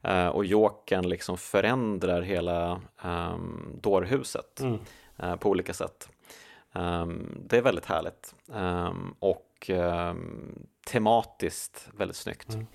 Uh, 0.07 0.27
och 0.27 0.45
Jokern 0.45 1.09
liksom 1.09 1.37
förändrar 1.37 2.21
hela 2.21 2.81
um, 3.03 3.79
dårhuset 3.81 4.59
mm. 4.59 5.37
på 5.37 5.49
olika 5.49 5.73
sätt. 5.73 6.09
Um, 6.73 7.43
det 7.45 7.57
är 7.57 7.61
väldigt 7.61 7.85
härligt 7.85 8.35
och 9.19 9.71
tematiskt 10.87 11.89
väldigt 11.97 12.17
snyggt. 12.17 12.53
Mm. 12.53 12.67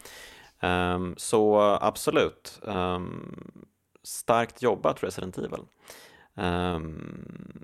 Så 1.17 1.61
absolut, 1.81 2.61
starkt 4.03 4.63
jobbat 4.63 5.03
Resident 5.03 5.39
Evil. 5.39 5.63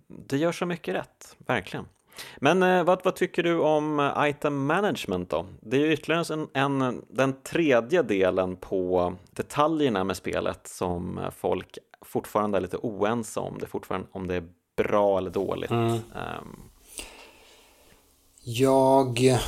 det 0.08 0.36
gör 0.36 0.52
så 0.52 0.66
mycket 0.66 0.94
rätt, 0.94 1.36
verkligen. 1.38 1.86
Men 2.36 2.62
eh, 2.62 2.84
vad, 2.84 3.04
vad 3.04 3.16
tycker 3.16 3.42
du 3.42 3.60
om 3.60 4.12
item 4.18 4.66
management 4.66 5.30
då? 5.30 5.46
Det 5.60 5.76
är 5.76 5.80
ju 5.80 5.92
ytterligare 5.92 6.34
en, 6.54 6.82
en, 6.82 7.04
den 7.08 7.42
tredje 7.42 8.02
delen 8.02 8.56
på 8.56 9.14
detaljerna 9.30 10.04
med 10.04 10.16
spelet 10.16 10.66
som 10.66 11.20
folk 11.36 11.78
fortfarande 12.02 12.58
är 12.58 12.62
lite 12.62 12.76
oense 12.76 13.40
om. 13.40 13.58
Det 13.58 13.64
är 13.64 13.68
fortfarande 13.68 14.08
om 14.12 14.26
det 14.26 14.34
är 14.34 14.44
bra 14.76 15.18
eller 15.18 15.30
dåligt. 15.30 15.70
Mm. 15.70 15.92
Um. 15.92 16.70
Jag... 18.42 19.38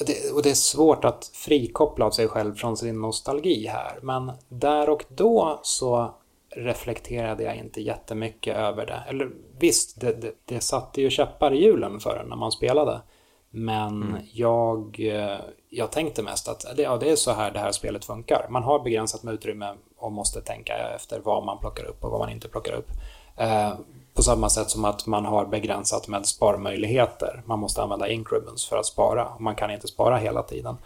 Det, 0.00 0.32
och 0.32 0.42
det 0.42 0.50
är 0.50 0.54
svårt 0.54 1.04
att 1.04 1.30
frikoppla 1.34 2.10
sig 2.10 2.28
själv 2.28 2.54
från 2.54 2.76
sin 2.76 3.00
nostalgi 3.00 3.66
här, 3.66 3.98
men 4.02 4.32
där 4.48 4.90
och 4.90 5.04
då 5.08 5.60
så 5.62 6.14
reflekterade 6.56 7.42
jag 7.42 7.56
inte 7.56 7.80
jättemycket 7.80 8.56
över 8.56 8.86
det. 8.86 9.02
Eller 9.08 9.30
visst, 9.58 10.00
det, 10.00 10.12
det, 10.12 10.32
det 10.44 10.60
satte 10.60 11.00
ju 11.00 11.10
käppar 11.10 11.54
i 11.54 11.64
hjulen 11.64 12.00
för 12.00 12.16
en 12.16 12.28
när 12.28 12.36
man 12.36 12.52
spelade. 12.52 13.00
Men 13.50 14.02
mm. 14.02 14.22
jag, 14.32 15.00
eh, 15.00 15.40
jag 15.68 15.92
tänkte 15.92 16.22
mest 16.22 16.48
att 16.48 16.76
det, 16.76 16.82
ja, 16.82 16.96
det 16.96 17.10
är 17.10 17.16
så 17.16 17.32
här 17.32 17.50
det 17.50 17.58
här 17.58 17.72
spelet 17.72 18.04
funkar. 18.04 18.46
Man 18.50 18.62
har 18.62 18.78
begränsat 18.78 19.22
med 19.22 19.34
utrymme 19.34 19.74
och 19.96 20.12
måste 20.12 20.40
tänka 20.40 20.72
efter 20.96 21.20
vad 21.20 21.44
man 21.44 21.58
plockar 21.58 21.84
upp 21.84 22.04
och 22.04 22.10
vad 22.10 22.20
man 22.20 22.30
inte 22.30 22.48
plockar 22.48 22.72
upp. 22.72 22.88
Eh, 23.36 23.72
på 24.16 24.22
samma 24.22 24.50
sätt 24.50 24.70
som 24.70 24.84
att 24.84 25.06
man 25.06 25.24
har 25.24 25.46
begränsat 25.46 26.08
med 26.08 26.26
sparmöjligheter. 26.26 27.42
Man 27.46 27.58
måste 27.58 27.82
använda 27.82 28.08
increments 28.08 28.66
för 28.66 28.76
att 28.76 28.86
spara. 28.86 29.28
Man 29.40 29.54
kan 29.54 29.70
inte 29.70 29.88
spara 29.88 30.16
hela 30.16 30.42
tiden. 30.42 30.76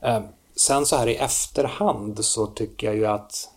Eh, 0.00 0.20
sen 0.56 0.86
så 0.86 0.96
här 0.96 1.06
i 1.06 1.16
efterhand 1.16 2.24
så 2.24 2.46
tycker 2.46 2.86
jag 2.86 2.96
ju 2.96 3.06
att 3.06 3.50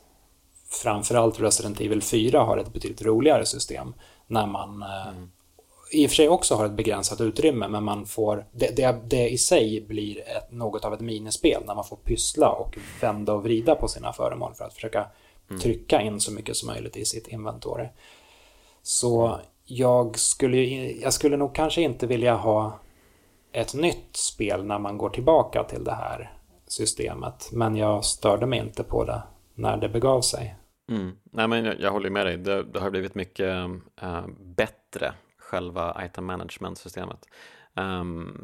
framförallt 0.70 1.39
Resident 1.39 1.82
Evil 1.82 2.01
4 2.01 2.39
har 2.39 2.57
ett 2.57 2.74
betydligt 2.74 3.01
roligare 3.01 3.45
system 3.45 3.93
när 4.28 4.45
man 4.45 4.84
mm. 4.84 5.32
i 5.91 6.05
och 6.05 6.09
för 6.09 6.15
sig 6.15 6.30
också 6.30 6.55
har 6.55 6.65
ett 6.65 6.72
begränsat 6.72 7.22
utrymme 7.22 7.68
men 7.68 7.84
man 7.84 8.05
får 8.05 8.45
det, 8.51 8.76
det, 8.76 8.95
det 9.07 9.30
i 9.30 9.38
sig 9.38 9.86
blir 9.88 10.20
ett, 10.20 10.51
något 10.51 10.86
av 10.86 10.93
ett 10.93 10.99
minispel 10.99 11.63
när 11.65 11.76
man 11.76 11.86
får 11.86 11.97
pyssla 11.97 12.49
och 12.49 12.78
vända 13.01 13.34
och 13.34 13.43
vrida 13.43 13.76
på 13.76 13.88
sina 13.88 14.13
föremål 14.13 14.53
för 14.53 14.65
att 14.65 14.74
försöka 14.74 15.07
mm. 15.49 15.61
trycka 15.61 16.01
in 16.01 16.20
så 16.20 16.32
mycket 16.32 16.57
som 16.57 16.68
möjligt 16.68 16.97
i 16.97 17.05
sitt 17.05 17.28
inventory. 17.28 17.88
Så 18.88 19.40
jag 19.66 20.20
skulle, 20.20 20.58
jag 20.92 21.14
skulle 21.14 21.38
nog 21.38 21.56
kanske 21.56 21.82
inte 21.82 22.08
vilja 22.08 22.36
ha 22.36 22.80
ett 23.52 23.74
nytt 23.74 24.16
spel 24.16 24.66
när 24.66 24.80
man 24.80 24.98
går 24.98 25.10
tillbaka 25.10 25.64
till 25.64 25.84
det 25.84 25.94
här 25.94 26.34
systemet 26.68 27.50
men 27.52 27.76
jag 27.76 28.06
störde 28.06 28.46
mig 28.46 28.60
inte 28.60 28.84
på 28.84 29.04
det 29.04 29.22
när 29.56 29.78
det 29.78 29.90
begav 29.90 30.22
sig. 30.22 30.56
Mm. 30.90 31.12
Nej, 31.24 31.48
men 31.48 31.66
jag, 31.66 31.80
jag 31.80 31.92
håller 31.92 32.10
med 32.10 32.26
dig. 32.26 32.38
Det, 32.38 32.64
det 32.64 32.80
har 32.80 32.90
blivit 32.90 33.16
mycket 33.16 33.56
äh, 34.02 34.26
bättre, 34.40 35.14
själva 35.38 36.06
item 36.06 36.26
management-systemet. 36.26 37.26
Um, 37.76 38.38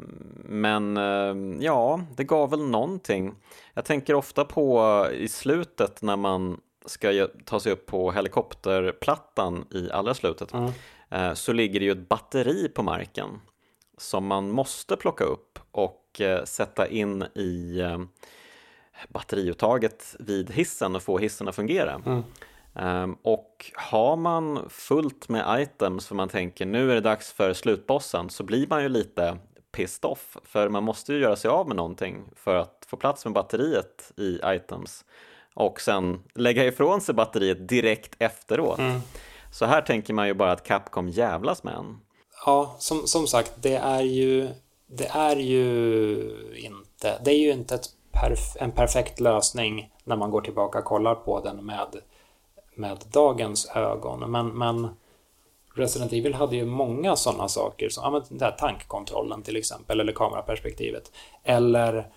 men 0.44 0.96
uh, 0.96 1.62
ja, 1.64 2.00
det 2.16 2.24
gav 2.24 2.50
väl 2.50 2.64
någonting. 2.64 3.34
Jag 3.74 3.84
tänker 3.84 4.14
ofta 4.14 4.44
på 4.44 4.80
eh, 5.10 5.16
i 5.16 5.28
slutet 5.28 6.02
när 6.02 6.16
man 6.16 6.60
ska 6.84 7.28
ta 7.44 7.60
sig 7.60 7.72
upp 7.72 7.86
på 7.86 8.12
helikopterplattan 8.12 9.64
i 9.70 9.90
allra 9.90 10.14
slutet 10.14 10.52
mm. 10.52 11.36
så 11.36 11.52
ligger 11.52 11.80
det 11.80 11.86
ju 11.86 11.92
ett 11.92 12.08
batteri 12.08 12.68
på 12.68 12.82
marken 12.82 13.40
som 13.98 14.26
man 14.26 14.50
måste 14.50 14.96
plocka 14.96 15.24
upp 15.24 15.58
och 15.70 16.20
eh, 16.20 16.44
sätta 16.44 16.88
in 16.88 17.22
i 17.22 17.82
batteriuttaget 19.08 20.16
vid 20.18 20.50
hissen 20.50 20.96
och 20.96 21.02
få 21.02 21.18
hissen 21.18 21.48
att 21.48 21.54
fungera. 21.54 22.02
Mm. 22.06 22.22
Um, 22.76 23.18
och 23.22 23.72
har 23.74 24.16
man 24.16 24.70
fullt 24.70 25.28
med 25.28 25.62
items 25.62 26.06
för 26.06 26.14
man 26.14 26.28
tänker 26.28 26.66
nu 26.66 26.90
är 26.90 26.94
det 26.94 27.00
dags 27.00 27.32
för 27.32 27.52
slutbossen 27.52 28.30
så 28.30 28.42
blir 28.42 28.66
man 28.66 28.82
ju 28.82 28.88
lite 28.88 29.38
pissed 29.72 30.10
off 30.10 30.36
för 30.44 30.68
man 30.68 30.84
måste 30.84 31.12
ju 31.12 31.20
göra 31.20 31.36
sig 31.36 31.50
av 31.50 31.68
med 31.68 31.76
någonting 31.76 32.24
för 32.36 32.56
att 32.56 32.86
få 32.86 32.96
plats 32.96 33.24
med 33.24 33.34
batteriet 33.34 34.12
i 34.16 34.40
items 34.44 35.04
och 35.54 35.80
sen 35.80 36.22
lägga 36.34 36.64
ifrån 36.64 37.00
sig 37.00 37.14
batteriet 37.14 37.68
direkt 37.68 38.14
efteråt. 38.18 38.78
Mm. 38.78 39.00
Så 39.52 39.64
här 39.64 39.82
tänker 39.82 40.14
man 40.14 40.26
ju 40.26 40.34
bara 40.34 40.52
att 40.52 40.64
Capcom 40.64 41.08
jävlas 41.08 41.62
med 41.62 41.74
en. 41.74 42.00
Ja, 42.46 42.76
som, 42.78 43.06
som 43.06 43.26
sagt, 43.26 43.52
det 43.62 43.76
är 43.76 44.02
ju 44.02 44.48
det 44.86 45.06
är 45.06 45.36
ju 45.36 45.66
inte 46.56 47.18
det 47.24 47.30
är 47.30 47.38
ju 47.38 47.52
inte 47.52 47.78
perf 48.12 48.56
en 48.56 48.72
perfekt 48.72 49.20
lösning 49.20 49.90
när 50.04 50.16
man 50.16 50.30
går 50.30 50.40
tillbaka 50.40 50.78
och 50.78 50.84
kollar 50.84 51.14
på 51.14 51.40
den 51.40 51.66
med, 51.66 51.96
med 52.74 53.04
dagens 53.12 53.70
ögon. 53.74 54.30
Men, 54.30 54.48
men 54.48 54.88
Resident 55.74 56.12
Evil 56.12 56.34
hade 56.34 56.56
ju 56.56 56.64
många 56.64 57.16
sådana 57.16 57.48
saker, 57.48 57.88
som 57.88 58.14
ja, 58.14 58.24
den 58.28 58.38
där 58.38 58.50
tankkontrollen 58.50 59.42
till 59.42 59.56
exempel, 59.56 60.00
eller 60.00 60.12
kameraperspektivet. 60.12 61.12
Eller 61.42 62.08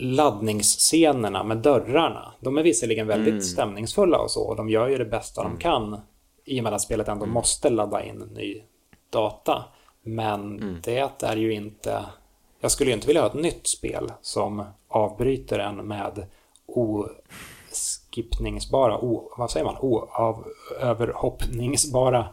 laddningsscenerna 0.00 1.44
med 1.44 1.56
dörrarna. 1.56 2.32
De 2.40 2.58
är 2.58 2.62
visserligen 2.62 3.06
väldigt 3.06 3.28
mm. 3.28 3.42
stämningsfulla 3.42 4.18
och 4.18 4.30
så, 4.30 4.42
och 4.42 4.56
de 4.56 4.68
gör 4.68 4.88
ju 4.88 4.98
det 4.98 5.04
bästa 5.04 5.40
mm. 5.40 5.52
de 5.52 5.58
kan 5.58 6.00
i 6.44 6.60
och 6.60 6.64
med 6.64 6.74
att 6.74 6.82
spelet 6.82 7.08
ändå 7.08 7.24
mm. 7.24 7.34
måste 7.34 7.70
ladda 7.70 8.04
in 8.04 8.28
ny 8.34 8.62
data. 9.10 9.64
Men 10.02 10.40
mm. 10.40 10.76
det 10.84 11.22
är 11.22 11.36
ju 11.36 11.52
inte 11.52 12.04
jag 12.62 12.70
skulle 12.70 12.90
ju 12.90 12.94
inte 12.94 13.06
vilja 13.06 13.22
ha 13.22 13.28
ett 13.28 13.34
nytt 13.34 13.66
spel 13.66 14.12
som 14.20 14.64
avbryter 14.88 15.58
en 15.58 15.76
med 15.76 16.26
oskippningsbara, 16.66 18.98
o, 18.98 19.32
vad 19.36 19.50
säger 19.50 19.66
man, 19.66 19.76
oöverhoppningsbara 19.80 22.18
eh, 22.18 22.26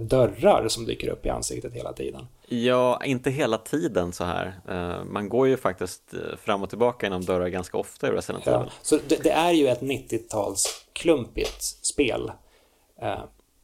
dörrar 0.00 0.68
som 0.68 0.84
dyker 0.84 1.08
upp 1.08 1.26
i 1.26 1.30
ansiktet 1.30 1.74
hela 1.74 1.92
tiden. 1.92 2.26
Ja, 2.48 3.04
inte 3.04 3.30
hela 3.30 3.58
tiden 3.58 4.12
så 4.12 4.24
här. 4.24 4.60
Eh, 4.68 5.04
man 5.04 5.28
går 5.28 5.48
ju 5.48 5.56
faktiskt 5.56 6.14
eh, 6.14 6.36
fram 6.36 6.62
och 6.62 6.68
tillbaka 6.68 7.06
inom 7.06 7.24
dörrar 7.24 7.48
ganska 7.48 7.78
ofta 7.78 8.08
i 8.08 8.10
Resident 8.10 8.46
Evil. 8.46 8.60
Ja, 8.66 8.72
så 8.82 8.98
det, 9.08 9.22
det, 9.22 9.30
är 9.30 9.52
ju 9.52 9.68
ett 9.68 9.80
90-tals 9.80 10.86
klumpigt 10.92 11.62
spel. 11.62 12.32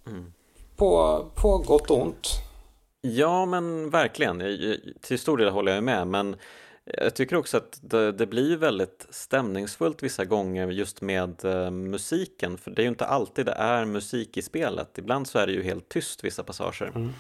Mm. 0.07 0.33
På, 0.77 1.25
på 1.35 1.59
gott 1.59 1.91
och 1.91 2.03
ont. 2.03 2.29
Ja, 3.01 3.47
men 3.47 3.91
verkligen. 3.91 4.43
Till 5.01 5.19
stor 5.19 5.37
del 5.37 5.49
håller 5.49 5.75
jag 5.75 5.85
med, 5.85 6.07
men 6.07 6.37
jag 6.85 7.15
tycker 7.15 7.37
också 7.37 7.57
att 7.57 7.81
det, 7.83 8.13
det 8.13 8.27
blir 8.27 8.57
väldigt 8.57 9.07
stämningsfullt 9.11 10.03
vissa 10.03 10.25
gånger 10.25 10.69
just 10.69 11.01
med 11.01 11.45
uh, 11.45 11.71
musiken, 11.71 12.59
för 12.59 12.71
det 12.71 12.83
är 12.83 12.85
ju 12.85 12.89
inte 12.89 13.07
alltid 13.07 13.47
det 13.47 13.53
är 13.53 13.85
musik 13.85 14.37
i 14.37 14.43
spelet. 14.43 14.99
Ibland 14.99 15.27
så 15.27 15.39
är 15.39 15.47
det 15.47 15.53
ju 15.53 15.63
helt 15.63 15.89
tyst 15.89 16.25
vissa 16.25 16.43
passager. 16.43 16.93
Mm. 16.95 17.13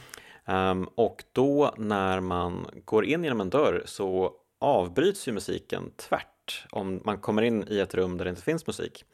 Um, 0.46 0.88
och 0.94 1.24
då 1.32 1.74
när 1.78 2.20
man 2.20 2.66
går 2.84 3.04
in 3.04 3.24
genom 3.24 3.40
en 3.40 3.50
dörr 3.50 3.82
så 3.84 4.32
avbryts 4.60 5.28
ju 5.28 5.32
musiken 5.32 5.90
tvärt 5.96 6.66
om 6.70 7.00
man 7.04 7.18
kommer 7.18 7.42
in 7.42 7.64
i 7.68 7.78
ett 7.78 7.94
rum 7.94 8.18
där 8.18 8.24
det 8.24 8.30
inte 8.30 8.42
finns 8.42 8.66
musik. 8.66 9.04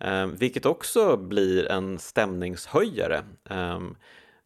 Um, 0.00 0.36
vilket 0.36 0.66
också 0.66 1.16
blir 1.16 1.68
en 1.68 1.98
stämningshöjare. 1.98 3.22
Um, 3.50 3.96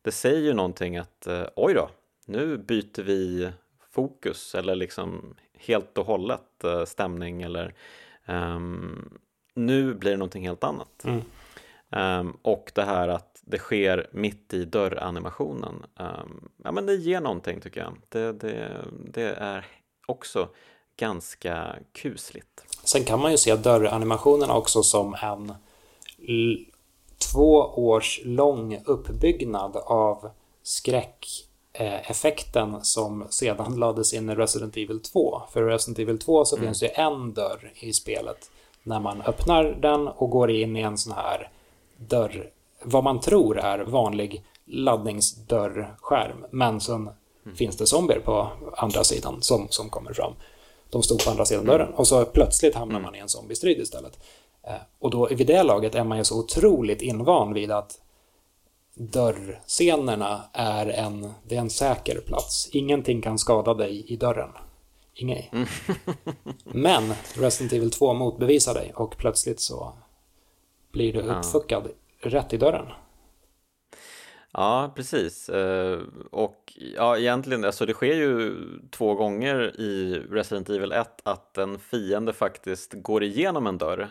det 0.02 0.12
säger 0.12 0.40
ju 0.40 0.52
någonting 0.52 0.96
att 0.96 1.26
eh, 1.26 1.44
oj 1.56 1.74
då, 1.74 1.90
nu 2.26 2.58
byter 2.58 3.02
vi 3.02 3.50
fokus 3.92 4.54
eller 4.54 4.74
liksom 4.74 5.34
helt 5.54 5.98
och 5.98 6.06
hållet 6.06 6.64
eh, 6.64 6.84
stämning 6.84 7.42
eller 7.42 7.74
um, 8.26 9.18
nu 9.54 9.94
blir 9.94 10.10
det 10.10 10.16
någonting 10.16 10.46
helt 10.46 10.64
annat. 10.64 11.04
Mm. 11.04 11.22
Um, 11.90 12.38
och 12.42 12.72
det 12.74 12.82
här 12.82 13.08
att 13.08 13.40
det 13.44 13.58
sker 13.58 14.06
mitt 14.12 14.54
i 14.54 14.64
dörranimationen, 14.64 15.86
um, 15.96 16.50
ja 16.64 16.72
men 16.72 16.86
det 16.86 16.94
ger 16.94 17.20
någonting 17.20 17.60
tycker 17.60 17.80
jag. 17.80 17.96
Det, 18.08 18.32
det, 18.32 18.84
det 19.12 19.30
är 19.30 19.66
också 20.06 20.48
ganska 20.96 21.76
kusligt. 21.92 22.64
Sen 22.84 23.04
kan 23.04 23.20
man 23.20 23.30
ju 23.30 23.36
se 23.36 23.56
dörranimationerna 23.56 24.54
också 24.54 24.82
som 24.82 25.14
en 25.14 25.52
två 27.32 27.56
års 27.76 28.20
lång 28.24 28.82
uppbyggnad 28.84 29.76
av 29.76 30.30
skräckeffekten 31.72 32.84
som 32.84 33.24
sedan 33.30 33.76
lades 33.76 34.14
in 34.14 34.30
i 34.30 34.34
Resident 34.34 34.76
Evil 34.76 35.00
2. 35.00 35.42
För 35.52 35.62
i 35.62 35.72
Resident 35.72 35.98
Evil 35.98 36.18
2 36.18 36.44
så 36.44 36.56
mm. 36.56 36.66
finns 36.66 36.80
det 36.80 36.86
en 36.86 37.34
dörr 37.34 37.72
i 37.74 37.92
spelet 37.92 38.50
när 38.82 39.00
man 39.00 39.22
öppnar 39.22 39.64
den 39.64 40.08
och 40.08 40.30
går 40.30 40.50
in 40.50 40.76
i 40.76 40.80
en 40.80 40.98
sån 40.98 41.12
här 41.12 41.50
dörr, 41.96 42.50
vad 42.82 43.04
man 43.04 43.20
tror 43.20 43.58
är 43.58 43.78
vanlig 43.78 44.44
laddningsdörrskärm. 44.64 46.44
Men 46.50 46.80
sen 46.80 47.10
mm. 47.44 47.56
finns 47.56 47.76
det 47.76 47.86
zombier 47.86 48.20
på 48.20 48.48
andra 48.76 49.04
sidan 49.04 49.42
som, 49.42 49.66
som 49.70 49.88
kommer 49.90 50.12
fram. 50.12 50.32
De 50.90 51.02
stod 51.02 51.24
på 51.24 51.30
andra 51.30 51.44
sidan 51.44 51.64
mm. 51.64 51.78
dörren 51.78 51.94
och 51.94 52.08
så 52.08 52.24
plötsligt 52.24 52.74
hamnar 52.74 52.98
mm. 52.98 53.02
man 53.02 53.14
i 53.14 53.18
en 53.18 53.28
zombiestrid 53.28 53.78
istället. 53.78 54.18
Eh, 54.62 54.74
och 54.98 55.10
då 55.10 55.26
vid 55.26 55.46
det 55.46 55.62
laget 55.62 55.94
är 55.94 56.04
man 56.04 56.18
ju 56.18 56.24
så 56.24 56.38
otroligt 56.38 57.02
invan 57.02 57.52
vid 57.52 57.70
att 57.70 58.01
dörrscenerna 58.94 60.44
är 60.52 60.86
en, 60.86 61.32
det 61.48 61.56
är 61.56 61.60
en 61.60 61.70
säker 61.70 62.20
plats. 62.20 62.68
Ingenting 62.72 63.22
kan 63.22 63.38
skada 63.38 63.74
dig 63.74 64.04
i 64.12 64.16
dörren. 64.16 64.50
Inget. 65.14 65.52
Mm. 65.52 65.66
Men 66.64 67.14
Resident 67.34 67.72
Evil 67.72 67.90
2 67.90 68.14
motbevisar 68.14 68.74
dig 68.74 68.92
och 68.94 69.16
plötsligt 69.16 69.60
så 69.60 69.92
blir 70.92 71.12
du 71.12 71.20
uppfuckad 71.20 71.88
ja. 72.22 72.30
rätt 72.30 72.52
i 72.52 72.56
dörren. 72.56 72.86
Ja, 74.52 74.92
precis. 74.96 75.48
Eh, 75.48 76.00
och 76.30 76.72
ja, 76.96 77.18
egentligen, 77.18 77.64
alltså 77.64 77.86
det 77.86 77.92
sker 77.92 78.14
ju 78.14 78.56
två 78.90 79.14
gånger 79.14 79.80
i 79.80 80.22
Resident 80.30 80.70
Evil 80.70 80.92
1 80.92 81.20
att 81.22 81.58
en 81.58 81.78
fiende 81.78 82.32
faktiskt 82.32 82.92
går 82.92 83.22
igenom 83.22 83.66
en 83.66 83.78
dörr. 83.78 84.08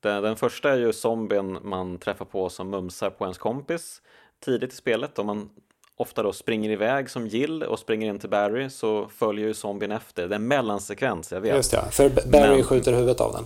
Den, 0.00 0.22
den 0.22 0.36
första 0.36 0.72
är 0.72 0.76
ju 0.76 0.92
zombien 0.92 1.58
man 1.62 1.98
träffar 1.98 2.24
på 2.24 2.48
som 2.48 2.70
mumsar 2.70 3.10
på 3.10 3.24
ens 3.24 3.38
kompis 3.38 4.02
tidigt 4.44 4.72
i 4.72 4.76
spelet. 4.76 5.18
Om 5.18 5.26
man 5.26 5.50
ofta 5.96 6.22
då 6.22 6.32
springer 6.32 6.70
iväg 6.70 7.10
som 7.10 7.26
Jill 7.26 7.62
och 7.62 7.78
springer 7.78 8.08
in 8.08 8.18
till 8.18 8.30
Barry 8.30 8.70
så 8.70 9.08
följer 9.08 9.46
ju 9.46 9.54
zombien 9.54 9.92
efter. 9.92 10.28
Det 10.28 10.34
är 10.34 10.36
en 10.36 10.48
mellansekvens, 10.48 11.32
jag 11.32 11.40
vet. 11.40 11.56
Just 11.56 11.70
det, 11.70 11.90
för 11.90 12.08
Barry 12.08 12.54
Men... 12.54 12.64
skjuter 12.64 12.92
huvudet 12.92 13.20
av 13.20 13.32
den. 13.32 13.44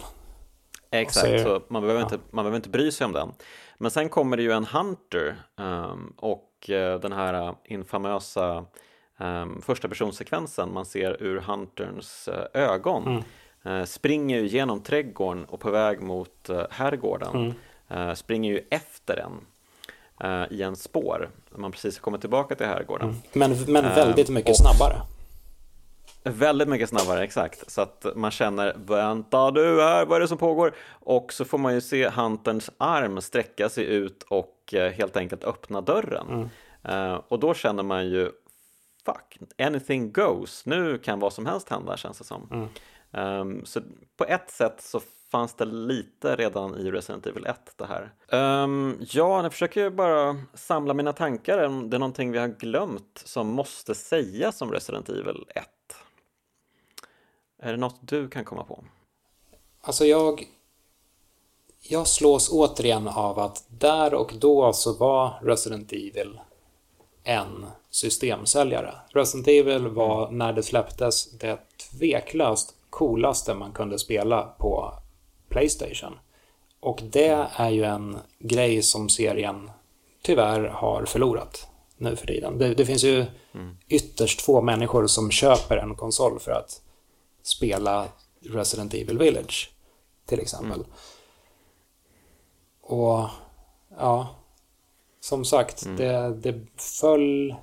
Exakt, 0.91 1.43
så 1.43 1.63
man 1.69 1.83
behöver, 1.83 2.01
ja. 2.01 2.07
inte, 2.07 2.19
man 2.31 2.45
behöver 2.45 2.57
inte 2.57 2.69
bry 2.69 2.93
sig 2.93 3.05
om 3.05 3.13
den. 3.13 3.33
Men 3.79 3.91
sen 3.91 4.09
kommer 4.09 4.37
det 4.37 4.43
ju 4.43 4.53
en 4.53 4.65
Hunter 4.65 5.37
um, 5.57 6.15
och 6.17 6.71
uh, 6.71 7.01
den 7.01 7.13
här 7.13 7.55
infamösa 7.65 8.65
um, 9.19 9.63
första 9.63 9.89
personsekvensen 9.89 10.73
man 10.73 10.85
ser 10.85 11.23
ur 11.23 11.41
Hunterns 11.41 12.29
uh, 12.33 12.63
ögon 12.63 13.07
mm. 13.07 13.23
Uh, 13.67 13.85
springer 13.85 14.39
ju 14.39 14.47
genom 14.47 14.81
trädgården 14.81 15.45
och 15.45 15.61
på 15.61 15.71
väg 15.71 16.01
mot 16.01 16.51
uh, 16.51 16.63
herrgården 16.71 17.55
mm. 17.89 18.17
springer 18.17 18.53
ju 18.53 18.67
efter 18.71 19.17
den 19.17 19.33
i 20.51 20.63
en 20.63 20.77
spår 20.77 21.31
man 21.51 21.73
precis 21.73 21.97
har 21.97 22.03
kommit 22.03 22.21
tillbaka 22.21 22.55
till 22.55 22.67
herrgården. 22.67 23.09
Mm. 23.09 23.21
Men, 23.33 23.73
men 23.73 23.95
väldigt 23.95 24.29
mycket 24.29 24.51
och, 24.51 24.57
snabbare. 24.57 25.03
Väldigt 26.25 26.69
mycket 26.69 26.89
snabbare, 26.89 27.25
exakt. 27.25 27.71
Så 27.71 27.81
att 27.81 28.07
man 28.15 28.31
känner, 28.31 28.75
vänta 28.77 29.51
du 29.51 29.83
här, 29.83 30.07
vad 30.07 30.17
är 30.17 30.21
det 30.21 30.29
som 30.29 30.39
pågår? 30.39 30.75
Och 30.91 31.33
så 31.33 31.45
får 31.45 31.59
man 31.59 31.75
ju 31.75 31.81
se 31.81 32.09
Hunterns 32.09 32.71
arm 32.79 33.21
sträcka 33.21 33.69
sig 33.69 33.85
ut 33.85 34.23
och 34.23 34.75
eh, 34.75 34.93
helt 34.93 35.17
enkelt 35.17 35.45
öppna 35.45 35.81
dörren. 35.81 36.51
Mm. 36.83 37.21
Och 37.29 37.39
då 37.39 37.55
känner 37.55 37.83
man 37.83 38.09
ju, 38.09 38.31
fuck, 39.05 39.39
anything 39.59 40.13
goes. 40.13 40.67
Nu 40.67 40.99
kan 40.99 41.21
vad 41.21 41.33
som 41.33 41.47
helst 41.47 41.69
hända 41.69 41.97
känns 41.97 42.19
det 42.19 42.25
som. 42.25 42.69
Um, 43.13 43.65
så 43.65 43.81
på 44.17 44.25
ett 44.25 44.51
sätt 44.51 44.81
så 44.81 45.01
fanns 45.31 45.55
det 45.55 45.65
lite 45.65 46.37
redan 46.37 46.77
i 46.77 46.91
Resident 46.91 47.27
Evil 47.27 47.47
1 47.47 47.75
det 47.77 47.87
här. 47.87 48.13
Um, 48.63 48.99
ja, 49.11 49.43
jag 49.43 49.53
försöker 49.53 49.91
bara 49.91 50.37
samla 50.55 50.95
mina 50.95 51.13
tankar 51.13 51.65
om 51.65 51.91
det 51.91 51.97
är 51.97 51.99
någonting 51.99 52.33
vi 52.33 52.39
har 52.39 52.49
glömt 52.49 53.23
som 53.25 53.49
måste 53.49 53.95
sägas 53.95 54.63
om 54.63 54.73
Resident 54.73 55.09
Evil 55.09 55.45
1. 55.55 55.67
Är 57.63 57.73
det 57.73 57.79
något 57.79 57.99
du 58.01 58.29
kan 58.29 58.45
komma 58.45 58.65
på? 58.65 58.85
Alltså 59.81 60.05
jag... 60.05 60.45
Jag 61.83 62.07
slås 62.07 62.51
återigen 62.53 63.09
av 63.09 63.39
att 63.39 63.65
där 63.69 64.15
och 64.15 64.35
då 64.39 64.73
så 64.73 64.93
var 64.93 65.41
Resident 65.43 65.93
Evil 65.93 66.41
en 67.25 67.67
systemsäljare. 67.91 68.95
Resident 69.09 69.49
Evil 69.49 69.89
var, 69.89 70.31
när 70.31 70.53
det 70.53 70.63
släpptes, 70.63 71.31
det 71.31 71.59
tveklöst 71.91 72.75
coolaste 72.91 73.55
man 73.55 73.73
kunde 73.73 73.99
spela 73.99 74.43
på 74.43 74.95
Playstation. 75.49 76.19
Och 76.81 77.03
det 77.11 77.47
är 77.57 77.71
ju 77.71 77.85
en 77.85 78.19
grej 78.39 78.83
som 78.83 79.09
serien 79.09 79.71
tyvärr 80.23 80.69
har 80.69 81.05
förlorat 81.05 81.67
nu 81.97 82.17
för 82.17 82.27
tiden. 82.27 82.59
Det, 82.59 82.75
det 82.75 82.87
finns 82.87 83.05
ju 83.05 83.27
mm. 83.53 83.77
ytterst 83.89 84.41
få 84.41 84.63
människor 84.63 85.07
som 85.07 85.31
köper 85.31 85.77
en 85.77 85.95
konsol 85.95 86.41
för 86.41 86.53
att 86.53 86.83
spela 87.43 88.07
Resident 88.41 88.95
Evil 88.95 89.19
Village 89.19 89.71
till 90.27 90.41
exempel. 90.41 90.81
Mm. 90.81 90.91
Och 92.81 93.29
ja, 93.99 94.29
som 95.21 95.45
sagt, 95.45 95.85
mm. 95.85 95.97
det, 95.97 96.35
det 96.35 96.67
föll... 96.77 97.55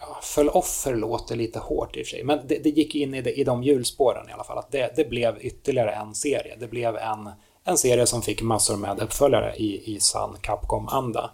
Ja, 0.00 0.18
föll 0.22 0.48
offer 0.48 0.96
låter 0.96 1.36
lite 1.36 1.58
hårt 1.58 1.96
i 1.96 2.02
och 2.02 2.06
för 2.06 2.10
sig, 2.10 2.24
men 2.24 2.46
det, 2.46 2.58
det 2.58 2.70
gick 2.70 2.94
in 2.94 3.14
i, 3.14 3.22
det, 3.22 3.32
i 3.32 3.44
de 3.44 3.62
hjulspåren 3.62 4.28
i 4.28 4.32
alla 4.32 4.44
fall. 4.44 4.58
Att 4.58 4.72
det, 4.72 4.92
det 4.96 5.08
blev 5.08 5.38
ytterligare 5.40 5.92
en 5.92 6.14
serie. 6.14 6.56
Det 6.60 6.68
blev 6.68 6.96
en, 6.96 7.30
en 7.64 7.78
serie 7.78 8.06
som 8.06 8.22
fick 8.22 8.42
massor 8.42 8.76
med 8.76 9.00
uppföljare 9.00 9.56
i, 9.56 9.94
i 9.94 10.00
sann 10.00 10.36
Capcom-anda. 10.40 11.30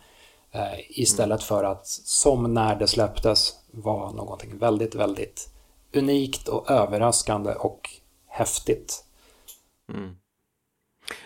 Eh, 0.52 1.00
istället 1.00 1.40
mm. 1.40 1.46
för 1.46 1.64
att, 1.64 1.86
som 1.86 2.54
när 2.54 2.76
det 2.76 2.86
släpptes, 2.86 3.52
var 3.70 4.12
någonting 4.12 4.58
väldigt, 4.58 4.94
väldigt 4.94 5.48
unikt 5.94 6.48
och 6.48 6.70
överraskande 6.70 7.54
och 7.54 7.90
häftigt. 8.26 9.04
Mm. 9.92 10.16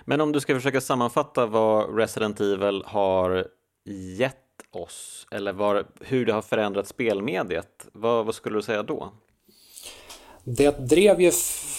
Men 0.05 0.21
om 0.21 0.33
du 0.33 0.41
ska 0.41 0.55
försöka 0.55 0.81
sammanfatta 0.81 1.47
vad 1.47 1.97
Resident 1.97 2.41
Evil 2.41 2.83
har 2.87 3.47
gett 4.19 4.37
oss 4.71 5.27
eller 5.31 5.53
var, 5.53 5.87
hur 6.01 6.27
det 6.27 6.33
har 6.33 6.43
förändrat 6.43 6.87
spelmediet, 6.87 7.87
vad, 7.93 8.27
vad 8.27 8.35
skulle 8.35 8.59
du 8.59 8.63
säga 8.63 8.83
då? 8.83 9.13
Det 10.45 10.89
drev 10.89 11.21
ju 11.21 11.31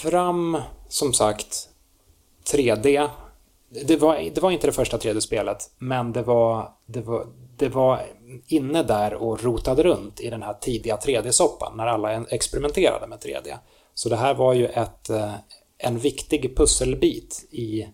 fram, 0.02 0.58
som 0.88 1.14
sagt, 1.14 1.70
3D. 2.54 3.10
Det 3.86 3.98
var, 3.98 4.30
det 4.36 4.42
var 4.42 4.52
inte 4.52 4.68
det 4.68 4.74
första 4.74 4.98
3D-spelet, 4.98 5.72
men 5.78 6.14
det 6.14 6.22
var, 6.22 6.74
det 6.86 7.02
var, 7.02 7.28
det 7.58 7.70
var 7.70 8.02
inne 8.48 8.84
där 8.84 9.14
och 9.14 9.44
rotade 9.44 9.84
runt 9.84 10.20
i 10.20 10.30
den 10.30 10.44
här 10.44 10.54
tidiga 10.54 10.96
3D-soppan 10.96 11.78
när 11.78 11.88
alla 11.88 12.26
experimenterade 12.26 13.08
med 13.08 13.20
3D. 13.20 13.58
Så 13.94 14.10
det 14.10 14.16
här 14.16 14.34
var 14.34 14.54
ju 14.54 14.66
ett, 14.66 15.10
eh, 15.10 15.34
en 15.78 16.00
viktig 16.00 16.58
pusselbit 16.58 17.48
i, 17.52 17.88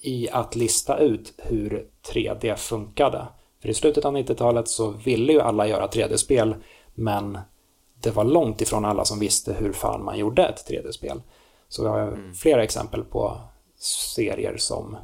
i 0.00 0.30
att 0.30 0.56
lista 0.56 0.98
ut 0.98 1.34
hur 1.38 1.86
3D 2.12 2.56
funkade. 2.56 3.26
För 3.62 3.68
i 3.68 3.74
slutet 3.74 4.04
av 4.04 4.16
90-talet 4.16 4.68
så 4.68 4.90
ville 4.90 5.32
ju 5.32 5.40
alla 5.40 5.66
göra 5.66 5.86
3D-spel 5.86 6.54
men 6.94 7.38
det 8.00 8.10
var 8.10 8.24
långt 8.24 8.60
ifrån 8.60 8.84
alla 8.84 9.04
som 9.04 9.18
visste 9.18 9.52
hur 9.52 9.72
fan 9.72 10.04
man 10.04 10.18
gjorde 10.18 10.46
ett 10.46 10.70
3D-spel. 10.70 11.22
Så 11.68 11.82
vi 11.82 11.88
har 11.88 12.00
mm. 12.00 12.34
flera 12.34 12.64
exempel 12.64 13.04
på 13.04 13.40
serier 13.78 14.56
som 14.56 14.96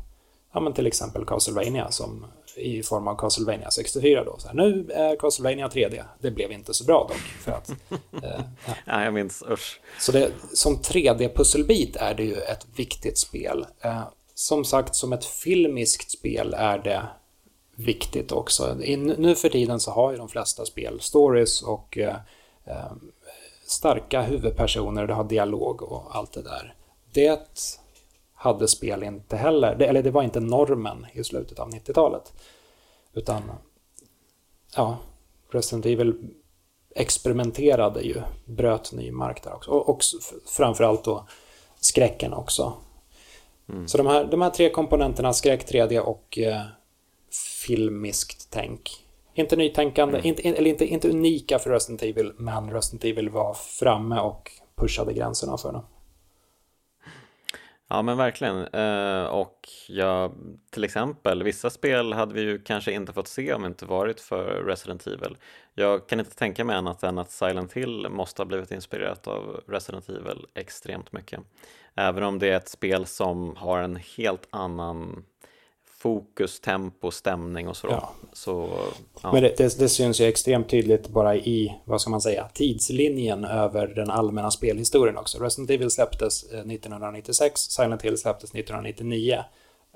ja, 0.53 0.61
men 0.61 0.73
till 0.73 0.87
exempel 0.87 1.27
Castlevania 1.27 1.91
som 1.91 2.27
i 2.57 2.83
form 2.83 3.09
av 3.09 3.17
Castlevania 3.17 3.71
64 3.71 4.25
då. 4.25 4.39
Så 4.39 4.49
här, 4.49 4.55
nu 4.55 4.91
är 4.95 5.17
Castlevania 5.17 5.69
3D. 5.69 6.05
Det 6.21 6.31
blev 6.31 6.53
inte 6.53 6.75
så 6.75 6.85
bra 6.85 7.07
dock. 7.09 7.19
För 7.19 7.53
att, 7.53 7.71
eh, 8.25 8.41
ja. 8.67 8.75
ja, 8.87 9.05
jag 9.05 9.15
minns, 9.15 9.43
usch. 9.51 9.81
Så 10.01 10.13
det, 10.13 10.31
som 10.53 10.77
3D-pusselbit 10.77 11.97
är 11.97 12.15
det 12.15 12.25
ju 12.25 12.35
ett 12.35 12.67
viktigt 12.77 13.19
spel. 13.19 13.67
Eh, 13.81 14.03
som 14.35 14.65
sagt, 14.65 14.95
som 14.95 15.13
ett 15.13 15.25
filmiskt 15.25 16.11
spel 16.11 16.55
är 16.59 16.79
det 16.79 17.03
viktigt 17.77 18.33
också. 18.33 18.83
I, 18.83 18.97
nu 18.97 19.35
för 19.35 19.49
tiden 19.49 19.81
så 19.81 19.91
har 19.91 20.11
ju 20.11 20.16
de 20.16 20.29
flesta 20.29 20.64
spel 20.64 21.01
stories 21.01 21.62
och 21.62 21.99
eh, 21.99 22.16
eh 22.64 22.93
starka 23.66 24.23
huvudpersoner, 24.23 25.07
det 25.07 25.14
har 25.14 25.25
dialog 25.25 25.83
och 25.83 26.16
allt 26.16 26.33
det 26.33 26.43
där. 26.43 26.75
Det 27.12 27.66
hade 28.35 28.68
spel 28.68 29.03
inte 29.03 29.37
heller, 29.37 29.75
det, 29.75 29.87
eller 29.87 30.03
det 30.03 30.11
var 30.11 30.23
inte 30.23 30.41
normen 30.41 31.07
i 31.12 31.25
slutet 31.25 31.59
av 31.59 31.70
90-talet. 31.70 32.33
Utan, 33.12 33.43
ja, 34.77 34.97
Resident 35.51 35.87
Evil 35.87 36.14
experimenterade 36.95 38.01
ju, 38.01 38.23
bröt 38.45 38.93
ny 38.93 39.11
mark 39.11 39.43
där 39.43 39.55
också. 39.55 39.70
Och, 39.70 39.89
och 39.89 40.01
framförallt 40.47 41.05
då 41.05 41.27
skräcken 41.81 42.33
också. 42.33 42.73
Mm. 43.68 43.89
Så 43.89 43.99
de 43.99 44.07
här, 44.07 44.25
de 44.25 44.43
här 44.43 44.51
tre 44.51 44.70
komponenterna, 44.70 45.33
skräck, 45.33 45.73
3D 45.73 45.99
och 45.99 46.39
eh, 46.39 46.62
filmiskt 47.66 48.49
tänk. 48.51 48.91
Inte 49.35 49.57
nytänkande, 49.57 50.18
mm. 50.18 50.28
inte, 50.28 50.43
eller 50.43 50.70
inte, 50.70 50.87
inte 50.87 51.09
unika 51.09 51.59
för 51.59 51.70
Resident 51.70 52.03
Evil, 52.03 52.33
men 52.37 52.70
Resident 52.70 53.05
Evil 53.05 53.30
var 53.30 53.55
framme 53.55 54.20
och 54.20 54.51
pushade 54.74 55.12
gränserna 55.12 55.59
för 55.59 55.72
dem. 55.72 55.85
Ja 57.89 58.03
men 58.03 58.16
verkligen 58.16 58.66
eh, 58.66 59.24
och 59.24 59.68
ja, 59.89 60.33
till 60.70 60.85
exempel 60.85 61.43
vissa 61.43 61.70
spel 61.70 62.12
hade 62.12 62.35
vi 62.35 62.41
ju 62.41 62.59
kanske 62.59 62.93
inte 62.93 63.12
fått 63.12 63.28
se 63.28 63.55
om 63.55 63.62
det 63.62 63.68
inte 63.68 63.87
varit 63.87 64.20
för 64.20 64.45
Resident 64.45 65.07
Evil. 65.07 65.37
Jag 65.74 66.09
kan 66.09 66.20
inte 66.20 66.35
tänka 66.35 66.64
mig 66.64 66.76
annat 66.76 67.03
än 67.03 67.18
att 67.18 67.30
Silent 67.30 67.72
Hill 67.72 68.07
måste 68.11 68.43
ha 68.43 68.47
blivit 68.47 68.70
inspirerat 68.70 69.26
av 69.26 69.61
Resident 69.68 70.09
Evil 70.09 70.47
extremt 70.55 71.12
mycket. 71.12 71.41
Även 71.95 72.22
om 72.22 72.39
det 72.39 72.49
är 72.49 72.57
ett 72.57 72.68
spel 72.68 73.07
som 73.07 73.57
har 73.57 73.78
en 73.78 73.97
helt 74.16 74.49
annan 74.51 75.24
fokus, 76.03 76.61
tempo, 76.61 77.11
stämning 77.11 77.69
och 77.69 77.77
så. 77.77 77.87
Ja. 77.91 78.11
så 78.33 78.69
ja. 79.23 79.33
Men 79.33 79.43
det, 79.43 79.55
det, 79.57 79.79
det, 79.79 79.89
syns 79.89 80.21
ju 80.21 80.25
extremt 80.25 80.69
tydligt 80.69 81.09
bara 81.09 81.37
i, 81.37 81.81
vad 81.85 82.01
ska 82.01 82.11
man 82.11 82.21
säga, 82.21 82.49
tidslinjen 82.55 83.45
över 83.45 83.87
den 83.87 84.11
allmänna 84.11 84.51
spelhistorien 84.51 85.19
också. 85.19 85.39
Resident 85.39 85.71
Evil 85.71 85.91
släpptes 85.91 86.45
1996, 86.45 87.43
eh, 87.43 87.55
Silent 87.55 88.03
Hill 88.03 88.19
släpptes 88.19 88.51
1999. 88.51 89.35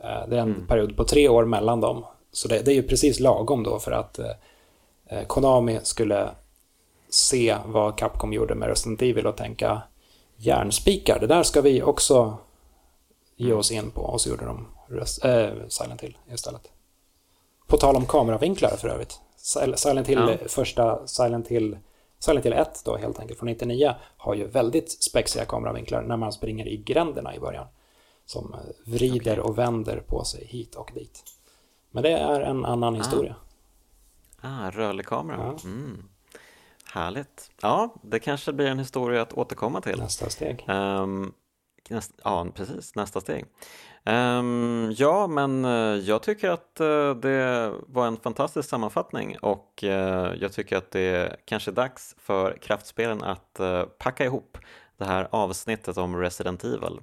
Eh, 0.02 0.28
det 0.28 0.36
är 0.36 0.40
en 0.40 0.54
mm. 0.54 0.66
period 0.66 0.96
på 0.96 1.04
tre 1.04 1.28
år 1.28 1.44
mellan 1.44 1.80
dem. 1.80 2.04
Så 2.32 2.48
det, 2.48 2.58
det, 2.64 2.70
är 2.70 2.74
ju 2.74 2.82
precis 2.82 3.20
lagom 3.20 3.62
då 3.62 3.78
för 3.78 3.92
att 3.92 4.18
eh, 4.18 5.26
Konami 5.26 5.78
skulle 5.82 6.28
se 7.10 7.56
vad 7.66 7.98
Capcom 7.98 8.32
gjorde 8.32 8.54
med 8.54 8.68
Resident 8.68 9.02
Evil 9.02 9.26
och 9.26 9.36
tänka 9.36 9.82
järnspikar, 10.36 11.20
det 11.20 11.26
där 11.26 11.42
ska 11.42 11.60
vi 11.60 11.82
också 11.82 12.38
ge 13.36 13.52
oss 13.52 13.70
in 13.70 13.90
på. 13.90 14.00
Och 14.00 14.20
så 14.20 14.28
gjorde 14.28 14.44
de 14.44 14.66
Rest, 14.88 15.24
äh, 15.24 15.50
Silent 15.68 16.00
Hill 16.00 16.18
istället. 16.32 16.72
På 17.66 17.76
tal 17.76 17.96
om 17.96 18.06
kameravinklar 18.06 18.76
för 18.76 18.88
övrigt. 18.88 19.20
Silent 19.76 20.06
Hill, 20.06 20.38
ja. 20.40 20.48
första 20.48 21.06
Silent 21.06 21.48
Hill, 21.48 21.78
Silent 22.18 22.46
Hill 22.46 22.52
1 22.52 22.82
då 22.84 22.96
helt 22.96 23.18
enkelt 23.18 23.38
från 23.38 23.46
99 23.46 23.94
har 24.16 24.34
ju 24.34 24.46
väldigt 24.46 25.02
spexiga 25.02 25.44
kameravinklar 25.44 26.02
när 26.02 26.16
man 26.16 26.32
springer 26.32 26.68
i 26.68 26.76
gränderna 26.76 27.34
i 27.34 27.40
början. 27.40 27.66
Som 28.24 28.54
eh, 28.54 28.60
vrider 28.92 29.40
okay. 29.40 29.50
och 29.50 29.58
vänder 29.58 30.00
på 30.00 30.24
sig 30.24 30.46
hit 30.46 30.74
och 30.74 30.90
dit. 30.94 31.24
Men 31.90 32.02
det 32.02 32.10
är 32.10 32.40
en 32.40 32.64
annan 32.64 32.94
ah. 32.94 32.98
historia. 32.98 33.36
Ah, 34.40 34.70
rörlig 34.70 35.06
kamera. 35.06 35.56
Ja. 35.62 35.68
Mm. 35.68 36.08
Härligt. 36.84 37.50
Ja, 37.62 37.94
det 38.02 38.18
kanske 38.18 38.52
blir 38.52 38.66
en 38.66 38.78
historia 38.78 39.22
att 39.22 39.32
återkomma 39.32 39.80
till. 39.80 39.98
Nästa 39.98 40.30
steg. 40.30 40.64
Um, 40.68 41.32
näst, 41.90 42.12
ja, 42.24 42.46
precis, 42.54 42.94
nästa 42.94 43.20
steg. 43.20 43.44
Um, 44.04 44.94
ja, 44.96 45.26
men 45.26 45.64
uh, 45.64 45.98
jag 45.98 46.22
tycker 46.22 46.50
att 46.50 46.80
uh, 46.80 47.14
det 47.14 47.72
var 47.86 48.06
en 48.06 48.16
fantastisk 48.16 48.68
sammanfattning 48.68 49.38
och 49.38 49.84
uh, 49.84 49.90
jag 50.40 50.52
tycker 50.52 50.76
att 50.76 50.90
det 50.90 51.36
kanske 51.44 51.70
är 51.70 51.74
dags 51.74 52.16
för 52.18 52.58
kraftspelen 52.62 53.22
att 53.22 53.60
packa 53.98 54.24
ihop 54.24 54.58
det 54.98 55.04
här 55.04 55.28
avsnittet 55.30 55.96
om 55.96 56.16
Resident 56.16 56.64
Evil. 56.64 57.00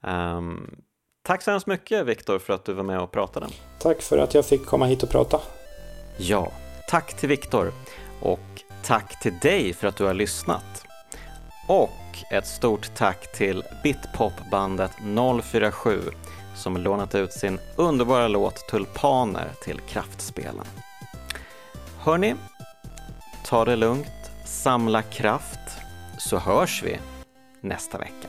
Um, 0.00 0.76
tack 1.22 1.42
så 1.42 1.50
hemskt 1.50 1.66
mycket 1.66 2.06
Viktor 2.06 2.38
för 2.38 2.52
att 2.52 2.64
du 2.64 2.72
var 2.72 2.84
med 2.84 3.00
och 3.00 3.12
pratade. 3.12 3.46
Tack 3.78 4.02
för 4.02 4.18
att 4.18 4.34
jag 4.34 4.46
fick 4.46 4.66
komma 4.66 4.86
hit 4.86 5.02
och 5.02 5.10
prata. 5.10 5.40
Ja, 6.18 6.52
tack 6.88 7.16
till 7.16 7.28
Viktor 7.28 7.72
och 8.22 8.62
tack 8.84 9.20
till 9.20 9.38
dig 9.38 9.72
för 9.72 9.88
att 9.88 9.96
du 9.96 10.04
har 10.04 10.14
lyssnat. 10.14 10.84
Och 12.16 12.32
ett 12.32 12.46
stort 12.46 12.94
tack 12.94 13.32
till 13.32 13.62
Bitpopbandet 13.82 14.90
047 15.42 16.00
som 16.54 16.76
lånat 16.76 17.14
ut 17.14 17.32
sin 17.32 17.58
underbara 17.76 18.28
låt 18.28 18.68
Tulpaner 18.68 19.48
till 19.62 19.80
Kraftspelen. 19.80 20.64
Hörni, 21.98 22.34
ta 23.44 23.64
det 23.64 23.76
lugnt, 23.76 24.30
samla 24.44 25.02
kraft, 25.02 25.58
så 26.18 26.38
hörs 26.38 26.82
vi 26.82 26.98
nästa 27.60 27.98
vecka. 27.98 28.28